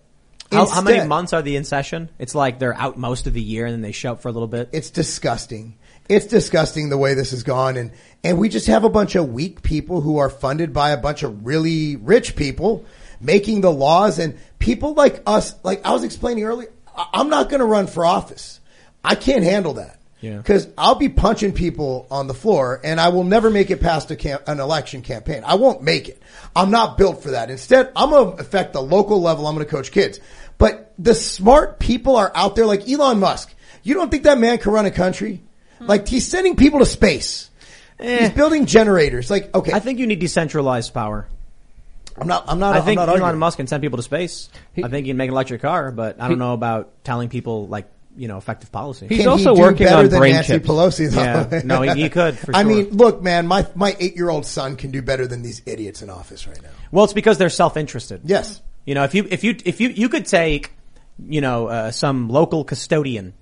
[0.51, 2.09] How, how many months are they in session?
[2.17, 4.31] It's like they're out most of the year and then they show up for a
[4.31, 4.69] little bit.
[4.71, 5.77] It's disgusting.
[6.07, 7.77] It's disgusting the way this has gone.
[7.77, 7.91] And,
[8.23, 11.23] and we just have a bunch of weak people who are funded by a bunch
[11.23, 12.85] of really rich people
[13.19, 17.59] making the laws and people like us, like I was explaining earlier, I'm not going
[17.59, 18.59] to run for office.
[19.03, 19.99] I can't handle that.
[20.21, 20.41] Yeah.
[20.41, 24.09] Cause I'll be punching people on the floor and I will never make it past
[24.09, 25.43] a camp, an election campaign.
[25.45, 26.21] I won't make it.
[26.55, 27.51] I'm not built for that.
[27.51, 29.45] Instead, I'm going to affect the local level.
[29.45, 30.19] I'm going to coach kids.
[30.57, 33.53] But the smart people are out there like Elon Musk.
[33.83, 35.43] You don't think that man can run a country?
[35.79, 37.49] Like he's sending people to space.
[37.99, 39.31] He's building generators.
[39.31, 39.71] Like, okay.
[39.71, 41.27] I think you need decentralized power.
[42.17, 43.39] I'm not, I'm not, I think not Elon arguing.
[43.39, 44.49] Musk can send people to space.
[44.77, 47.67] I think he can make an electric car, but I don't know about telling people
[47.67, 49.07] like you know, effective policy.
[49.07, 50.67] He's Can also he do working better on than brain Nancy chips.
[50.67, 51.21] Pelosi, though.
[51.57, 51.61] Yeah.
[51.65, 52.69] No, he- he could, for I sure.
[52.71, 56.01] mean, look, man, my my eight year old son can do better than these idiots
[56.01, 56.69] in office right now.
[56.91, 58.21] Well, it's because they're self-interested.
[58.23, 58.61] Yes.
[58.85, 60.71] You know, if you if you if you you could take,
[61.27, 63.33] you know, uh, some local custodian,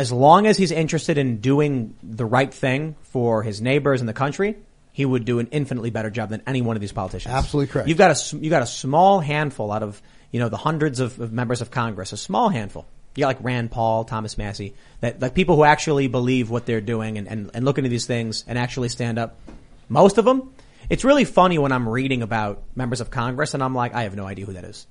[0.00, 4.14] as long as he's interested in doing the right thing for his neighbors and the
[4.14, 4.56] country,
[4.92, 7.34] he would do an infinitely better job than any one of these politicians.
[7.34, 7.86] Absolutely correct.
[7.86, 10.00] You've got a you got a small handful out of
[10.30, 12.86] you know the hundreds of, of members of Congress, a small handful.
[13.14, 16.80] You got like Rand Paul, Thomas Massie, that like people who actually believe what they're
[16.80, 19.38] doing and, and, and look into these things and actually stand up.
[19.90, 20.50] Most of them,
[20.88, 24.16] it's really funny when I'm reading about members of Congress and I'm like, I have
[24.16, 24.86] no idea who that is.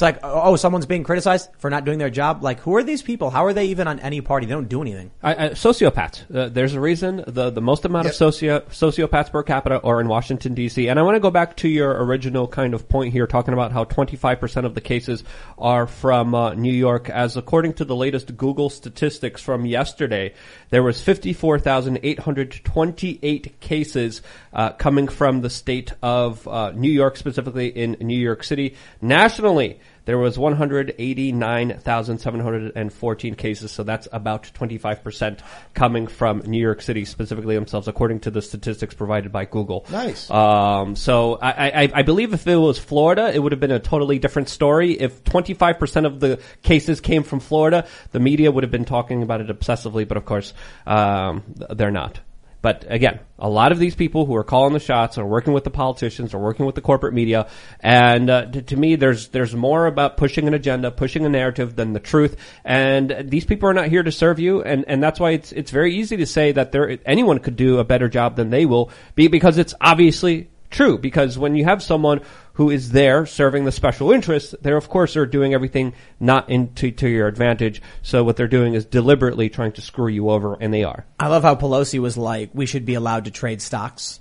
[0.00, 2.42] It's like, oh, someone's being criticized for not doing their job.
[2.42, 3.28] Like, who are these people?
[3.28, 4.46] How are they even on any party?
[4.46, 5.10] They don't do anything.
[5.22, 6.34] I, I, sociopaths.
[6.34, 10.08] Uh, there's a reason the the most amount of socio sociopaths per capita are in
[10.08, 10.88] Washington D.C.
[10.88, 13.72] And I want to go back to your original kind of point here, talking about
[13.72, 15.22] how 25 percent of the cases
[15.58, 17.10] are from uh, New York.
[17.10, 20.32] As according to the latest Google statistics from yesterday,
[20.70, 24.22] there was 54,828 cases
[24.54, 28.76] uh, coming from the state of uh, New York, specifically in New York City.
[29.02, 35.40] Nationally, there was 189,714 cases, so that's about 25%
[35.74, 39.86] coming from New York City specifically themselves, according to the statistics provided by Google.
[39.90, 40.30] Nice.
[40.30, 43.78] Um, so I, I, I believe if it was Florida, it would have been a
[43.78, 44.92] totally different story.
[44.92, 49.40] If 25% of the cases came from Florida, the media would have been talking about
[49.40, 50.52] it obsessively, but of course,
[50.86, 52.20] um, they're not.
[52.62, 55.64] But again, a lot of these people who are calling the shots are working with
[55.64, 57.48] the politicians, are working with the corporate media,
[57.80, 61.74] and uh, to, to me, there's there's more about pushing an agenda, pushing a narrative
[61.74, 62.36] than the truth.
[62.64, 65.70] And these people are not here to serve you, and, and that's why it's it's
[65.70, 68.90] very easy to say that there anyone could do a better job than they will
[69.14, 70.98] be because it's obviously true.
[70.98, 72.20] Because when you have someone
[72.54, 76.90] who is there serving the special interests, they of course are doing everything not into
[76.90, 77.82] to your advantage.
[78.02, 81.06] So what they're doing is deliberately trying to screw you over, and they are.
[81.18, 84.20] I love how Pelosi was like, we should be allowed to trade stocks.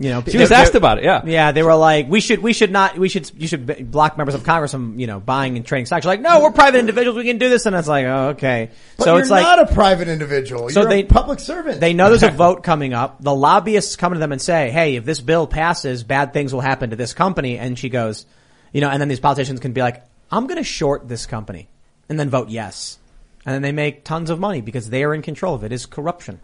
[0.00, 1.20] You know, She was asked about it, yeah.
[1.26, 1.52] yeah.
[1.52, 4.44] They were like, we should, we should not, we should, you should block members of
[4.44, 6.04] Congress from, you know, buying and trading stocks.
[6.04, 7.18] You're like, no, we're private individuals.
[7.18, 8.70] We can do this, and it's like, oh, okay.
[8.96, 10.70] But so you're it's like, not a private individual.
[10.70, 11.80] So you're they- a public servant.
[11.80, 13.22] They know there's a vote coming up.
[13.22, 16.62] The lobbyists come to them and say, "Hey, if this bill passes, bad things will
[16.62, 18.24] happen to this company." And she goes,
[18.72, 21.68] "You know," and then these politicians can be like, "I'm going to short this company,"
[22.08, 22.98] and then vote yes,
[23.44, 25.72] and then they make tons of money because they are in control of it.
[25.72, 26.40] Is corruption?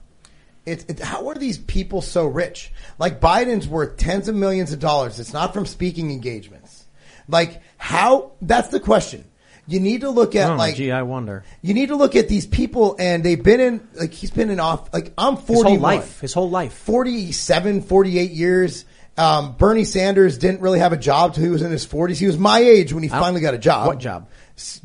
[0.67, 2.73] It's it, how are these people so rich?
[2.99, 5.19] Like Biden's worth tens of millions of dollars.
[5.21, 6.85] It's not from speaking engagements.
[7.29, 8.33] Like how?
[8.43, 9.25] That's the question.
[9.69, 11.45] You need to look at Oh, like gee, I wonder.
[11.61, 14.61] you need to look at these people and they've been in like he's been in
[14.61, 15.41] off like I'm 41.
[15.41, 16.21] His whole life.
[16.21, 16.73] His whole life.
[16.75, 18.85] 47, 48 years.
[19.19, 22.17] Um, Bernie Sanders didn't really have a job till he was in his 40s.
[22.19, 23.87] He was my age when he I finally got a job.
[23.87, 24.29] What job?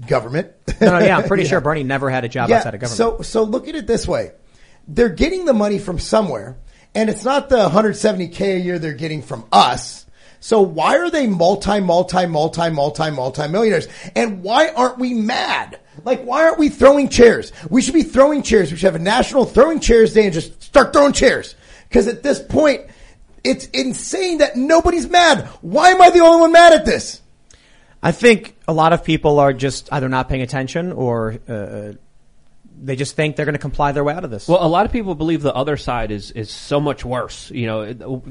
[0.08, 0.52] Government.
[0.80, 1.50] No, no, yeah, I'm pretty Yeah.
[1.50, 2.98] sure Bernie never had a job outside of government.
[2.98, 4.32] So, so look at it this way.
[4.88, 6.58] They're getting the money from somewhere
[6.94, 10.06] and it's not the 170k a year they're getting from us.
[10.40, 13.88] So why are they multi, multi, multi, multi, multi millionaires?
[14.16, 15.80] And why aren't we mad?
[16.04, 17.52] Like, why aren't we throwing chairs?
[17.70, 18.72] We should be throwing chairs.
[18.72, 21.56] We should have a national throwing chairs day and just start throwing chairs.
[21.92, 22.82] Cause at this point,
[23.44, 25.46] it's insane that nobody's mad.
[25.62, 27.22] Why am I the only one mad at this?
[28.02, 31.94] I think a lot of people are just either not paying attention or uh,
[32.82, 34.48] they just think they're going to comply their way out of this.
[34.48, 37.52] Well, a lot of people believe the other side is is so much worse.
[37.52, 38.24] You know,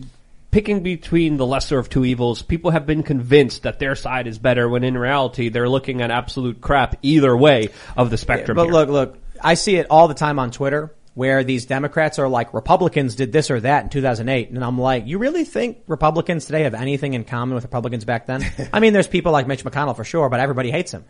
[0.51, 4.39] picking between the lesser of two evils, people have been convinced that their side is
[4.39, 8.57] better when in reality they're looking at absolute crap either way of the spectrum.
[8.57, 8.73] But here.
[8.73, 12.55] look, look, I see it all the time on Twitter where these Democrats are like
[12.55, 16.63] Republicans did this or that in 2008, and I'm like, you really think Republicans today
[16.63, 18.45] have anything in common with Republicans back then?
[18.73, 21.05] I mean, there's people like Mitch McConnell for sure, but everybody hates him.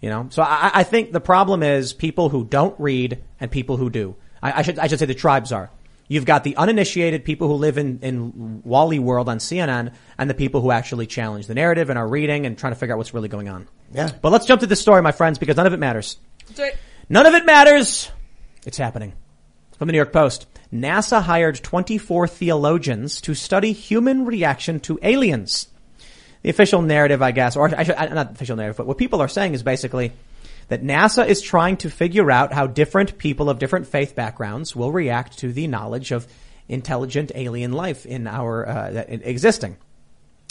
[0.00, 3.76] You know, so I, I think the problem is people who don't read and people
[3.76, 4.16] who do.
[4.42, 5.70] I, I should I should say the tribes are.
[6.06, 10.34] You've got the uninitiated people who live in, in Wally World on CNN and the
[10.34, 13.14] people who actually challenge the narrative and are reading and trying to figure out what's
[13.14, 13.66] really going on.
[13.92, 14.10] Yeah.
[14.20, 16.18] But let's jump to this story, my friends, because none of it matters.
[17.08, 18.10] None of it matters.
[18.66, 19.14] It's happening.
[19.78, 20.46] From the New York Post.
[20.72, 25.68] NASA hired 24 theologians to study human reaction to aliens.
[26.44, 29.22] The official narrative, I guess, or I should, not the official narrative, but what people
[29.22, 30.12] are saying is basically
[30.68, 34.92] that NASA is trying to figure out how different people of different faith backgrounds will
[34.92, 36.28] react to the knowledge of
[36.68, 39.78] intelligent alien life in our uh, existing.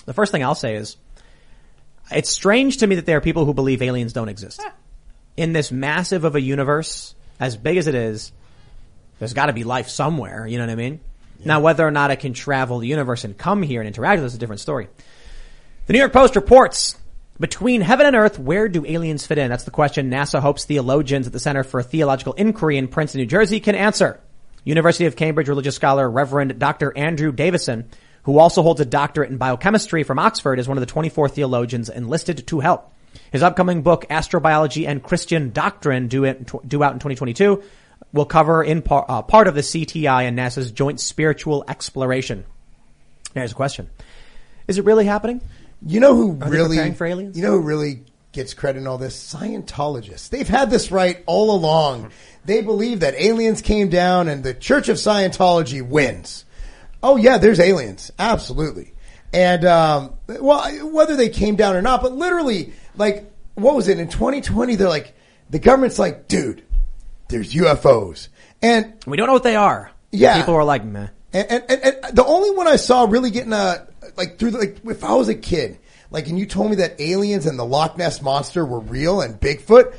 [0.06, 0.98] The first thing I'll say is,
[2.12, 4.64] it's strange to me that there are people who believe aliens don't exist.
[5.38, 8.32] In this massive of a universe, as big as it is,
[9.20, 10.48] there's got to be life somewhere.
[10.48, 11.02] You know what I mean?
[11.46, 14.26] Now, whether or not it can travel the universe and come here and interact with
[14.26, 14.88] us is a different story.
[15.86, 16.96] The New York Post reports
[17.42, 19.50] Between heaven and earth, where do aliens fit in?
[19.50, 23.28] That's the question NASA hopes theologians at the Center for Theological Inquiry in Princeton, New
[23.28, 24.22] Jersey can answer.
[24.64, 26.98] University of Cambridge religious scholar Reverend Dr.
[26.98, 27.90] Andrew Davison,
[28.24, 31.90] who also holds a doctorate in biochemistry from Oxford, is one of the 24 theologians
[31.90, 32.94] enlisted to help.
[33.34, 37.62] His upcoming book, Astrobiology and Christian Doctrine, due, out in 2022,
[38.14, 42.46] will cover in par, uh, part of the CTI and NASA's joint spiritual exploration.
[43.34, 43.90] There's a question.
[44.66, 45.42] Is it really happening?
[45.86, 47.38] You know who Are they really preparing for aliens?
[47.38, 49.16] You know who really gets credit in all this?
[49.34, 50.30] Scientologists.
[50.30, 52.12] They've had this right all along.
[52.46, 56.46] They believe that aliens came down and the Church of Scientology wins.
[57.02, 58.12] Oh yeah, there's aliens.
[58.18, 58.94] Absolutely.
[59.34, 64.00] And um, well, whether they came down or not, but literally, like, what was it
[64.00, 64.76] in 2020?
[64.76, 65.16] They're like,
[65.50, 66.64] the government's like, dude,
[67.30, 68.28] there's UFOs,
[68.62, 69.92] and we don't know what they are.
[70.12, 71.08] Yeah, People are like, meh.
[71.34, 74.58] and, and, and, and the only one I saw really getting a like through the,
[74.60, 75.80] like if I was a kid,
[76.12, 79.40] like and you told me that aliens and the Loch Ness monster were real and
[79.40, 79.96] Bigfoot,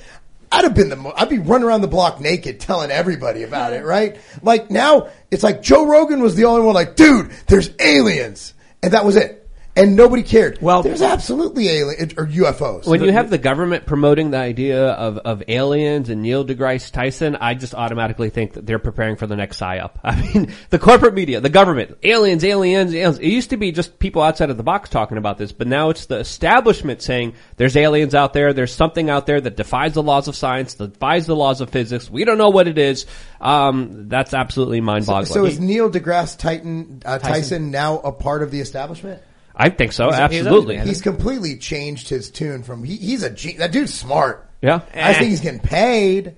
[0.52, 3.72] I'd have been the mo- I'd be running around the block naked telling everybody about
[3.72, 4.18] it, right?
[4.43, 8.93] Like now it's like Joe Rogan was the only one like, dude, there's aliens, and
[8.93, 9.44] that was it,
[9.76, 10.59] and nobody cared.
[10.60, 12.86] Well, there's absolutely alien or UFOs.
[12.86, 17.36] When you have the government promoting the idea of, of aliens and Neil deGrasse Tyson,
[17.36, 19.92] I just automatically think that they're preparing for the next psyop.
[20.05, 23.18] I mean, the corporate media, the government, aliens, aliens, aliens.
[23.18, 25.90] It used to be just people outside of the box talking about this, but now
[25.90, 30.02] it's the establishment saying there's aliens out there, there's something out there that defies the
[30.02, 32.09] laws of science, defies the laws of physics.
[32.09, 33.06] We don't know what it is.
[33.40, 35.26] Um, that's absolutely mind-boggling.
[35.26, 37.32] so is Neil deGrasse Titan, uh, Tyson.
[37.32, 37.70] Tyson.
[37.70, 39.20] now a part of the establishment?
[39.56, 40.78] I think so, He's- absolutely.
[40.78, 44.51] He's completely changed his tune from he, he's a that dude's smart.
[44.60, 44.81] Yeah.
[44.94, 46.36] I think he's getting paid.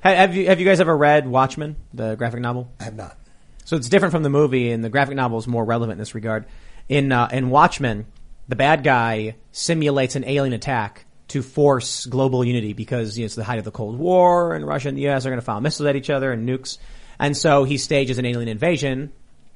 [0.00, 2.70] Have you have you guys ever read Watchmen, the graphic novel?
[2.78, 3.16] I have not.
[3.64, 6.14] So it's different from the movie, and the graphic novel is more relevant in this
[6.14, 6.46] regard.
[6.88, 8.06] In uh, in Watchmen,
[8.48, 13.34] the bad guy simulates an alien attack to force global unity because you know, it's
[13.34, 15.26] the height of the Cold War, and Russia and the U.S.
[15.26, 16.78] are going to fire missiles at each other and nukes,
[17.18, 19.12] and so he stages an alien invasion,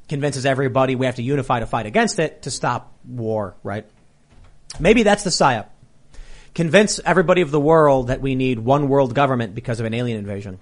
[0.09, 3.55] convinces everybody we have to unify to fight against it to stop war.
[3.62, 3.87] Right?
[4.81, 5.66] Maybe that's the psyop.
[6.55, 10.19] Convince everybody of the world that we need one world government because of an alien
[10.19, 10.59] invasion.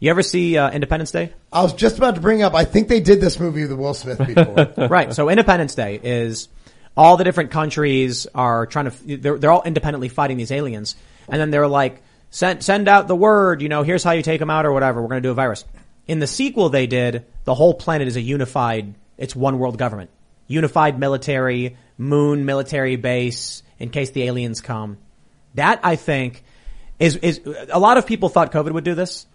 [0.00, 1.32] You ever see uh, Independence Day?
[1.52, 2.54] I was just about to bring up.
[2.54, 4.72] I think they did this movie with Will Smith before.
[4.88, 5.12] right.
[5.14, 6.48] So Independence Day is
[6.96, 10.94] all the different countries are trying to, they're, they're all independently fighting these aliens.
[11.28, 14.40] And then they're like, send, send out the word, you know, here's how you take
[14.40, 15.00] them out or whatever.
[15.00, 15.64] We're going to do a virus.
[16.06, 20.10] In the sequel they did, the whole planet is a unified, it's one world government.
[20.46, 24.98] Unified military, moon military base in case the aliens come.
[25.54, 26.44] That I think
[26.98, 27.40] is, is,
[27.70, 29.26] a lot of people thought COVID would do this.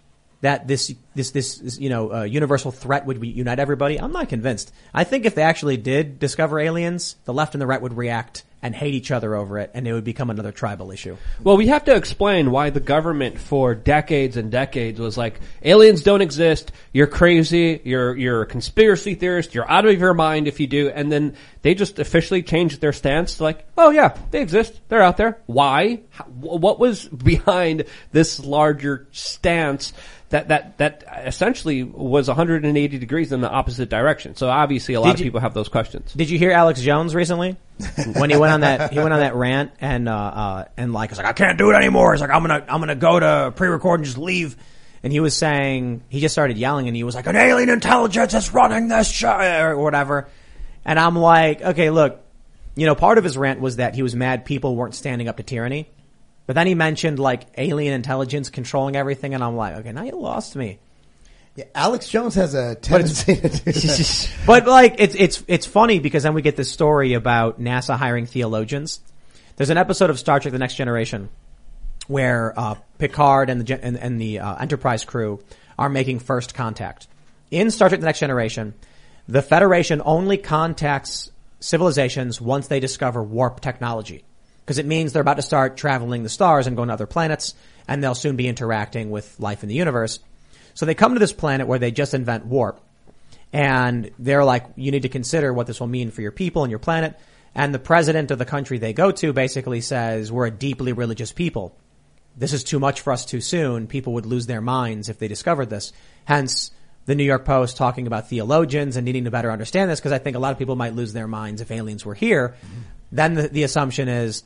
[0.41, 3.99] That this, this, this, you know, uh, universal threat would unite everybody.
[3.99, 4.71] I'm not convinced.
[4.93, 8.43] I think if they actually did discover aliens, the left and the right would react
[8.61, 11.15] and hate each other over it, and it would become another tribal issue.
[11.43, 16.03] Well, we have to explain why the government for decades and decades was like, aliens
[16.03, 20.59] don't exist, you're crazy, you're, you're a conspiracy theorist, you're out of your mind if
[20.59, 24.41] you do, and then they just officially changed their stance to like, oh yeah, they
[24.41, 25.39] exist, they're out there.
[25.45, 26.01] Why?
[26.09, 29.93] How, what was behind this larger stance?
[30.29, 34.35] That, that, that essentially was 180 degrees in the opposite direction.
[34.35, 36.13] So obviously a lot Did of you- people have those questions.
[36.13, 37.57] Did you hear Alex Jones recently
[38.13, 41.09] when he went on that he went on that rant and uh, uh and like
[41.09, 42.13] was like I can't do it anymore.
[42.13, 44.55] He's like I'm gonna I'm gonna go to pre-record and just leave.
[45.01, 48.33] And he was saying he just started yelling and he was like an alien intelligence
[48.35, 49.31] is running this show
[49.61, 50.27] or whatever.
[50.85, 52.19] And I'm like, okay, look,
[52.75, 55.37] you know, part of his rant was that he was mad people weren't standing up
[55.37, 55.89] to tyranny.
[56.49, 60.13] But then he mentioned like alien intelligence controlling everything, and I'm like, okay, now you
[60.13, 60.79] lost me.
[61.55, 64.29] Yeah, Alex Jones has a tendency to do that.
[64.47, 68.25] but like it's it's it's funny because then we get this story about NASA hiring
[68.25, 68.99] theologians.
[69.57, 71.29] There's an episode of Star Trek: The Next Generation
[72.07, 75.43] where uh, Picard and the and, and the uh, Enterprise crew
[75.77, 77.07] are making first contact.
[77.51, 78.73] In Star Trek: The Next Generation,
[79.27, 84.23] the Federation only contacts civilizations once they discover warp technology
[84.69, 87.55] because it means they're about to start traveling the stars and going to other planets,
[87.87, 90.19] and they'll soon be interacting with life in the universe.
[90.75, 92.79] So they come to this planet where they just invent warp.
[93.51, 96.69] And they're like, you need to consider what this will mean for your people and
[96.69, 97.19] your planet.
[97.55, 101.31] And the president of the country they go to basically says, we're a deeply religious
[101.31, 101.75] people.
[102.37, 103.87] This is too much for us too soon.
[103.87, 105.93] People would lose their minds if they discovered this.
[106.25, 106.69] Hence,
[107.07, 110.19] the New York Post talking about theologians and needing to better understand this because I
[110.19, 112.49] think a lot of people might lose their minds if aliens were here.
[112.49, 112.81] Mm-hmm.
[113.11, 114.43] Then the, the assumption is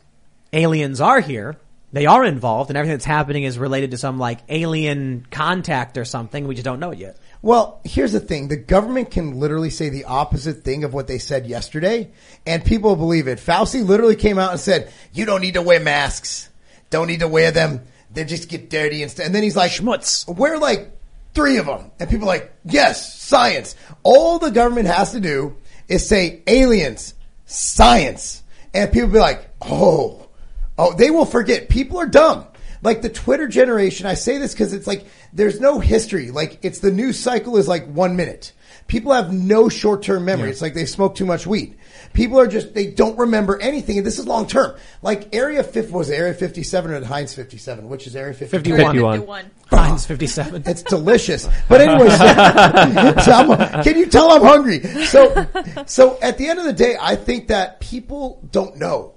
[0.53, 1.57] aliens are here.
[1.91, 6.05] They are involved and everything that's happening is related to some like alien contact or
[6.05, 6.47] something.
[6.47, 7.17] We just don't know it yet.
[7.43, 8.47] Well, here's the thing.
[8.47, 12.11] The government can literally say the opposite thing of what they said yesterday
[12.47, 13.37] and people believe it.
[13.37, 16.49] Fauci literally came out and said, you don't need to wear masks.
[16.89, 17.81] Don't need to wear them.
[18.11, 19.27] They just get dirty and stuff.
[19.27, 20.27] And then he's like, Schmutz.
[20.35, 20.91] wear like
[21.33, 21.91] three of them.
[21.99, 23.75] And people are like, yes, science.
[24.01, 25.57] All the government has to do
[25.87, 27.13] is say aliens,
[27.45, 28.41] science.
[28.73, 30.22] And people be like, oh,
[30.77, 31.69] oh, they will forget.
[31.69, 32.47] People are dumb.
[32.81, 36.31] Like the Twitter generation, I say this because it's like, there's no history.
[36.31, 38.51] Like it's the news cycle is like one minute.
[38.87, 40.49] People have no short-term memory.
[40.49, 41.77] It's like they smoke too much weed.
[42.11, 43.97] People are just, they don't remember anything.
[43.97, 44.75] And this is long term.
[45.01, 47.87] Like Area 50, was it Area 57 or Heinz 57?
[47.87, 48.77] Which is Area 51?
[48.77, 49.19] 51.
[49.19, 49.51] 51.
[49.67, 50.63] Heinz 57.
[50.67, 51.47] It's delicious.
[51.69, 52.17] But anyways,
[53.25, 54.81] so can you tell I'm hungry?
[55.05, 55.47] So,
[55.85, 59.13] so at the end of the day, I think that people don't know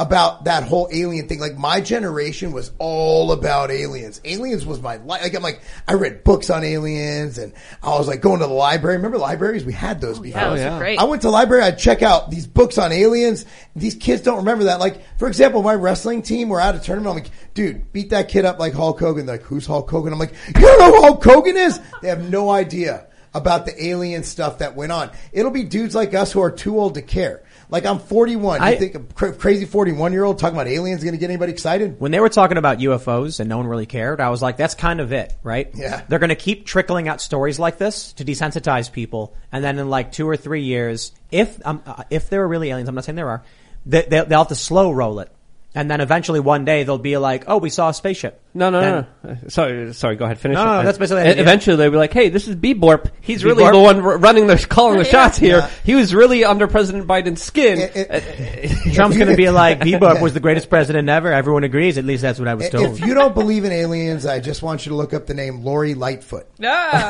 [0.00, 1.38] about that whole alien thing.
[1.38, 4.18] Like my generation was all about aliens.
[4.24, 5.20] Aliens was my life.
[5.20, 7.52] Like I'm like, I read books on aliens and
[7.82, 8.96] I was like going to the library.
[8.96, 9.62] Remember libraries?
[9.62, 10.40] We had those oh, before.
[10.40, 10.98] Oh, yeah, those Oh, great.
[10.98, 11.64] I went to the library.
[11.64, 13.44] I'd check out these books on aliens.
[13.76, 14.80] These kids don't remember that.
[14.80, 17.16] Like, for example, my wrestling team, we're at a tournament.
[17.18, 19.26] I'm like, dude, beat that kid up like Hulk Hogan.
[19.26, 20.14] They're like, who's Hulk Hogan?
[20.14, 21.78] I'm like, you don't know who Hulk Hogan is?
[22.00, 25.10] They have no idea about the alien stuff that went on.
[25.32, 27.42] It'll be dudes like us who are too old to care.
[27.70, 28.60] Like I'm 41.
[28.60, 31.30] I- you think a cra- crazy 41 year old talking about aliens going to get
[31.30, 32.00] anybody excited?
[32.00, 34.74] When they were talking about UFOs and no one really cared, I was like, that's
[34.74, 35.70] kind of it, right?
[35.74, 36.02] Yeah.
[36.08, 39.34] They're going to keep trickling out stories like this to desensitize people.
[39.52, 42.70] And then in like two or three years, if, um, uh, if there are really
[42.70, 43.42] aliens, I'm not saying there are,
[43.86, 45.30] they, they, they'll have to slow roll it.
[45.74, 48.40] And then eventually one day they'll be like, oh, we saw a spaceship.
[48.52, 49.36] No, no, Then- no, no.
[49.48, 50.16] Sorry, sorry.
[50.16, 50.40] Go ahead.
[50.40, 50.56] Finish.
[50.56, 50.66] No, it.
[50.78, 51.42] no, that's basically the idea.
[51.42, 53.08] Eventually, they'll be like, "Hey, this is Beborp.
[53.20, 53.72] He's really Beborp?
[53.72, 55.10] the one running the calling the Yeah.
[55.10, 55.58] shots here.
[55.58, 55.70] Yeah.
[55.84, 57.78] He was really under President Biden's skin."
[58.94, 61.32] Trump's going to be like, Bebop was the greatest president ever.
[61.32, 61.96] Everyone agrees.
[61.96, 62.98] At least that's what I was told.
[62.98, 65.62] If you don't believe in aliens, I just want you to look up the name
[65.62, 66.48] Lori Lightfoot.
[66.64, 67.08] Ah.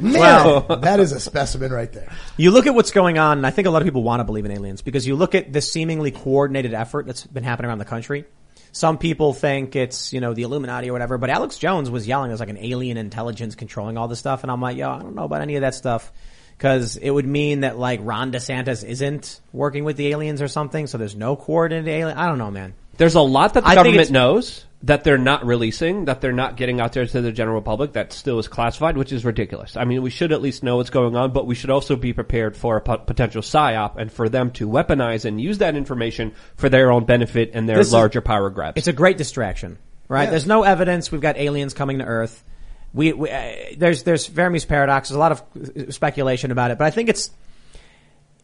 [0.00, 2.12] Man, that is a specimen right there.
[2.36, 4.24] You look at what's going on, and I think a lot of people want to
[4.24, 7.78] believe in aliens because you look at this seemingly coordinated effort that's been happening around
[7.78, 8.24] the country.
[8.72, 12.28] Some people think it's, you know, the Illuminati or whatever, but Alex Jones was yelling
[12.28, 15.14] there's like an alien intelligence controlling all this stuff, and I'm like, yo, I don't
[15.14, 16.12] know about any of that stuff.
[16.58, 20.86] Cause it would mean that like Ron DeSantis isn't working with the aliens or something,
[20.86, 22.18] so there's no coordinated alien.
[22.18, 22.74] I don't know, man.
[23.00, 26.20] There's a lot that the I think government it's- knows that they're not releasing, that
[26.20, 29.24] they're not getting out there to the general public, that still is classified, which is
[29.24, 29.74] ridiculous.
[29.74, 32.12] I mean, we should at least know what's going on, but we should also be
[32.12, 36.32] prepared for a pot- potential psyop and for them to weaponize and use that information
[36.56, 38.76] for their own benefit and their This is- larger power grabs.
[38.76, 39.78] It's a great distraction,
[40.08, 40.28] right?
[40.28, 41.10] There's no evidence.
[41.10, 42.44] We've got aliens coming to Earth.
[42.92, 45.08] We, we uh, there's there's Fermi's paradox.
[45.08, 47.30] There's a lot of uh, speculation about it, but I think it's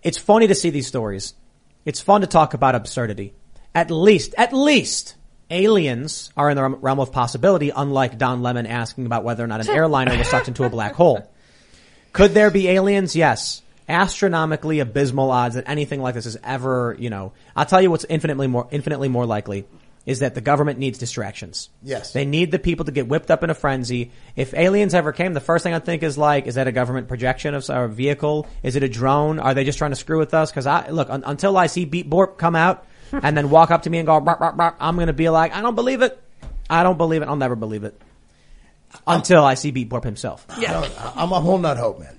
[0.02, 1.34] it's funny to see these stories.
[1.84, 3.34] It's fun to talk about absurdity.
[3.76, 5.16] At least, at least,
[5.50, 7.68] aliens are in the realm- realm of possibility.
[7.68, 10.94] Unlike Don Lemon asking about whether or not an airliner was sucked into a black
[10.94, 11.30] hole.
[12.14, 13.14] Could there be aliens?
[13.14, 13.60] Yes.
[13.86, 18.06] Astronomically abysmal odds that anything like this is ever, you know, I'll tell you what's
[18.08, 19.66] infinitely more, infinitely more likely
[20.06, 21.68] is that the government needs distractions.
[21.82, 22.14] Yes.
[22.14, 24.12] They need the people to get whipped up in a frenzy.
[24.36, 27.08] If aliens ever came, the first thing I'd think is like, is that a government
[27.08, 28.46] projection of our vehicle?
[28.62, 29.38] Is it a drone?
[29.38, 30.50] Are they just trying to screw with us?
[30.50, 33.82] Cause I, look, un- until I see Beat Borp come out and then walk up
[33.82, 36.20] to me and go, I'm gonna be like, I don't believe it.
[36.68, 37.28] I don't believe it.
[37.28, 38.00] I'll never believe it.
[39.06, 40.46] Until I see Beat Borp himself.
[40.48, 42.18] I don't, I'm, I'm holding out hope, man.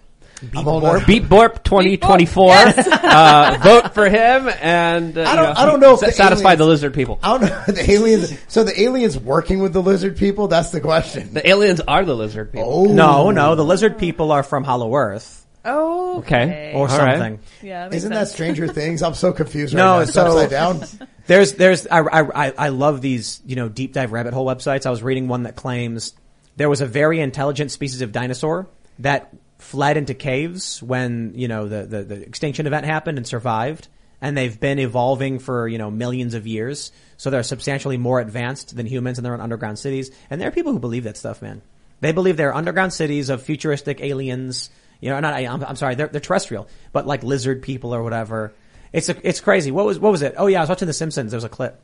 [0.56, 2.52] I'm holding Beat Borp 2024.
[2.54, 6.50] uh, vote for him and uh, I don't- I don't know if sa- the satisfy
[6.50, 7.20] aliens- the lizard people.
[7.24, 8.38] I don't know the aliens.
[8.48, 10.48] So the aliens working with the lizard people?
[10.48, 11.34] That's the question.
[11.34, 12.72] The aliens are the lizard people.
[12.72, 15.46] Oh No, no, the lizard people are from Hollow Earth.
[15.68, 16.72] Oh, Okay.
[16.73, 17.18] Or All right.
[17.18, 17.39] something.
[17.61, 18.31] Yeah, that makes Isn't that sense.
[18.34, 19.03] Stranger Things?
[19.03, 19.99] I'm so confused right No, now.
[19.99, 20.84] It's so- upside down.
[21.27, 24.85] There's, there's, I, I, I- I love these, you know, deep dive rabbit hole websites.
[24.85, 26.14] I was reading one that claims
[26.56, 28.68] there was a very intelligent species of dinosaur
[28.99, 33.89] that fled into caves when, you know, the, the, the extinction event happened and survived.
[34.22, 36.94] And they've been evolving for, you know, millions of years.
[37.18, 40.10] So they're substantially more advanced than humans and they're in underground cities.
[40.30, 41.61] And there are people who believe that stuff, man.
[41.99, 44.69] They believe there are underground cities of futuristic aliens.
[44.99, 48.03] You know, not, I, I'm, I'm sorry, they're, they're terrestrial, but like lizard people or
[48.03, 48.53] whatever.
[48.94, 49.72] It's a, it's crazy.
[49.72, 50.36] What was, what was it?
[50.38, 51.32] Oh yeah, I was watching The Simpsons.
[51.32, 51.80] There was a clip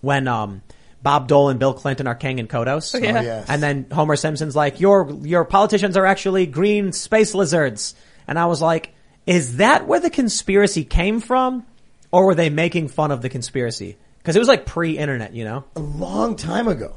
[0.00, 0.62] when, um,
[1.02, 3.00] Bob Dole and Bill Clinton are Kang and Kodos.
[3.02, 3.18] yeah.
[3.18, 3.46] Oh, yes.
[3.48, 7.96] And then Homer Simpson's like, your, your politicians are actually green space lizards.
[8.28, 8.94] And I was like,
[9.26, 11.66] is that where the conspiracy came from?
[12.12, 13.96] Or were they making fun of the conspiracy?
[14.22, 15.64] Cause it was like pre-internet, you know?
[15.74, 16.96] a long time ago.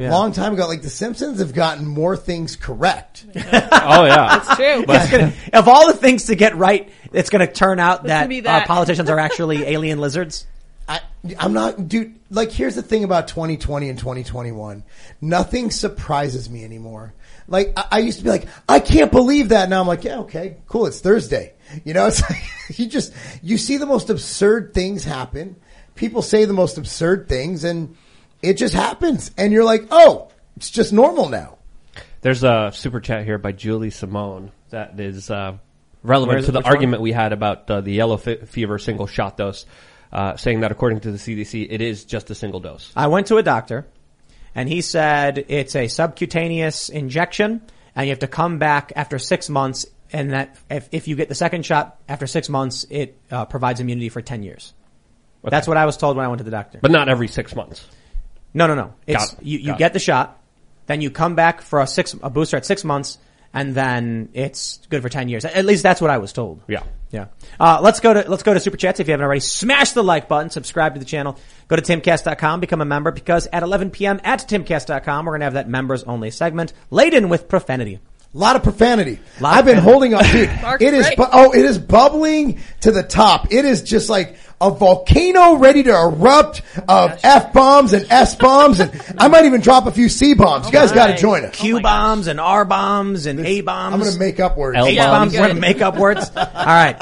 [0.00, 0.12] Yeah.
[0.12, 0.66] Long time ago.
[0.66, 3.26] Like the Simpsons have gotten more things correct.
[3.82, 4.36] Oh yeah.
[4.36, 4.84] It's true.
[4.88, 8.28] It's gonna, of all the things to get right, it's gonna turn out It's that,
[8.28, 10.46] gonna uh, our politicians are actually alien lizards.
[10.88, 11.00] I,
[11.38, 12.14] I'm not, dude.
[12.30, 14.84] Like, here's the thing about 2020 and 2021.
[15.20, 17.14] Nothing surprises me anymore.
[17.46, 19.68] Like, I, I used to be like, I can't believe that.
[19.68, 20.86] Now I'm like, yeah, okay, cool.
[20.86, 21.54] It's Thursday.
[21.84, 23.12] You know, it's like, you just,
[23.42, 25.56] you see the most absurd things happen.
[25.94, 27.96] People say the most absurd things and
[28.42, 29.30] it just happens.
[29.36, 31.58] And you're like, oh, it's just normal now.
[32.22, 35.56] There's a super chat here by Julie Simone that is uh,
[36.02, 36.74] relevant is to the Which one?
[36.74, 39.64] argument we had about uh, the yellow fe- fever single shot dose,
[40.12, 42.92] uh, saying that according to the CDC, it is just a single dose.
[42.94, 43.86] I went to a doctor
[44.54, 47.62] and he said it's a subcutaneous injection
[47.96, 51.28] and you have to come back after six months and that if, if you get
[51.28, 54.74] the second shot after six months, it uh, provides immunity for 10 years.
[55.42, 56.80] That's what I was told when I went to the doctor.
[56.82, 57.86] But not every six months.
[58.52, 58.94] No, no, no.
[59.06, 60.40] It's, you, you Got get the shot,
[60.86, 63.18] then you come back for a six, a booster at six months,
[63.52, 65.44] and then it's good for 10 years.
[65.44, 66.60] At least that's what I was told.
[66.68, 66.82] Yeah.
[67.10, 67.26] Yeah.
[67.58, 69.40] Uh, let's go to, let's go to Super Chats if you haven't already.
[69.40, 71.36] Smash the like button, subscribe to the channel,
[71.66, 74.20] go to timcast.com, become a member because at 11 p.m.
[74.22, 77.98] at timcast.com, we're going to have that members only segment laden with profanity.
[78.32, 79.18] A lot of profanity.
[79.40, 79.90] Lot I've been profanity.
[79.90, 80.24] holding on.
[80.24, 81.10] Dude, Mark's it is.
[81.16, 83.52] Bu- oh, it is bubbling to the top.
[83.52, 88.36] It is just like a volcano ready to erupt of oh f bombs and s
[88.36, 90.66] bombs, and I might even drop a few c bombs.
[90.66, 91.56] You oh guys got to join us.
[91.56, 93.94] Q oh bombs and R bombs and A bombs.
[93.94, 94.76] I'm going to make up words.
[94.78, 95.32] L- H Yeah, bombs.
[95.32, 96.30] We're gonna make up words.
[96.36, 97.00] All right.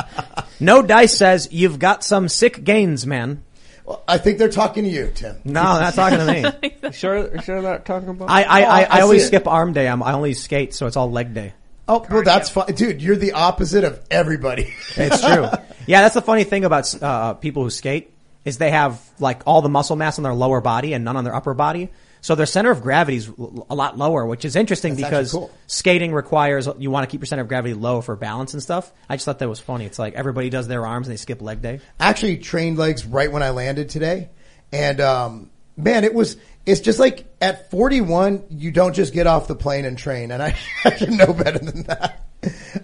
[0.61, 3.43] No dice says you've got some sick gains, man.
[3.89, 5.41] Well, I think they're talking to you, Tim.
[5.45, 6.91] No, they're not talking to me.
[6.93, 8.29] Sure, sure, not talking about.
[8.31, 9.89] I, I, Oh, I, I I always skip arm day.
[9.89, 11.53] I'm, I only skate, so it's all leg day.
[11.87, 13.01] Oh, well, that's fine, dude.
[13.01, 14.75] You're the opposite of everybody.
[14.97, 15.49] It's true.
[15.87, 18.11] yeah, that's the funny thing about uh, people who skate
[18.45, 21.25] is they have like all the muscle mass on their lower body and none on
[21.25, 21.89] their upper body.
[22.21, 25.51] So their center of gravity is a lot lower, which is interesting That's because cool.
[25.67, 28.93] skating requires you want to keep your center of gravity low for balance and stuff.
[29.09, 29.87] I just thought that was funny.
[29.87, 31.81] It's like everybody does their arms and they skip leg day.
[32.01, 34.31] I actually trained legs right when I landed today.
[34.73, 36.37] And, um, man, it was,
[36.67, 40.31] it's just like at 41, you don't just get off the plane and train.
[40.31, 42.25] And I, I should know better than that.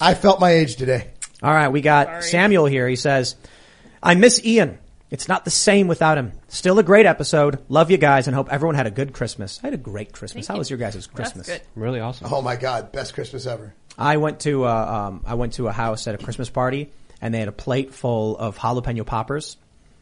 [0.01, 1.11] I felt my age today.
[1.43, 2.89] All right, we got Samuel here.
[2.89, 3.37] He says,
[4.03, 4.79] "I miss Ian.
[5.15, 6.33] It's not the same without him.
[6.49, 7.61] Still a great episode.
[7.69, 9.61] Love you guys and hope everyone had a good Christmas.
[9.63, 10.49] I had a great Christmas.
[10.49, 11.47] How was your guys' Christmas?
[11.47, 11.63] good.
[11.77, 12.27] really awesome.
[12.33, 12.91] Oh my God.
[12.91, 13.73] Best Christmas ever.
[13.97, 14.71] I went to uh,
[15.09, 17.95] um, I went to a house at a Christmas party and they had a plate
[17.95, 19.57] full of jalapeno poppers.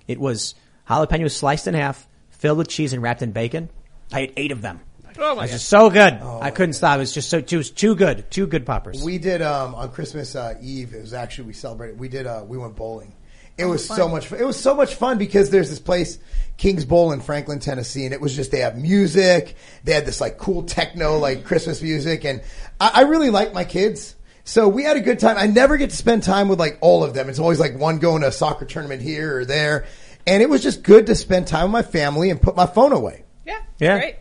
[0.08, 0.54] It was
[0.88, 3.68] jalapenos sliced in half, filled with cheese and wrapped in bacon.
[4.14, 4.80] I ate eight of them.
[5.18, 5.56] Oh It my was god.
[5.56, 6.14] just so good.
[6.14, 6.96] I couldn't stop.
[6.96, 8.30] It was just so it was too good.
[8.30, 9.02] Too good poppers.
[9.04, 12.44] We did, um, on Christmas, uh, Eve, it was actually, we celebrated, we did, uh,
[12.48, 13.12] we went bowling.
[13.58, 14.40] It was so much fun.
[14.40, 16.18] It was so much fun because there's this place,
[16.56, 19.56] Kings Bowl in Franklin, Tennessee, and it was just, they have music.
[19.84, 22.24] They had this like cool techno, like Christmas music.
[22.24, 22.42] And
[22.80, 24.16] I, I really like my kids.
[24.44, 25.36] So we had a good time.
[25.38, 27.28] I never get to spend time with like all of them.
[27.28, 29.86] It's always like one going to a soccer tournament here or there.
[30.26, 32.92] And it was just good to spend time with my family and put my phone
[32.92, 33.24] away.
[33.46, 33.60] Yeah.
[33.78, 33.98] Yeah.
[33.98, 34.16] Great.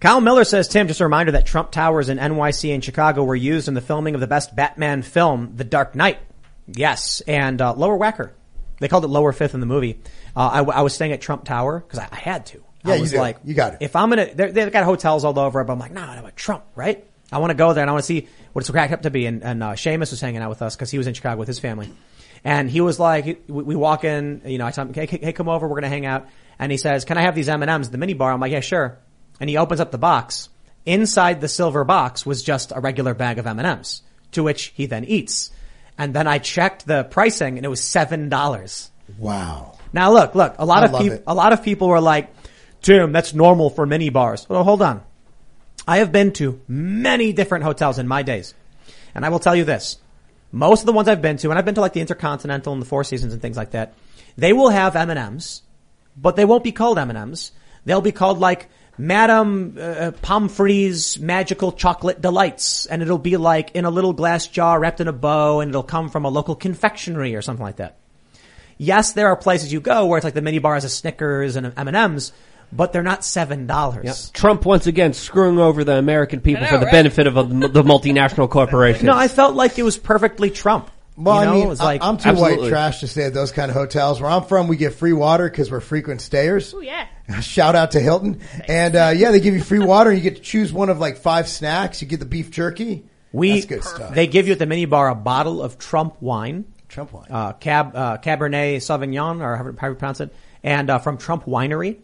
[0.00, 3.34] Kyle Miller says, Tim, just a reminder that Trump Towers in NYC and Chicago were
[3.34, 6.18] used in the filming of the best Batman film, The Dark Knight.
[6.68, 7.20] Yes.
[7.26, 8.32] And, uh, Lower Wacker.
[8.78, 10.00] They called it Lower Fifth in the movie.
[10.34, 12.62] Uh, I, I was staying at Trump Tower because I, I had to.
[12.84, 13.18] Yeah, I you was do.
[13.18, 13.78] like, You got it.
[13.80, 16.64] If I'm gonna, they've got hotels all over, but I'm like, no, no, no, Trump,
[16.74, 17.04] right?
[17.32, 19.10] I want to go there and I want to see what it's cracked up to
[19.10, 19.26] be.
[19.26, 21.48] And, and uh, Seamus was hanging out with us because he was in Chicago with
[21.48, 21.90] his family.
[22.44, 25.32] And he was like, we, we walk in, you know, I tell him, hey, hey,
[25.32, 26.28] come over, we're gonna hang out.
[26.58, 28.30] And he says, can I have these M&Ms, the mini bar?
[28.30, 28.98] I'm like, yeah, sure.
[29.40, 30.48] And he opens up the box.
[30.84, 34.02] Inside the silver box was just a regular bag of M&Ms,
[34.32, 35.50] to which he then eats.
[35.98, 38.90] And then I checked the pricing and it was $7.
[39.18, 39.78] Wow.
[39.92, 42.30] Now look, look, a lot I of people, a lot of people were like,
[42.82, 44.46] Tim, that's normal for mini bars.
[44.48, 45.02] Well, hold on.
[45.88, 48.54] I have been to many different hotels in my days.
[49.14, 49.98] And I will tell you this.
[50.52, 52.82] Most of the ones I've been to, and I've been to like the Intercontinental and
[52.82, 53.94] the Four Seasons and things like that,
[54.36, 55.62] they will have M&Ms,
[56.16, 57.52] but they won't be called M&Ms.
[57.84, 58.68] They'll be called like
[58.98, 64.80] Madame uh, Pomfrey's Magical Chocolate Delights, and it'll be like in a little glass jar
[64.80, 67.96] wrapped in a bow, and it'll come from a local confectionery or something like that.
[68.78, 71.56] Yes, there are places you go where it's like the mini bar has a Snickers
[71.56, 72.32] and M&Ms,
[72.72, 74.30] but they're not seven dollars.
[74.30, 76.92] Trump once again screwing over the American people know, for the right?
[76.92, 79.04] benefit of uh, the multinational corporations.
[79.04, 80.90] No, I felt like it was perfectly Trump.
[81.16, 82.58] Well, you know, I mean, it was like I- I'm too Absolutely.
[82.64, 84.20] white trash to stay at those kind of hotels.
[84.20, 86.74] Where I'm from, we get free water because we're frequent stayers.
[86.74, 87.06] Oh yeah.
[87.40, 88.40] Shout out to Hilton.
[88.68, 90.98] And, uh, yeah, they give you free water and you get to choose one of
[90.98, 92.00] like five snacks.
[92.02, 93.04] You get the beef jerky.
[93.32, 94.14] we That's good stuff.
[94.14, 97.26] they give you at the mini bar a bottle of Trump wine, Trump wine.
[97.30, 100.32] uh, Cab uh, Cabernet Sauvignon, or however, however you pronounce it,
[100.62, 101.98] and uh, from Trump Winery.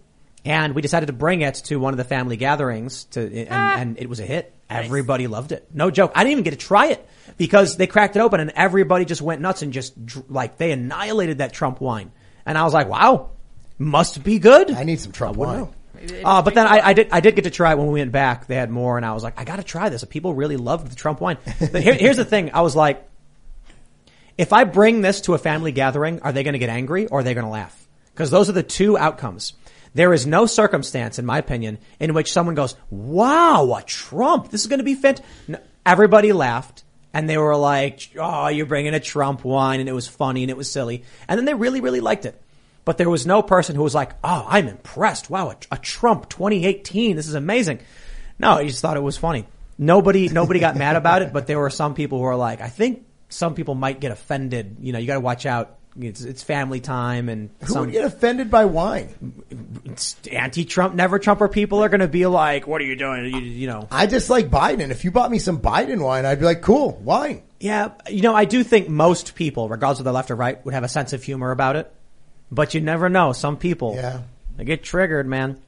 [0.44, 3.76] And we decided to bring it to one of the family gatherings to, and, Ah.
[3.78, 4.52] and it was a hit.
[4.68, 5.68] Everybody loved it.
[5.72, 6.12] No joke.
[6.14, 7.06] I didn't even get to try it
[7.36, 9.94] because they cracked it open and everybody just went nuts and just
[10.28, 12.10] like they annihilated that Trump wine.
[12.44, 13.30] And I was like, wow,
[13.78, 14.70] Must be good.
[14.72, 15.68] I need some Trump wine.
[16.24, 18.10] Uh, but then I, I did I did get to try it when we went
[18.12, 18.46] back.
[18.48, 20.02] They had more, and I was like, I got to try this.
[20.04, 21.36] People really loved the Trump wine.
[21.60, 23.08] But here, here's the thing: I was like,
[24.36, 27.20] if I bring this to a family gathering, are they going to get angry or
[27.20, 27.86] are they going to laugh?
[28.12, 29.52] Because those are the two outcomes.
[29.94, 34.50] There is no circumstance, in my opinion, in which someone goes, "Wow, a Trump!
[34.50, 36.84] This is going to be fit." No, everybody laughed.
[37.14, 40.50] And they were like, oh, you're bringing a Trump wine and it was funny and
[40.50, 41.04] it was silly.
[41.28, 42.40] And then they really, really liked it.
[42.84, 45.30] But there was no person who was like, oh, I'm impressed.
[45.30, 47.14] Wow, a, a Trump 2018.
[47.14, 47.80] This is amazing.
[48.38, 49.46] No, I just thought it was funny.
[49.78, 52.68] Nobody, nobody got mad about it, but there were some people who were like, I
[52.68, 54.78] think some people might get offended.
[54.80, 55.78] You know, you got to watch out.
[56.00, 59.10] It's, it's family time and Who some would get offended by wine?
[60.30, 63.26] anti-Trump, never Trumper people are going to be like, what are you doing?
[63.26, 64.90] You, you know, I just like Biden.
[64.90, 67.42] If you bought me some Biden wine, I'd be like, cool, wine.
[67.60, 70.74] Yeah, you know, I do think most people, regardless of the left or right, would
[70.74, 71.92] have a sense of humor about it.
[72.50, 73.32] But you never know.
[73.32, 74.20] Some people, Yeah.
[74.56, 75.58] they get triggered, man.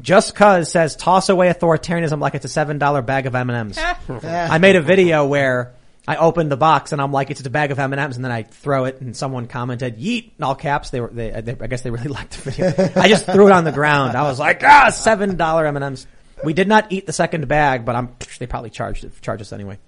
[0.00, 3.74] Just cause says toss away authoritarianism like it's a seven dollar bag of M and
[3.76, 3.78] M's.
[4.24, 5.72] I made a video where
[6.08, 8.42] I opened the box and I'm like, it's a bag of M and then I
[8.42, 10.88] throw it, and someone commented, "Yeet!" in all caps.
[10.88, 12.92] They were, they, they I guess they really liked the video.
[12.96, 14.16] I just threw it on the ground.
[14.16, 16.06] I was like, ah, seven dollar M and M's.
[16.42, 19.52] We did not eat the second bag, but I'm they probably charged it, charge us
[19.52, 19.78] anyway.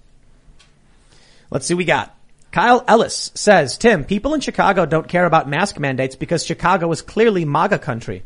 [1.50, 2.14] Let's see what we got.
[2.52, 7.00] Kyle Ellis says, Tim, people in Chicago don't care about mask mandates because Chicago is
[7.00, 8.22] clearly MAGA country.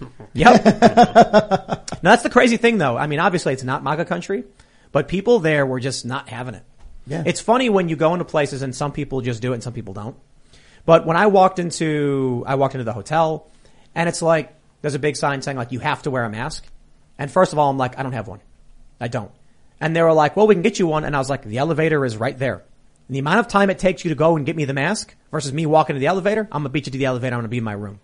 [0.34, 0.64] Yep.
[0.64, 2.98] now that's the crazy thing though.
[2.98, 4.44] I mean, obviously it's not MAGA country,
[4.92, 6.64] but people there were just not having it.
[7.06, 7.22] Yeah.
[7.26, 9.72] It's funny when you go into places and some people just do it and some
[9.72, 10.16] people don't.
[10.86, 13.50] But when I walked into, I walked into the hotel
[13.94, 16.66] and it's like, there's a big sign saying like, you have to wear a mask.
[17.18, 18.40] And first of all, I'm like, I don't have one.
[19.00, 19.30] I don't.
[19.80, 21.04] And they were like, well, we can get you one.
[21.04, 22.62] And I was like, the elevator is right there.
[23.08, 25.14] And the amount of time it takes you to go and get me the mask
[25.30, 27.34] versus me walking to the elevator, I'm gonna beat you to the elevator.
[27.34, 28.00] I'm gonna be in my room.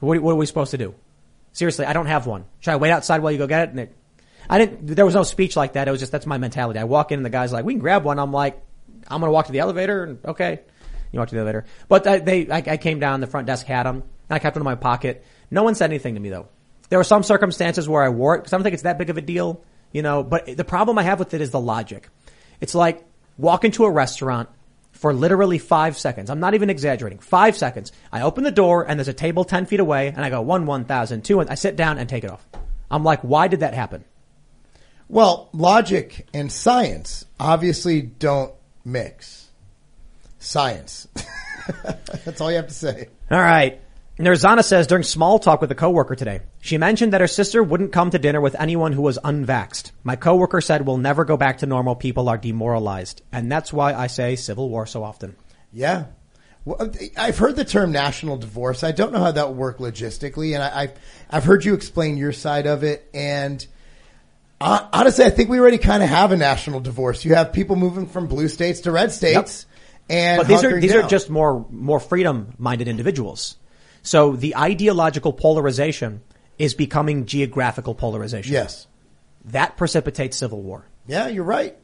[0.00, 0.94] What, what are we supposed to do?
[1.52, 2.44] Seriously, I don't have one.
[2.60, 3.70] Should I wait outside while you go get it?
[3.70, 3.94] And it,
[4.48, 5.88] I didn't, there was no speech like that.
[5.88, 6.78] It was just, that's my mentality.
[6.78, 8.18] I walk in and the guy's like, we can grab one.
[8.18, 8.62] I'm like,
[9.08, 10.60] I'm gonna walk to the elevator and okay.
[11.12, 11.64] You walk to the elevator.
[11.88, 14.54] But I, they, I, I came down, the front desk had them, and I kept
[14.54, 15.24] them in my pocket.
[15.50, 16.48] No one said anything to me though.
[16.88, 19.10] There were some circumstances where I wore it because I don't think it's that big
[19.10, 19.62] of a deal,
[19.92, 22.08] you know, but the problem I have with it is the logic.
[22.60, 23.04] It's like
[23.38, 24.48] walk into a restaurant
[24.92, 26.30] for literally five seconds.
[26.30, 27.18] I'm not even exaggerating.
[27.18, 27.92] Five seconds.
[28.12, 30.66] I open the door and there's a table 10 feet away and I go one,
[30.66, 32.46] one thousand, two, and I sit down and take it off.
[32.90, 34.04] I'm like, why did that happen?
[35.08, 38.52] Well, logic and science obviously don't
[38.84, 39.50] mix.
[40.38, 41.08] Science.
[42.24, 43.08] That's all you have to say.
[43.30, 43.80] All right.
[44.18, 47.92] Nerzana says during small talk with a coworker today, she mentioned that her sister wouldn't
[47.92, 49.90] come to dinner with anyone who was unvaxxed.
[50.04, 51.96] My coworker said we'll never go back to normal.
[51.96, 53.22] People are demoralized.
[53.32, 55.34] And that's why I say civil war so often.
[55.72, 56.04] Yeah.
[56.64, 58.84] Well, I've heard the term national divorce.
[58.84, 60.92] I don't know how that would work logistically, and I, I've
[61.28, 63.06] I've heard you explain your side of it.
[63.12, 63.66] And
[64.60, 67.24] uh, honestly, I think we already kind of have a national divorce.
[67.24, 69.66] You have people moving from blue states to red states,
[70.08, 73.56] and but these are these are just more more freedom minded individuals.
[74.02, 76.22] So the ideological polarization
[76.58, 78.52] is becoming geographical polarization.
[78.52, 78.86] Yes.
[79.46, 80.86] That precipitates civil war.
[81.06, 81.76] Yeah, you're right.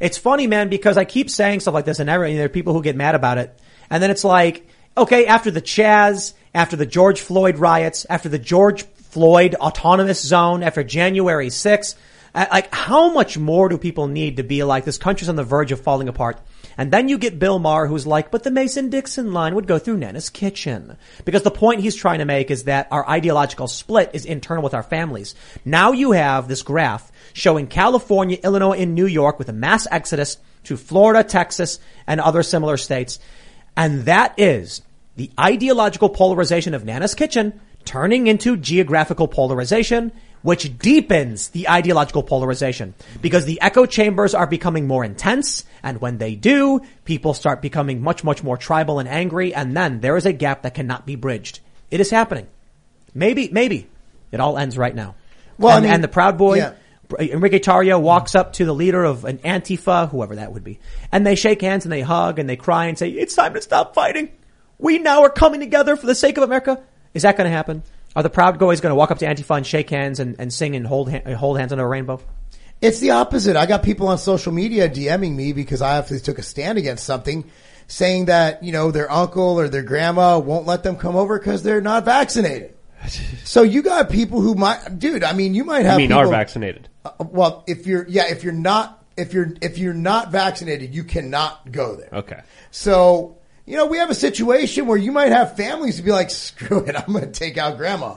[0.00, 2.72] It's funny, man, because I keep saying stuff like this and every, there are people
[2.72, 3.56] who get mad about it.
[3.88, 4.66] And then it's like,
[4.96, 10.62] okay, after the Chaz, after the George Floyd riots, after the George Floyd autonomous zone,
[10.62, 11.96] after January 6th,
[12.34, 15.44] uh, like how much more do people need to be like this country's on the
[15.44, 16.40] verge of falling apart?
[16.78, 19.98] And then you get Bill Maher who's like, but the Mason-Dixon line would go through
[19.98, 20.96] Nana's kitchen.
[21.26, 24.72] Because the point he's trying to make is that our ideological split is internal with
[24.72, 25.34] our families.
[25.62, 30.38] Now you have this graph showing California, Illinois, and New York with a mass exodus
[30.64, 33.18] to Florida, Texas, and other similar states.
[33.76, 34.80] And that is
[35.16, 42.94] the ideological polarization of Nana's kitchen turning into geographical polarization, which deepens the ideological polarization
[43.20, 45.64] because the echo chambers are becoming more intense.
[45.82, 49.54] And when they do, people start becoming much, much more tribal and angry.
[49.54, 51.60] And then there is a gap that cannot be bridged.
[51.90, 52.48] It is happening.
[53.14, 53.88] Maybe, maybe
[54.32, 55.14] it all ends right now.
[55.58, 56.72] Well, I and, mean- and the Proud Boy, yeah.
[57.18, 60.80] Enrique Tarrio walks up to the leader of an Antifa, whoever that would be,
[61.10, 63.60] and they shake hands and they hug and they cry and say, it's time to
[63.60, 64.30] stop fighting.
[64.78, 66.82] We now are coming together for the sake of America.
[67.14, 67.82] Is that going to happen?
[68.14, 70.52] Are the Proud Boys going to walk up to Antifa and shake hands and, and
[70.52, 72.20] sing and hold, ha- hold hands under a rainbow?
[72.82, 73.56] It's the opposite.
[73.56, 77.04] I got people on social media DMing me because I obviously took a stand against
[77.04, 77.48] something,
[77.86, 81.62] saying that you know their uncle or their grandma won't let them come over because
[81.62, 82.74] they're not vaccinated.
[83.44, 85.24] So you got people who might, dude.
[85.24, 85.94] I mean, you might have.
[85.94, 86.88] I mean, people, are vaccinated.
[87.04, 91.04] Uh, well, if you're, yeah, if you're not, if you're, if you're not vaccinated, you
[91.04, 92.08] cannot go there.
[92.12, 92.40] Okay.
[92.70, 93.36] So
[93.66, 96.84] you know, we have a situation where you might have families to be like, screw
[96.84, 98.16] it, I'm going to take out grandma.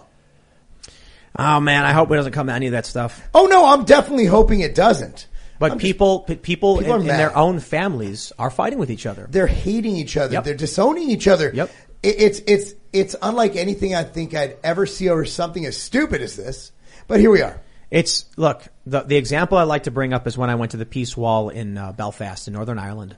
[1.37, 3.21] Oh man, I hope it doesn't come to any of that stuff.
[3.33, 5.27] Oh no, I'm definitely hoping it doesn't.
[5.59, 9.27] But people, p- people, People in, in their own families are fighting with each other.
[9.29, 10.33] They're hating each other.
[10.33, 10.43] Yep.
[10.43, 11.51] They're disowning each other.
[11.53, 11.71] Yep.
[12.03, 16.21] It, it's it's it's unlike anything I think I'd ever see over something as stupid
[16.21, 16.71] as this.
[17.07, 17.61] But here we are.
[17.91, 20.77] It's look the the example I like to bring up is when I went to
[20.77, 23.15] the Peace Wall in uh, Belfast in Northern Ireland,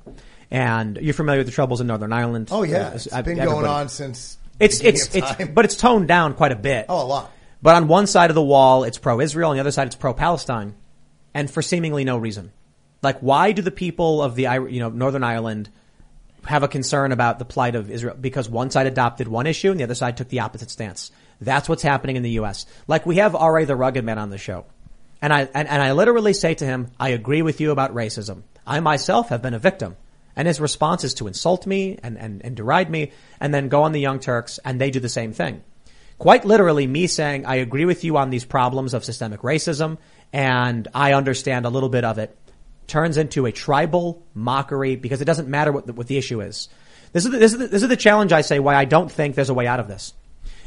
[0.52, 2.50] and you're familiar with the troubles in Northern Ireland.
[2.52, 6.08] Oh yeah, Uh, it's I- been going on since It's it's it's but it's toned
[6.08, 6.86] down quite a bit.
[6.90, 7.32] oh a lot.
[7.62, 10.76] But on one side of the wall, it's pro-Israel, on the other side, it's pro-Palestine,
[11.34, 12.52] and for seemingly no reason.
[13.02, 15.70] Like, why do the people of the you know Northern Ireland
[16.46, 18.16] have a concern about the plight of Israel?
[18.20, 21.12] Because one side adopted one issue and the other side took the opposite stance.
[21.42, 22.66] That's what's happening in the U.S.
[22.88, 23.66] Like we have R.A.
[23.66, 24.66] the Rugged Man on the show,
[25.22, 28.42] and I and, and I literally say to him, I agree with you about racism.
[28.66, 29.96] I myself have been a victim.
[30.38, 33.12] And his response is to insult me and, and, and deride me
[33.42, 35.64] and then go on the Young Turks and they do the same thing
[36.18, 39.98] quite literally me saying I agree with you on these problems of systemic racism
[40.34, 42.36] and I understand a little bit of it
[42.88, 46.70] turns into a tribal mockery because it doesn't matter what the, what the issue is.
[47.12, 49.12] This is the, this is the, this is the challenge I say why I don't
[49.12, 50.14] think there's a way out of this.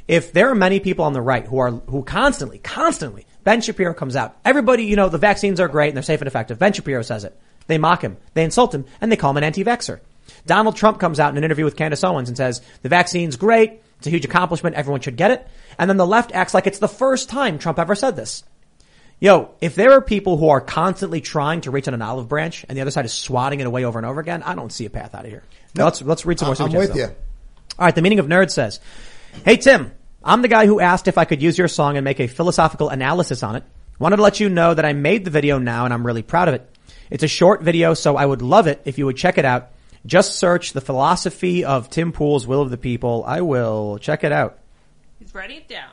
[0.07, 3.95] If there are many people on the right who are who constantly constantly Ben Shapiro
[3.95, 6.73] comes out everybody you know the vaccines are great and they're safe and effective Ben
[6.73, 10.01] Shapiro says it they mock him they insult him and they call him an anti-vaxxer
[10.47, 13.83] Donald Trump comes out in an interview with Candace Owens and says the vaccine's great
[13.99, 15.47] it's a huge accomplishment everyone should get it
[15.79, 18.45] and then the left acts like it's the first time Trump ever said this
[19.23, 22.65] Yo, if there are people who are constantly trying to reach on an olive branch
[22.67, 24.87] and the other side is swatting it away over and over again, I don't see
[24.87, 25.43] a path out of here.
[25.75, 26.57] Now, let's let's read some more.
[26.59, 27.01] I'm with though.
[27.01, 27.05] you.
[27.05, 28.81] All right, the meaning of nerd says,
[29.45, 29.93] "Hey Tim,
[30.25, 32.89] I'm the guy who asked if I could use your song and make a philosophical
[32.89, 33.65] analysis on it.
[33.99, 36.49] Wanted to let you know that I made the video now and I'm really proud
[36.49, 36.67] of it.
[37.11, 39.71] It's a short video, so I would love it if you would check it out.
[40.07, 43.25] Just search the philosophy of Tim Pool's Will of the People.
[43.27, 44.59] I will check it out.
[45.19, 45.91] He's writing it down.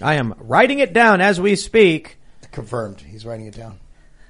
[0.00, 2.16] I am writing it down as we speak.
[2.52, 3.00] Confirmed.
[3.00, 3.78] He's writing it down.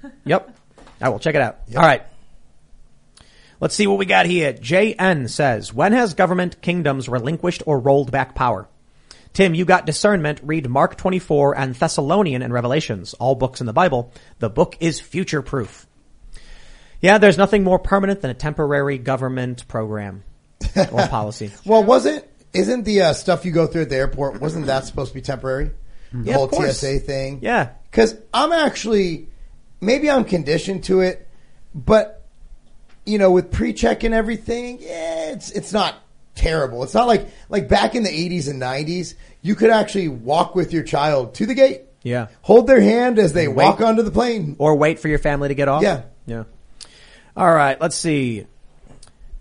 [0.27, 0.55] Yep.
[1.01, 1.61] I will check it out.
[1.75, 2.03] All right.
[3.59, 4.53] Let's see what we got here.
[4.53, 8.69] JN says, when has government kingdoms relinquished or rolled back power?
[9.33, 10.41] Tim, you got discernment.
[10.43, 14.13] Read Mark 24 and Thessalonian and Revelations, all books in the Bible.
[14.41, 15.87] The book is future proof.
[17.05, 20.25] Yeah, there's nothing more permanent than a temporary government program
[20.77, 21.51] or policy.
[21.67, 22.25] Well, wasn't
[22.55, 25.21] isn't the uh, stuff you go through at the airport wasn't that supposed to be
[25.21, 25.71] temporary?
[26.13, 26.49] The Yeah, whole.
[26.51, 27.41] TSA thing.
[27.43, 27.71] Yeah.
[27.91, 29.29] Because I'm actually
[29.81, 31.29] maybe I'm conditioned to it,
[31.75, 32.23] but
[33.05, 35.95] you know, with pre-check and everything, yeah, it's it's not
[36.35, 36.85] terrible.
[36.85, 40.73] It's not like like back in the 80s and 90s, you could actually walk with
[40.73, 42.29] your child to the gate, Yeah.
[42.41, 43.65] hold their hand as they Wait.
[43.67, 44.57] walk onto the plane.
[44.59, 45.83] Or wait for your family to get off?
[45.83, 46.03] Yeah.
[46.27, 46.45] Yeah.
[47.37, 48.47] All right, let's see.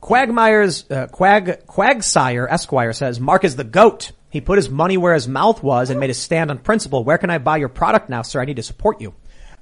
[0.02, 4.12] Quagmire's, uh, Quag, Quagsire Esquire says, Marc is the goat.
[4.30, 7.04] He put his money where his mouth was and made a stand on principle.
[7.04, 8.42] Where can I buy your product now, sir?
[8.42, 9.14] I need to support you.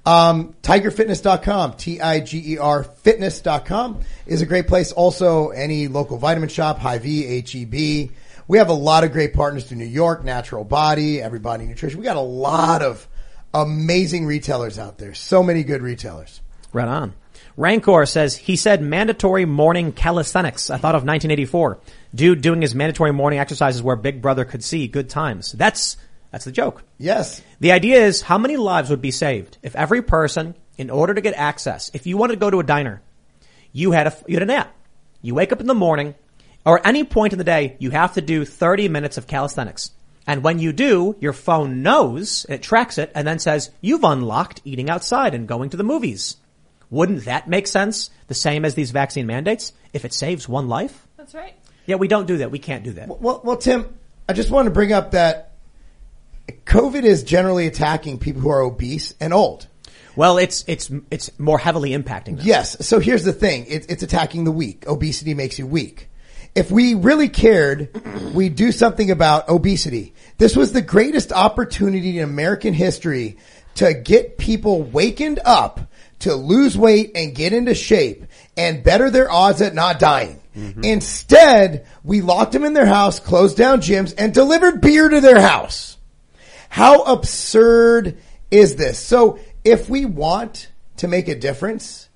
[0.05, 4.91] Um, tigerfitness.com, T-I-G-E-R fitness.com is a great place.
[4.91, 8.11] Also, any local Vitamin Shoppe, Hy-Vee, H-E-B.
[8.47, 11.99] We have a lot of great partners through New York, Natural Body, Everybody Nutrition.
[11.99, 13.07] We got a lot of
[13.53, 15.13] amazing retailers out there.
[15.13, 16.41] So many good retailers.
[16.73, 17.13] Right on.
[17.61, 20.71] Rancor says, he said mandatory morning calisthenics.
[20.71, 21.77] I thought of 1984.
[22.15, 25.51] Dude doing his mandatory morning exercises where Big Brother could see good times.
[25.51, 25.95] That's,
[26.31, 26.81] that's the joke.
[26.97, 27.39] Yes.
[27.59, 31.21] The idea is how many lives would be saved if every person, in order to
[31.21, 32.99] get access, if you wanted to go to a diner,
[33.71, 34.75] you had a, you had an app.
[35.21, 36.15] You wake up in the morning
[36.65, 39.91] or any point in the day, you have to do 30 minutes of calisthenics.
[40.25, 44.61] And when you do, your phone knows, it tracks it, and then says, you've unlocked
[44.65, 46.37] eating outside and going to the movies.
[46.91, 48.11] Wouldn't that make sense?
[48.27, 49.73] The same as these vaccine mandates?
[49.93, 51.07] If it saves one life?
[51.17, 51.55] That's right.
[51.87, 52.51] Yeah, we don't do that.
[52.51, 53.07] We can't do that.
[53.07, 53.97] Well, well, Tim,
[54.29, 55.53] I just want to bring up that
[56.65, 59.67] COVID is generally attacking people who are obese and old.
[60.15, 62.41] Well, it's, it's, it's more heavily impacting them.
[62.41, 62.85] Yes.
[62.85, 63.65] So here's the thing.
[63.67, 64.85] It, it's attacking the weak.
[64.85, 66.09] Obesity makes you weak.
[66.53, 67.89] If we really cared,
[68.33, 70.13] we'd do something about obesity.
[70.37, 73.37] This was the greatest opportunity in American history
[73.75, 75.79] to get people wakened up
[76.21, 78.25] to lose weight and get into shape
[78.57, 80.39] and better their odds at not dying.
[80.55, 80.83] Mm-hmm.
[80.83, 85.41] Instead, we locked them in their house, closed down gyms and delivered beer to their
[85.41, 85.97] house.
[86.69, 88.17] How absurd
[88.49, 88.99] is this?
[88.99, 92.09] So if we want to make a difference,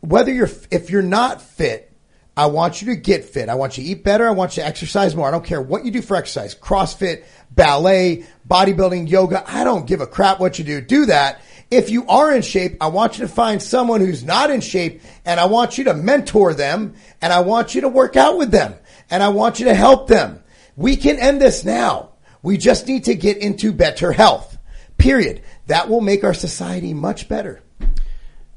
[0.00, 1.92] whether you're, if you're not fit,
[2.36, 3.48] I want you to get fit.
[3.48, 4.26] I want you to eat better.
[4.26, 5.28] I want you to exercise more.
[5.28, 6.54] I don't care what you do for exercise.
[6.54, 9.44] CrossFit, ballet, bodybuilding, yoga.
[9.46, 10.80] I don't give a crap what you do.
[10.80, 11.42] Do that.
[11.72, 15.00] If you are in shape, I want you to find someone who's not in shape
[15.24, 18.50] and I want you to mentor them and I want you to work out with
[18.50, 18.74] them
[19.10, 20.44] and I want you to help them.
[20.76, 22.10] We can end this now.
[22.42, 24.58] We just need to get into better health.
[24.98, 25.40] Period.
[25.68, 27.62] That will make our society much better.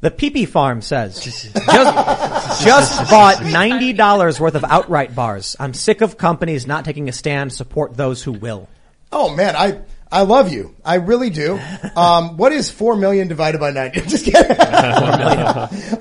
[0.01, 5.55] The Pee Farm says, just, just bought $90 worth of outright bars.
[5.57, 7.53] I'm sick of companies not taking a stand.
[7.53, 8.67] Support those who will.
[9.09, 9.79] Oh man, I,
[10.11, 10.76] I love you.
[10.86, 11.60] I really do.
[11.95, 14.02] Um, what is four million divided by ninety?
[14.07, 14.52] Just kidding.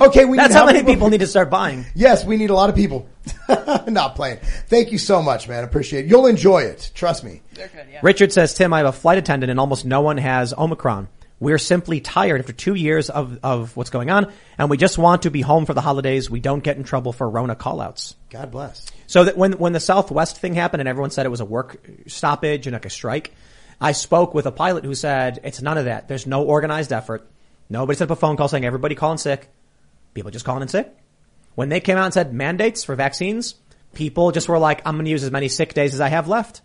[0.01, 1.86] okay, we That's need how many people need to start buying.
[1.94, 3.09] Yes, we need a lot of people.
[3.89, 4.39] Not playing.
[4.68, 5.64] Thank you so much, man.
[5.64, 6.09] Appreciate it.
[6.09, 6.90] You'll enjoy it.
[6.94, 7.43] Trust me.
[7.55, 8.01] Good, yeah.
[8.02, 11.09] Richard says, Tim, I have a flight attendant and almost no one has Omicron.
[11.40, 15.22] We're simply tired after two years of, of what's going on and we just want
[15.22, 16.31] to be home for the holidays.
[16.31, 18.14] We don't get in trouble for Rona callouts.
[18.31, 18.86] God bless.
[19.06, 21.85] So that when, when the Southwest thing happened and everyone said it was a work
[22.06, 23.32] stoppage and like a strike,
[23.80, 26.09] I spoke with a pilot who said it's none of that.
[26.09, 27.30] There's no organized effort.
[27.68, 29.48] Nobody set up a phone call saying everybody calling sick.
[30.14, 30.96] People just calling in sick.
[31.55, 33.55] When they came out and said mandates for vaccines,
[33.94, 36.28] people just were like, I'm going to use as many sick days as I have
[36.28, 36.62] left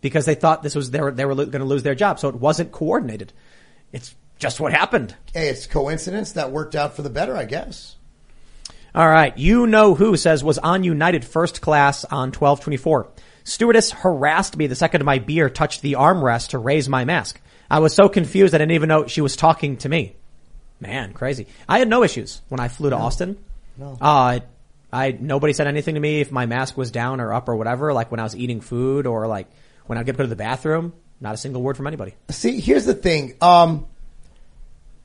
[0.00, 2.18] because they thought this was, they were, they were going to lose their job.
[2.18, 3.32] So it wasn't coordinated.
[3.92, 5.14] It's just what happened.
[5.34, 7.96] Hey, it's coincidence that worked out for the better, I guess.
[8.94, 9.36] All right.
[9.36, 13.08] You know who says was on United first class on 1224.
[13.44, 17.40] Stewardess harassed me the second my beer touched the armrest to raise my mask.
[17.70, 20.16] I was so confused I didn't even know she was talking to me.
[20.80, 21.46] Man, crazy.
[21.68, 23.38] I had no issues when I flew to Austin.
[23.76, 23.96] No.
[24.00, 24.40] Uh,
[24.92, 27.92] I, nobody said anything to me if my mask was down or up or whatever,
[27.92, 29.48] like when I was eating food or like
[29.86, 30.92] when I'd get to go to the bathroom.
[31.20, 32.14] Not a single word from anybody.
[32.30, 33.34] See, here's the thing.
[33.42, 33.86] Um,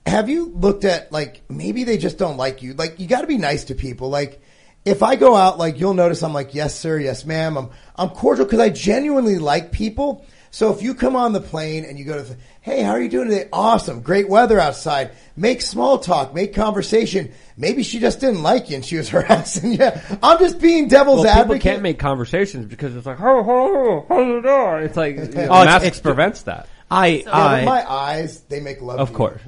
[0.05, 2.73] have you looked at like maybe they just don't like you?
[2.73, 4.09] Like you got to be nice to people.
[4.09, 4.41] Like
[4.85, 7.57] if I go out, like you'll notice I'm like yes sir, yes ma'am.
[7.57, 10.25] I'm I'm cordial because I genuinely like people.
[10.51, 13.01] So if you come on the plane and you go to, the, hey, how are
[13.01, 13.49] you doing today?
[13.51, 15.11] Awesome, great weather outside.
[15.35, 17.33] Make small talk, make conversation.
[17.57, 19.91] Maybe she just didn't like you and she was harassing you.
[20.23, 24.41] I'm just being devil's well, people can't make conversations because it's like, oh, oh, oh,
[24.45, 26.69] oh, it's like, you know, Oh, it's- masks it's- prevents that.
[26.89, 28.99] I, Yeah, I, but my eyes, they make love.
[28.99, 29.17] Of to you.
[29.17, 29.41] course.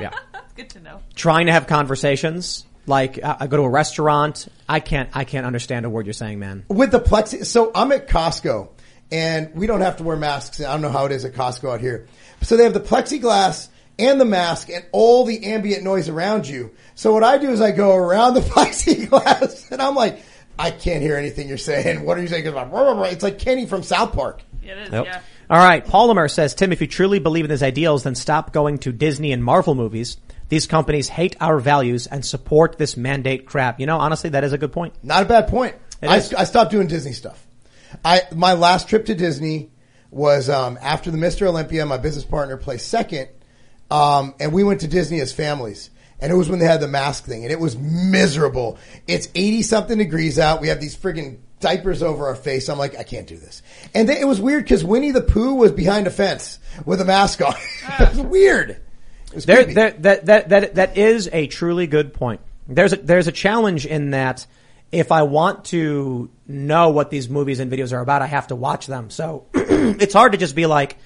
[0.00, 0.10] yeah.
[0.56, 1.00] Good to know.
[1.14, 2.64] trying to have conversations.
[2.86, 6.12] Like I I go to a restaurant, I can't, I can't understand a word you're
[6.12, 6.64] saying, man.
[6.68, 7.44] with the plexi.
[7.46, 8.68] So I'm at Costco,
[9.10, 10.60] and we don't have to wear masks.
[10.60, 12.06] I don't know how it is at Costco out here.
[12.42, 16.72] So they have the plexiglass and the mask and all the ambient noise around you.
[16.94, 18.40] So what I do is I go around the
[18.88, 20.20] plexiglass, and I'm like,
[20.58, 22.04] I can't hear anything you're saying.
[22.04, 22.46] What are you saying?
[22.46, 23.34] It's like.
[23.34, 24.42] It's Kenny from South Park.
[24.62, 25.04] It is, Yep.
[25.06, 25.20] yeah.
[25.50, 25.84] All right.
[25.84, 29.32] Polymer says, Tim, if you truly believe in these ideals, then stop going to Disney
[29.32, 30.16] and Marvel movies.
[30.48, 33.80] These companies hate our values and support this mandate crap.
[33.80, 34.94] You know, honestly, that is a good point.
[35.02, 35.76] Not a bad point.
[36.02, 36.16] I.
[36.16, 37.44] I stopped doing Disney stuff.
[38.04, 39.70] I my last trip to Disney
[40.10, 41.46] was um, after the Mr.
[41.46, 41.86] Olympia.
[41.86, 43.28] My business partner placed second,
[43.90, 45.90] um, and we went to Disney as families.
[46.20, 48.78] And it was when they had the mask thing, and it was miserable.
[49.06, 50.60] It's eighty something degrees out.
[50.60, 52.68] We have these friggin' diapers over our face.
[52.68, 53.62] I'm like, I can't do this.
[53.94, 57.04] And then it was weird because Winnie the Pooh was behind a fence with a
[57.04, 57.54] mask on.
[58.00, 58.80] it was weird.
[59.34, 62.40] It There, there, that, that, that, that is a truly good point.
[62.68, 64.46] There's a, there's a challenge in that
[64.90, 68.56] if I want to know what these movies and videos are about, I have to
[68.56, 69.10] watch them.
[69.10, 70.96] So it's hard to just be like,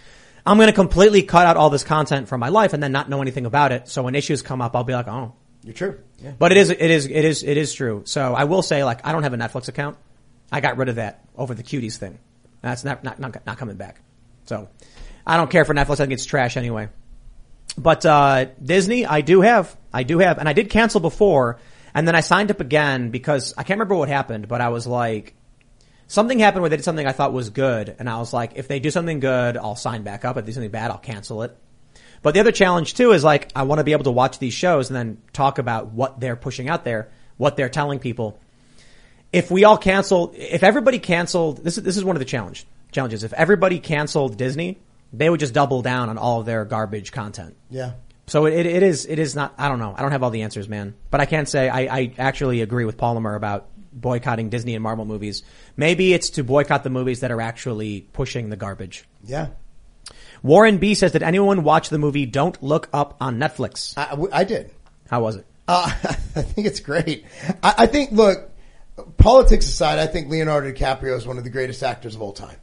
[0.47, 3.09] I'm going to completely cut out all this content from my life and then not
[3.09, 3.89] know anything about it.
[3.89, 5.35] So when issues come up, I'll be like, oh.
[5.65, 5.99] You're true.
[6.23, 6.33] Yeah.
[6.39, 8.03] But it is, it is, it is, it is true.
[8.05, 9.99] So I will say, like, I don't have a Netflix account.
[10.53, 12.19] I got rid of that over the cuties thing.
[12.63, 14.01] That's not, not, not, not coming back.
[14.47, 14.69] So
[15.27, 15.93] I don't care for Netflix.
[15.93, 16.89] I think it's trash anyway.
[17.79, 21.61] But uh, Disney, I do have, I do have, and I did cancel before,
[21.95, 24.87] and then I signed up again because I can't remember what happened, but I was
[24.87, 25.35] like,
[26.09, 28.67] something happened where they did something I thought was good, and I was like, if
[28.67, 30.37] they do something good, I'll sign back up.
[30.37, 31.57] If they do something bad, I'll cancel it.
[32.21, 34.55] But the other challenge too is like, I want to be able to watch these
[34.55, 38.41] shows and then talk about what they're pushing out there, what they're telling people.
[39.33, 42.67] If we all cancel, if everybody canceled, this is, this is one of the challenge,
[42.91, 43.23] challenges.
[43.23, 44.79] If everybody canceled Disney,
[45.13, 47.57] they would just double down on all of their garbage content.
[47.71, 47.93] Yeah.
[48.27, 49.95] So it, it is, it is not, I don't know.
[49.97, 50.95] I don't have all the answers, man.
[51.11, 55.07] But I can say I, I actually agree with Polymer about boycotting Disney and Marvel
[55.07, 55.43] movies.
[55.77, 59.05] Maybe it's to boycott the movies that are actually pushing the garbage.
[59.25, 59.49] Yeah.
[60.43, 63.95] Warren B says, did anyone watch the movie Don't Look Up on Netflix?
[63.97, 64.71] I, I did.
[65.11, 65.47] How was it?
[65.67, 67.25] Uh, I think it's great.
[67.63, 68.51] I, I think, look,
[69.17, 72.57] politics aside, I think Leonardo DiCaprio is one of the greatest actors of all time.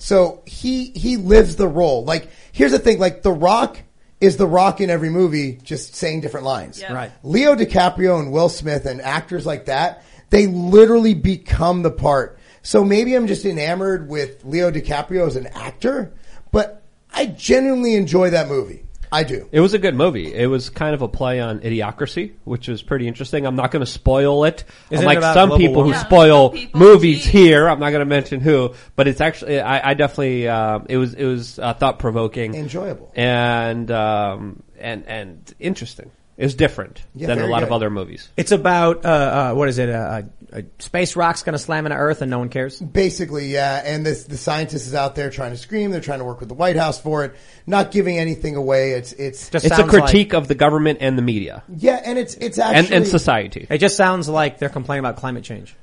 [0.00, 2.04] So he, he lives the role.
[2.04, 3.78] Like, here's the thing, like, The Rock
[4.18, 6.80] is The Rock in every movie, just saying different lines.
[6.80, 6.92] Yeah.
[6.92, 7.12] Right.
[7.22, 12.38] Leo DiCaprio and Will Smith and actors like that, they literally become the part.
[12.62, 16.12] So maybe I'm just enamored with Leo DiCaprio as an actor,
[16.50, 16.82] but
[17.12, 18.84] I genuinely enjoy that movie.
[19.12, 19.48] I do.
[19.50, 20.32] It was a good movie.
[20.32, 23.44] It was kind of a play on idiocracy, which was pretty interesting.
[23.46, 24.64] I'm not going to spoil it.
[24.90, 26.00] Isn't it Unlike about some global people who warming?
[26.00, 30.46] spoil movies here, I'm not going to mention who, but it's actually, I, I definitely,
[30.48, 36.10] uh, it was, it was uh, thought provoking, enjoyable, and um, and and interesting.
[36.40, 38.30] It was different Yeah, than a very lot of other movies.
[38.34, 39.90] It's about, uh, uh, what is it?
[39.90, 40.22] Uh,
[40.52, 42.80] a, a space rock's gonna slam into Earth and no one cares?
[42.80, 43.82] Basically, yeah.
[43.84, 45.90] And this, the scientist is out there trying to scream.
[45.90, 47.34] They're trying to work with the White House for it.
[47.66, 48.92] Not giving anything away.
[48.92, 52.58] It's, it's, it's a critique of the government and the media yeah, and it's, it's
[52.58, 53.66] and, actually, and society.
[53.68, 55.76] It just sounds like they're complaining about climate change.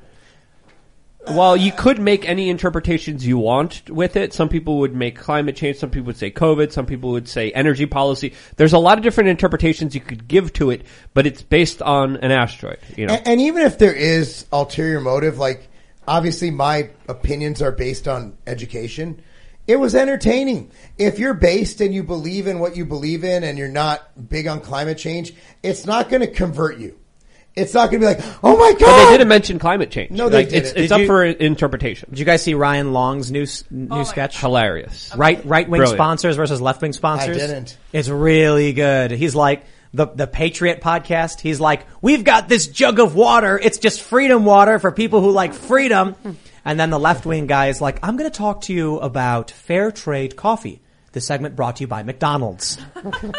[1.30, 4.34] Well, you could make any interpretations you want with it.
[4.34, 5.78] Some people would make climate change.
[5.78, 6.72] Some people would say COVID.
[6.72, 8.34] Some people would say energy policy.
[8.56, 10.84] There's a lot of different interpretations you could give to it,
[11.14, 12.80] but it's based on an asteroid.
[12.96, 15.68] You know, And, and even if there is ulterior motive, like
[16.08, 19.22] obviously my opinions are based on education.
[19.68, 20.72] It was entertaining.
[20.98, 24.48] If you're based and you believe in what you believe in and you're not big
[24.48, 26.98] on climate change, it's not going to convert you.
[27.58, 28.80] It's not going to be like, oh my god.
[28.80, 30.12] but they didn't mention climate change.
[30.12, 30.84] No, they Like, It's, didn't.
[30.84, 32.10] it's Did up you- for interpretation.
[32.10, 34.40] Did you guys see Ryan Long's new s- new oh, sketch?
[34.40, 35.12] Hilarious.
[35.16, 35.98] Right, right wing Brilliant.
[35.98, 37.36] sponsors versus left wing sponsors.
[37.38, 37.78] I didn't.
[37.92, 39.12] It's really good.
[39.12, 41.40] He's like the the Patriot podcast.
[41.40, 43.60] He's like, we've got this jug of water.
[43.62, 46.16] It's just freedom water for people who like freedom.
[46.66, 49.52] And then the left wing guy is like, I'm going to talk to you about
[49.52, 50.82] fair trade coffee.
[51.18, 52.78] This segment brought to you by McDonald's.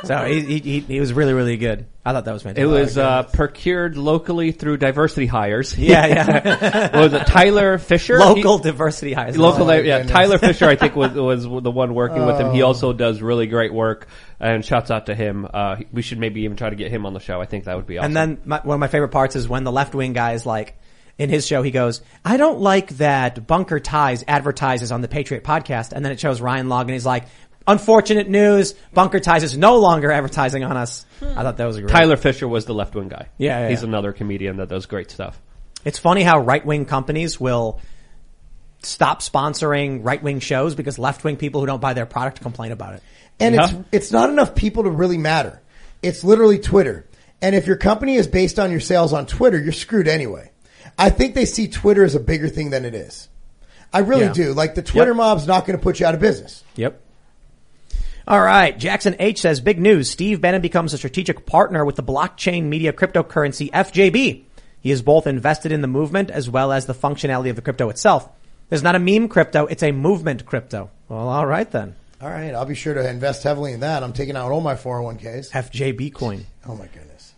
[0.02, 1.86] so he, he, he, he was really, really good.
[2.04, 2.64] I thought that was fantastic.
[2.64, 5.78] It was uh, procured locally through diversity hires.
[5.78, 6.88] Yeah, yeah.
[6.98, 8.18] What was it Tyler Fischer?
[8.18, 9.38] Local diversity hires.
[9.38, 9.98] Local, Oh, yeah.
[9.98, 10.10] goodness.
[10.10, 12.52] Tyler Fischer, I think, was was the one working with him.
[12.52, 12.66] He Oh.
[12.68, 14.08] also does really great work,
[14.40, 15.46] and shouts out to him.
[15.54, 17.40] Uh, we should maybe even try to get him on the show.
[17.40, 18.16] I think that would be awesome.
[18.16, 20.44] And then my, one of my favorite parts is when the left wing guy is
[20.44, 20.74] like,
[21.18, 25.42] in his show, he goes, I don't like that Bunker Ties advertises on the Patriot
[25.42, 25.90] podcast.
[25.92, 27.24] And then it shows Ryan Long and he's like,
[27.68, 31.06] unfortunate news, Bunker Ties is no longer advertising on us.
[31.22, 31.92] I thought that was a great.
[31.92, 33.28] Tyler Fischer was the left wing guy.
[33.38, 33.88] Yeah, yeah, he's yeah.
[33.88, 35.40] another comedian that does great stuff.
[35.84, 37.80] It's funny how right wing companies will
[38.82, 42.72] stop sponsoring right wing shows because left wing people who don't buy their product complain
[42.72, 43.02] about it.
[43.40, 43.64] And Yeah.
[43.64, 45.60] it's it's not enough people to really matter.
[46.02, 47.06] It's literally Twitter.
[47.40, 50.50] And if your company is based on your sales on Twitter, you're screwed anyway.
[50.98, 53.28] I think they see Twitter as a bigger thing than it is.
[53.92, 54.32] I really Yeah.
[54.32, 54.52] do.
[54.52, 55.16] Like the Twitter Yep.
[55.16, 56.62] mob's not going to put you out of business.
[56.76, 57.00] Yep.
[58.28, 58.78] All right.
[58.78, 60.10] Jackson H says big news.
[60.10, 64.44] Steve Bannon becomes a strategic partner with the blockchain media cryptocurrency FJB.
[64.82, 67.88] He is both invested in the movement as well as the functionality of the crypto
[67.88, 68.28] itself.
[68.68, 69.64] There's not a meme crypto.
[69.64, 70.90] It's a movement crypto.
[71.08, 71.96] Well, all right then.
[72.20, 74.02] All right, I'll be sure to invest heavily in that.
[74.02, 75.50] I'm taking out all my 401ks.
[75.50, 76.44] FJB coin.
[76.66, 77.32] Oh my goodness.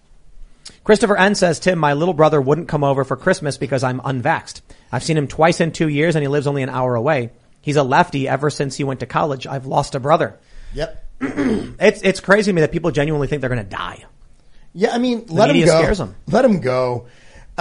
[0.82, 4.60] Christopher N says, Tim, my little brother wouldn't come over for Christmas because I'm unvaxxed.
[4.90, 7.30] I've seen him twice in two years and he lives only an hour away.
[7.60, 9.46] He's a lefty ever since he went to college.
[9.46, 10.36] I've lost a brother.
[10.74, 11.06] Yep.
[11.80, 14.04] It's, it's crazy to me that people genuinely think they're going to die.
[14.74, 16.14] Yeah, I mean, The let him go.
[16.28, 17.06] Let him go.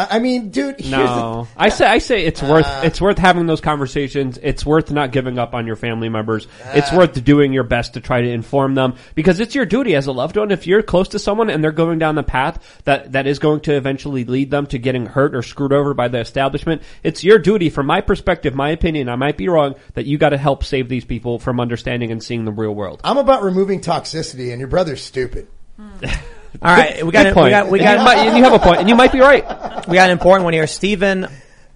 [0.10, 3.18] I mean, dude, here's No, the, I say I say it's worth Uh, it's worth
[3.18, 4.40] having those conversations.
[4.42, 6.48] It's worth not giving up on your family members.
[6.74, 6.98] it's Uh.
[6.98, 10.12] worth doing your best to try to inform them because it's your duty as a
[10.12, 10.52] loved one.
[10.52, 13.62] If you're close to someone and they're going down the path that that is going
[13.62, 17.40] to eventually lead them to getting hurt or screwed over by the establishment, it's your
[17.40, 17.70] duty.
[17.70, 20.90] From my perspective, my opinion, I might be wrong, that you got to help save
[20.90, 23.02] these people from understanding and seeing the real world.
[23.04, 25.48] I'm about removing toxicity, and your brother's stupid.
[26.62, 27.30] All right, we got Good it.
[27.30, 27.52] We point.
[27.52, 27.70] got.
[27.70, 28.00] We got.
[28.00, 29.44] you might- you have a point, and you might be right.
[29.88, 30.68] We got an important one here.
[30.68, 31.28] Stephen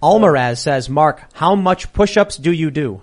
[0.02, 3.02] Almaraz says, "Marc, how much push-ups do you do?"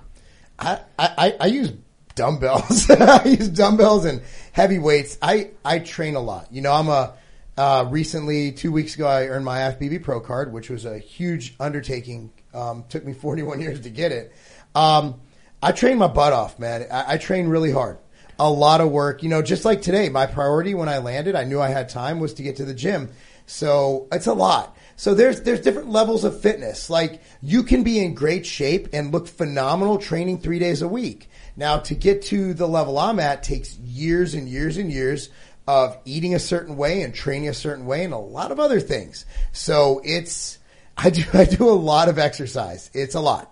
[0.59, 1.73] I, I, I use
[2.13, 2.89] dumbbells.
[2.91, 4.21] I use dumbbells and
[4.51, 5.17] heavy weights.
[5.21, 6.47] I, I train a lot.
[6.51, 7.13] You know, I'm a,
[7.57, 11.55] uh, recently, two weeks ago, I earned my IFBB Pro card, which was a huge
[11.59, 12.31] undertaking.
[12.53, 14.33] Um, took me 41 years to get it.
[14.75, 15.19] Um,
[15.63, 16.85] I train my butt off, man.
[16.91, 17.97] I, I train really hard.
[18.41, 19.21] A lot of work.
[19.21, 22.19] You know, just like today, my priority when I landed, I knew I had time
[22.19, 23.09] was to get to the gym.
[23.45, 24.77] So it's a lot.
[24.95, 26.89] So there's there's different levels of fitness.
[26.89, 31.29] Like you can be in great shape and look phenomenal training three days a week.
[31.55, 35.29] Now to get to the level I'm at takes years and years and years
[35.67, 38.79] of eating a certain way and training a certain way and a lot of other
[38.79, 39.25] things.
[39.51, 40.59] So it's
[40.97, 42.89] I do I do a lot of exercise.
[42.93, 43.50] It's a lot.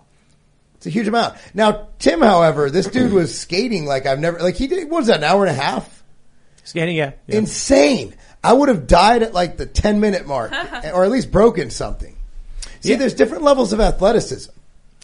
[0.80, 1.36] It's a huge amount.
[1.52, 5.06] Now Tim, however, this dude was skating like I've never like he did what was
[5.08, 6.02] that an hour and a half?
[6.64, 7.12] Skating, yeah.
[7.26, 7.36] yeah.
[7.36, 8.14] Insane.
[8.42, 10.52] I would have died at like the 10 minute mark
[10.94, 12.16] or at least broken something.
[12.80, 12.96] See, Yeah.
[12.96, 14.52] there's different levels of athleticism.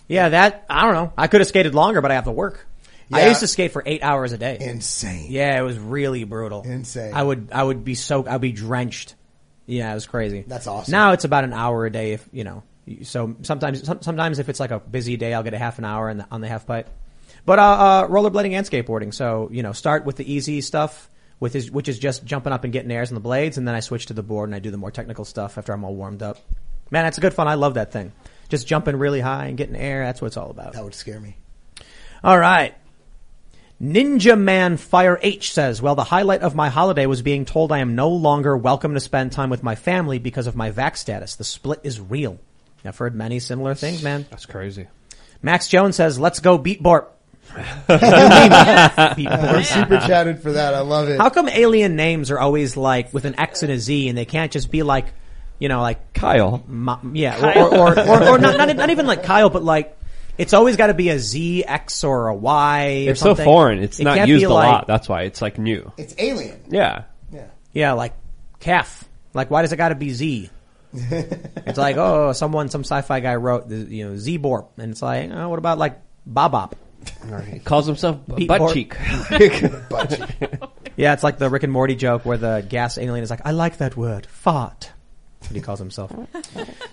[0.09, 1.12] Yeah, that I don't know.
[1.19, 2.66] I could have skated longer, but I have to work.
[3.12, 4.57] I used to skate for eight hours a day.
[4.61, 5.27] Insane.
[5.28, 6.62] Yeah, it was really brutal.
[6.62, 7.12] Insane.
[7.12, 9.15] I would I would be so I'd be drenched.
[9.66, 10.43] Yeah, it was crazy.
[10.47, 10.93] That's awesome.
[10.93, 12.12] Now it's about an hour a day.
[12.12, 12.62] If you know,
[13.03, 16.13] so sometimes sometimes if it's like a busy day, I'll get a half an hour
[16.15, 16.89] the, on the half pipe.
[17.45, 19.13] But uh, uh, rollerblading and skateboarding.
[19.15, 21.11] So you know, start with the easy stuff.
[21.39, 23.75] with his, which is just jumping up and getting airs on the blades, and then
[23.75, 25.95] I switch to the board and I do the more technical stuff after I'm all
[25.95, 26.39] warmed up.
[26.91, 27.49] Man, that's good fun.
[27.49, 28.13] I love that thing.
[28.49, 30.05] Just jumping really high and getting air.
[30.05, 30.75] That's what it's all about.
[30.75, 31.37] That would scare me.
[32.23, 32.75] All right.
[33.83, 37.81] Ninja Man Fire H says, well, the highlight of my holiday was being told I
[37.81, 41.37] am no longer welcome to spend time with my family because of my vax status.
[41.37, 42.39] The split is real.
[42.87, 44.27] I've heard many similar things, man.
[44.31, 44.89] That's crazy.
[45.43, 47.07] Max Jones says, let's go beat Borp.
[47.89, 50.75] We're super chatted for that.
[50.75, 51.19] I love it.
[51.19, 54.25] How come alien names are always like with an X and a Z and they
[54.25, 55.07] can't just be like,
[55.59, 56.63] you know, like Kyle?
[56.67, 59.97] Ma- yeah, or, or, or, or, or not, not, not even like Kyle, but like,
[60.39, 63.07] it's always got to be a Z, X, or a Y.
[63.07, 63.83] Or It's so foreign.
[63.83, 64.87] It's It not used a like- lot.
[64.87, 65.93] That's why it's like new.
[65.97, 66.61] It's alien.
[66.69, 67.05] Yeah.
[67.33, 67.47] Yeah.
[67.73, 68.13] Yeah, like
[68.61, 69.09] calf.
[69.33, 70.51] Like, why does it got to be Z?
[71.66, 75.02] it's like, oh, someone, some sci-fi guy wrote, the, you know, Z Borp, and it's
[75.02, 76.73] like, oh, what about like Bobop?
[77.51, 78.73] He calls himself Beat butt Borp.
[78.73, 78.97] cheek.
[79.90, 80.60] Butt cheek.
[80.97, 83.51] Yeah, it's like the Rick and Morty joke where the gas alien is like, I
[83.51, 84.90] like that word, fart.
[85.40, 86.10] That's what he calls himself.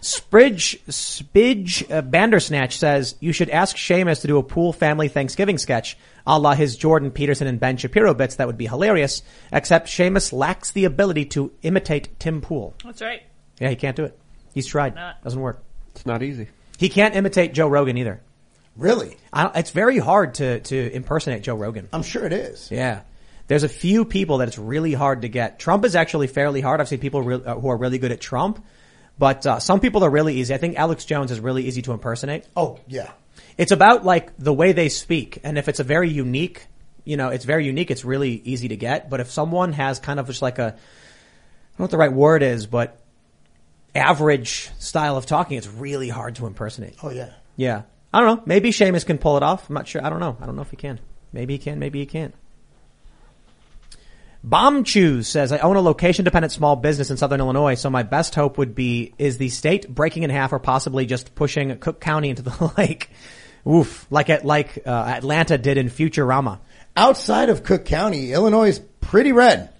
[0.02, 5.58] Spridge, Spidge uh, Bandersnatch says, you should ask Seamus to do a pool family Thanksgiving
[5.58, 5.98] sketch,
[6.28, 8.36] a la his Jordan Peterson and Ben Shapiro bits.
[8.36, 9.24] That would be hilarious,
[9.54, 12.76] except Seamus lacks the ability to imitate Tim Pool.
[12.84, 13.22] That's right.
[13.64, 14.20] Yeah, he can't do it.
[14.54, 14.94] He's tried.
[14.94, 15.24] Not.
[15.24, 15.64] Doesn't work.
[15.96, 16.50] It's not easy.
[16.78, 18.20] He can't imitate Joe Rogan either.
[18.76, 19.16] Really?
[19.32, 21.88] I don't, it's very hard to, to impersonate Joe Rogan.
[21.94, 22.70] I'm sure it is.
[22.70, 23.04] Yeah.
[23.48, 25.60] There's a few people that it's really hard to get.
[25.60, 26.82] Trump is actually fairly hard.
[26.82, 28.62] I've seen people re- uh, who are really good at Trump,
[29.18, 30.54] but uh, some people are really easy.
[30.54, 32.46] I think Alex Jones is really easy to impersonate.
[32.58, 33.14] Oh, yeah.
[33.58, 36.68] It's about like the way they speak, and if it's a very unique,
[37.06, 37.92] you know, it's very unique.
[37.92, 39.10] It's really easy to get.
[39.10, 42.12] But if someone has kind of just like a, I don't know what the right
[42.12, 43.00] word is, but
[43.96, 46.96] average style of talking, it's really hard to impersonate.
[47.04, 47.32] Oh, yeah.
[47.56, 47.84] Yeah.
[48.14, 48.44] I don't know.
[48.46, 49.70] Maybe Seamus can pull it off.
[49.70, 50.06] I'm not sure.
[50.06, 50.38] I don't know.
[50.40, 51.00] I don't know if he can.
[51.32, 51.80] Maybe he can.
[51.80, 52.34] Maybe he can't.
[54.44, 58.04] Bomb Chews says, I own a location dependent small business in Southern Illinois, so my
[58.04, 62.02] best hope would be, is the state breaking in half or possibly just pushing Cook
[62.02, 63.10] County into the lake.
[63.66, 64.06] Oof.
[64.10, 66.60] Like at, like, uh, Atlanta did in Futurama.
[66.96, 69.73] Outside of Cook County, Illinois is pretty red.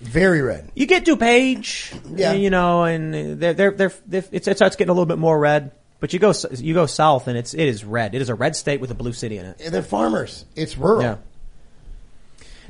[0.00, 0.70] Very red.
[0.74, 2.32] You get DuPage, Yeah.
[2.34, 5.72] you know, and they're, they're, they're, it's, it starts getting a little bit more red.
[5.98, 8.14] But you go, you go south and it's, it is red.
[8.14, 9.58] It is a red state with a blue city in it.
[9.70, 10.44] They're farmers.
[10.54, 11.00] It's rural.
[11.02, 11.16] Yeah.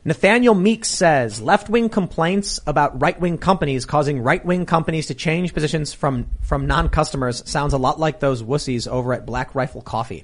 [0.04, 6.28] Nathaniel Meeks says left-wing complaints about right-wing companies causing right-wing companies to change positions from
[6.42, 10.22] from non-customers sounds a lot like those wussies over at Black Rifle Coffee.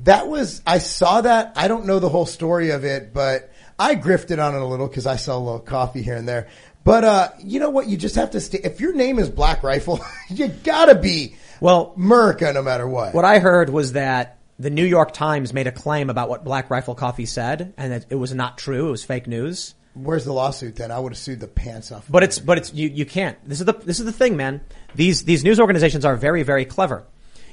[0.00, 1.52] That was, I saw that.
[1.54, 3.51] I don't know the whole story of it, but
[3.82, 6.48] I grifted on it a little because I sell a little coffee here and there.
[6.84, 7.88] But, uh, you know what?
[7.88, 8.60] You just have to stay.
[8.62, 13.14] If your name is Black Rifle, you gotta be, well, America no matter what.
[13.14, 16.70] What I heard was that the New York Times made a claim about what Black
[16.70, 18.88] Rifle Coffee said, and that it was not true.
[18.88, 19.74] It was fake news.
[19.94, 20.90] Where's the lawsuit then?
[20.90, 22.06] I would have sued the pants off.
[22.08, 23.36] But it's but it's you you can't.
[23.48, 24.60] This is the this is the thing, man.
[24.94, 27.04] These these news organizations are very very clever.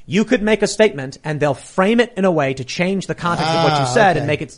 [0.06, 3.16] You could make a statement and they'll frame it in a way to change the
[3.16, 4.20] context of what you Ah, said okay.
[4.20, 4.58] and make it.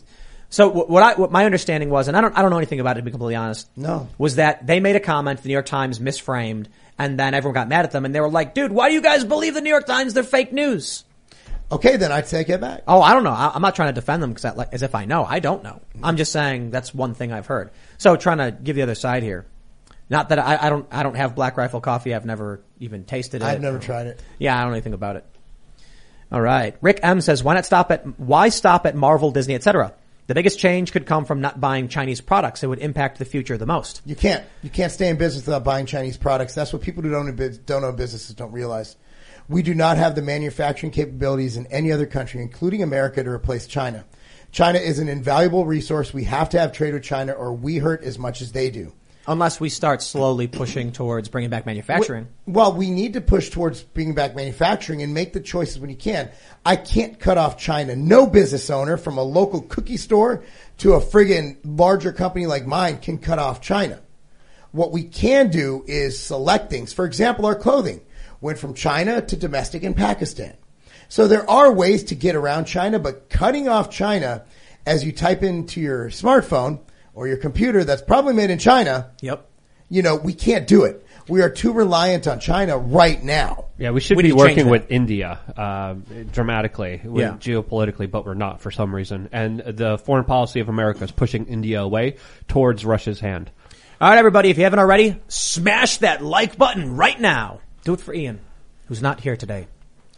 [0.52, 2.78] So what what I what my understanding was, and I don't I don't know anything
[2.78, 3.70] about it to be completely honest.
[3.74, 4.08] No.
[4.18, 6.66] was that they made a comment the New York Times misframed,
[6.98, 9.00] and then everyone got mad at them, and they were like, "Dude, why do you
[9.00, 10.12] guys believe the New York Times?
[10.12, 11.04] They're fake news."
[11.72, 12.82] Okay, then I take it back.
[12.86, 13.30] Oh, I don't know.
[13.30, 15.24] I, I'm not trying to defend them because like, as if I know.
[15.24, 15.80] I don't know.
[16.02, 17.70] I'm just saying that's one thing I've heard.
[17.96, 19.46] So trying to give the other side here.
[20.10, 22.14] Not that I, I don't I don't have Black Rifle coffee.
[22.14, 23.46] I've never even tasted it.
[23.46, 24.20] I've never tried it.
[24.38, 25.24] Yeah, I don't know anything about it.
[26.30, 26.76] All right.
[26.82, 29.94] Rick M says, why not stop at, why stop at Marvel, Disney, etc.?
[30.28, 32.62] The biggest change could come from not buying Chinese products.
[32.62, 34.02] It would impact the future the most.
[34.04, 34.44] You can't.
[34.62, 36.54] You can't stay in business without buying Chinese products.
[36.54, 38.96] That's what people who don't don't own businesses don't realize.
[39.48, 43.66] We do not have the manufacturing capabilities in any other country, including America, to replace
[43.66, 44.04] China.
[44.52, 46.14] China is an invaluable resource.
[46.14, 48.92] We have to have trade with China or we hurt as much as they do.
[49.26, 52.26] Unless we start slowly pushing towards bringing back manufacturing.
[52.46, 55.96] Well, we need to push towards bringing back manufacturing and make the choices when you
[55.96, 56.30] can.
[56.66, 57.94] I can't cut off China.
[57.94, 60.42] No business owner from a local cookie store
[60.78, 64.00] to a friggin' larger company like mine can cut off China.
[64.72, 66.92] What we can do is select things.
[66.92, 68.00] For example, our clothing
[68.40, 70.56] went from China to domestic in Pakistan.
[71.08, 74.44] So there are ways to get around China, but cutting off China
[74.84, 76.80] as you type into your smartphone
[77.14, 79.10] or your computer that's probably made in China.
[79.20, 79.48] Yep.
[79.88, 81.06] You know, we can't do it.
[81.28, 83.66] We are too reliant on China right now.
[83.78, 85.94] Yeah, we should We be need to change working with India uh,
[86.32, 87.32] dramatically, with Yeah.
[87.34, 89.28] geopolitically, but we're not for some reason.
[89.32, 92.16] And the foreign policy of America is pushing India away
[92.48, 93.50] towards Russia's hand.
[94.00, 97.60] All right, everybody, if you haven't already, smash that like button right now.
[97.84, 98.40] Do it for Ian,
[98.86, 99.68] who's not here today.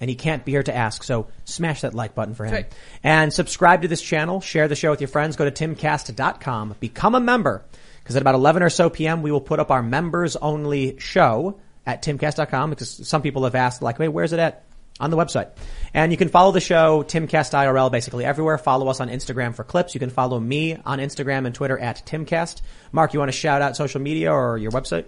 [0.04, 2.52] And he can't be here to ask, so smash that like button for him.
[2.52, 2.72] Right.
[3.02, 7.14] And subscribe to this channel, share the show with your friends, go to timcast.com, become
[7.14, 7.64] a member.
[8.02, 11.58] Because at about 11 or so p.m., we will put up our members only show
[11.86, 14.66] at timcast.com because some people have asked like, wait, where's it at?
[15.00, 15.48] On the website.
[15.94, 18.58] And you can follow the show, Timcast IRL, basically everywhere.
[18.58, 19.94] Follow us on Instagram for clips.
[19.94, 22.60] You can follow me on Instagram and Twitter at Timcast.
[22.92, 25.06] Marc, you want to shout out social media or your website?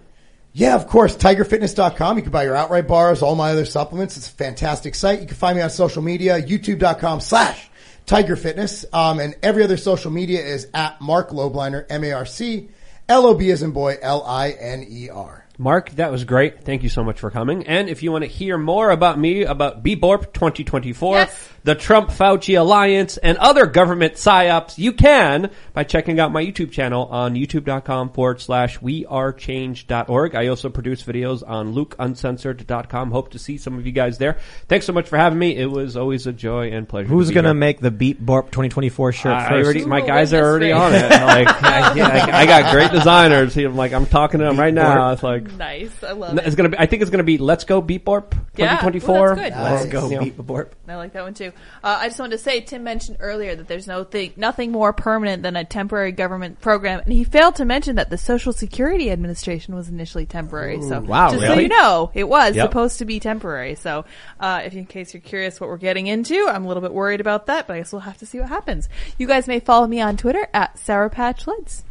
[0.57, 1.15] Yeah, of course.
[1.15, 2.17] TigerFitness.com.
[2.17, 4.17] You can buy your outright bars, all my other supplements.
[4.17, 5.21] It's a fantastic site.
[5.21, 7.69] You can find me on social media, YouTube.com slash
[8.07, 8.83] Tiger Fitness.
[8.91, 12.69] Um, and every other social media is at Marc Lobliner, M-A-R-C,
[13.07, 15.46] L-O-B as in boy, L-I-N-E-R.
[15.59, 16.63] Marc, that was great.
[16.63, 17.65] Thank you so much for coming.
[17.65, 21.27] And if you want to hear more about me, about BBORP 2024,
[21.63, 26.71] the Trump Fauci Alliance, and other government psyops, you can by checking out my YouTube
[26.71, 30.35] channel on youtube.com forward slash wearechange.org.
[30.35, 33.11] I also produce videos on lukeuncensored.com.
[33.11, 34.37] Hope to see some of you guys there.
[34.67, 35.55] Thanks so much for having me.
[35.57, 37.07] It was always a joy and pleasure.
[37.09, 39.65] Who's to going to make the Beat Borp 2024 shirt I first?
[39.65, 41.09] already, my guys are already on it.
[41.09, 43.57] Like, I, I- I got great designers.
[43.57, 45.11] I'm like, I'm talking to them right now.
[45.11, 46.03] It's like, Nice.
[46.03, 46.47] I love No, it.
[46.47, 46.77] It's gonna be.
[46.79, 49.35] I think it's gonna be Let's Go Beat Borp Yeah, 2024.
[49.35, 49.63] that's good.
[49.63, 50.23] Let's go You know.
[50.23, 50.69] Beat Borp.
[50.87, 51.51] I like that one too.
[51.83, 54.93] Uh, I just wanted to say, Tim mentioned earlier that there's no thing, nothing more
[54.93, 59.11] permanent than a temporary government program, and he failed to mention that the Social Security
[59.11, 60.81] Administration was initially temporary.
[60.81, 61.63] so, wow, just so really?
[61.63, 62.69] you know, it was Yep.
[62.69, 63.75] supposed to be temporary.
[63.75, 64.05] So,
[64.39, 67.21] uh, if in case you're curious what we're getting into, I'm a little bit worried
[67.21, 68.87] about that, but I guess we'll have to see what happens.
[69.17, 71.83] You guys may follow me on Twitter at Sour Patch Lids.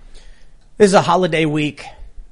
[0.79, 1.85] This is a holiday week.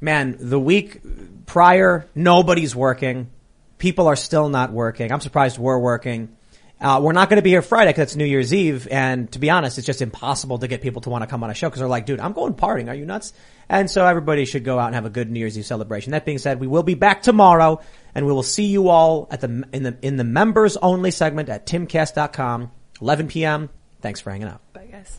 [0.04, 1.00] Man, the week
[1.46, 3.30] prior, nobody's working.
[3.78, 5.10] People are still not working.
[5.10, 6.36] I'm surprised we're working.
[6.78, 9.38] Uh, we're not going to be here Friday because it's New Year's Eve, and to
[9.38, 11.68] be honest, it's just impossible to get people to want to come on a show
[11.68, 12.90] because they're like, "Dude, I'm going partying.
[12.90, 13.32] Are you nuts?"
[13.66, 16.10] And so everybody should go out and have a good New Year's Eve celebration.
[16.10, 17.80] That being said, we will be back tomorrow,
[18.14, 21.48] and we will see you all at the in the in the members only segment
[21.48, 22.70] at timcast.com,
[23.00, 23.70] 11 p.m.
[24.02, 24.60] Thanks for hanging out.
[24.74, 25.18] Bye, guys.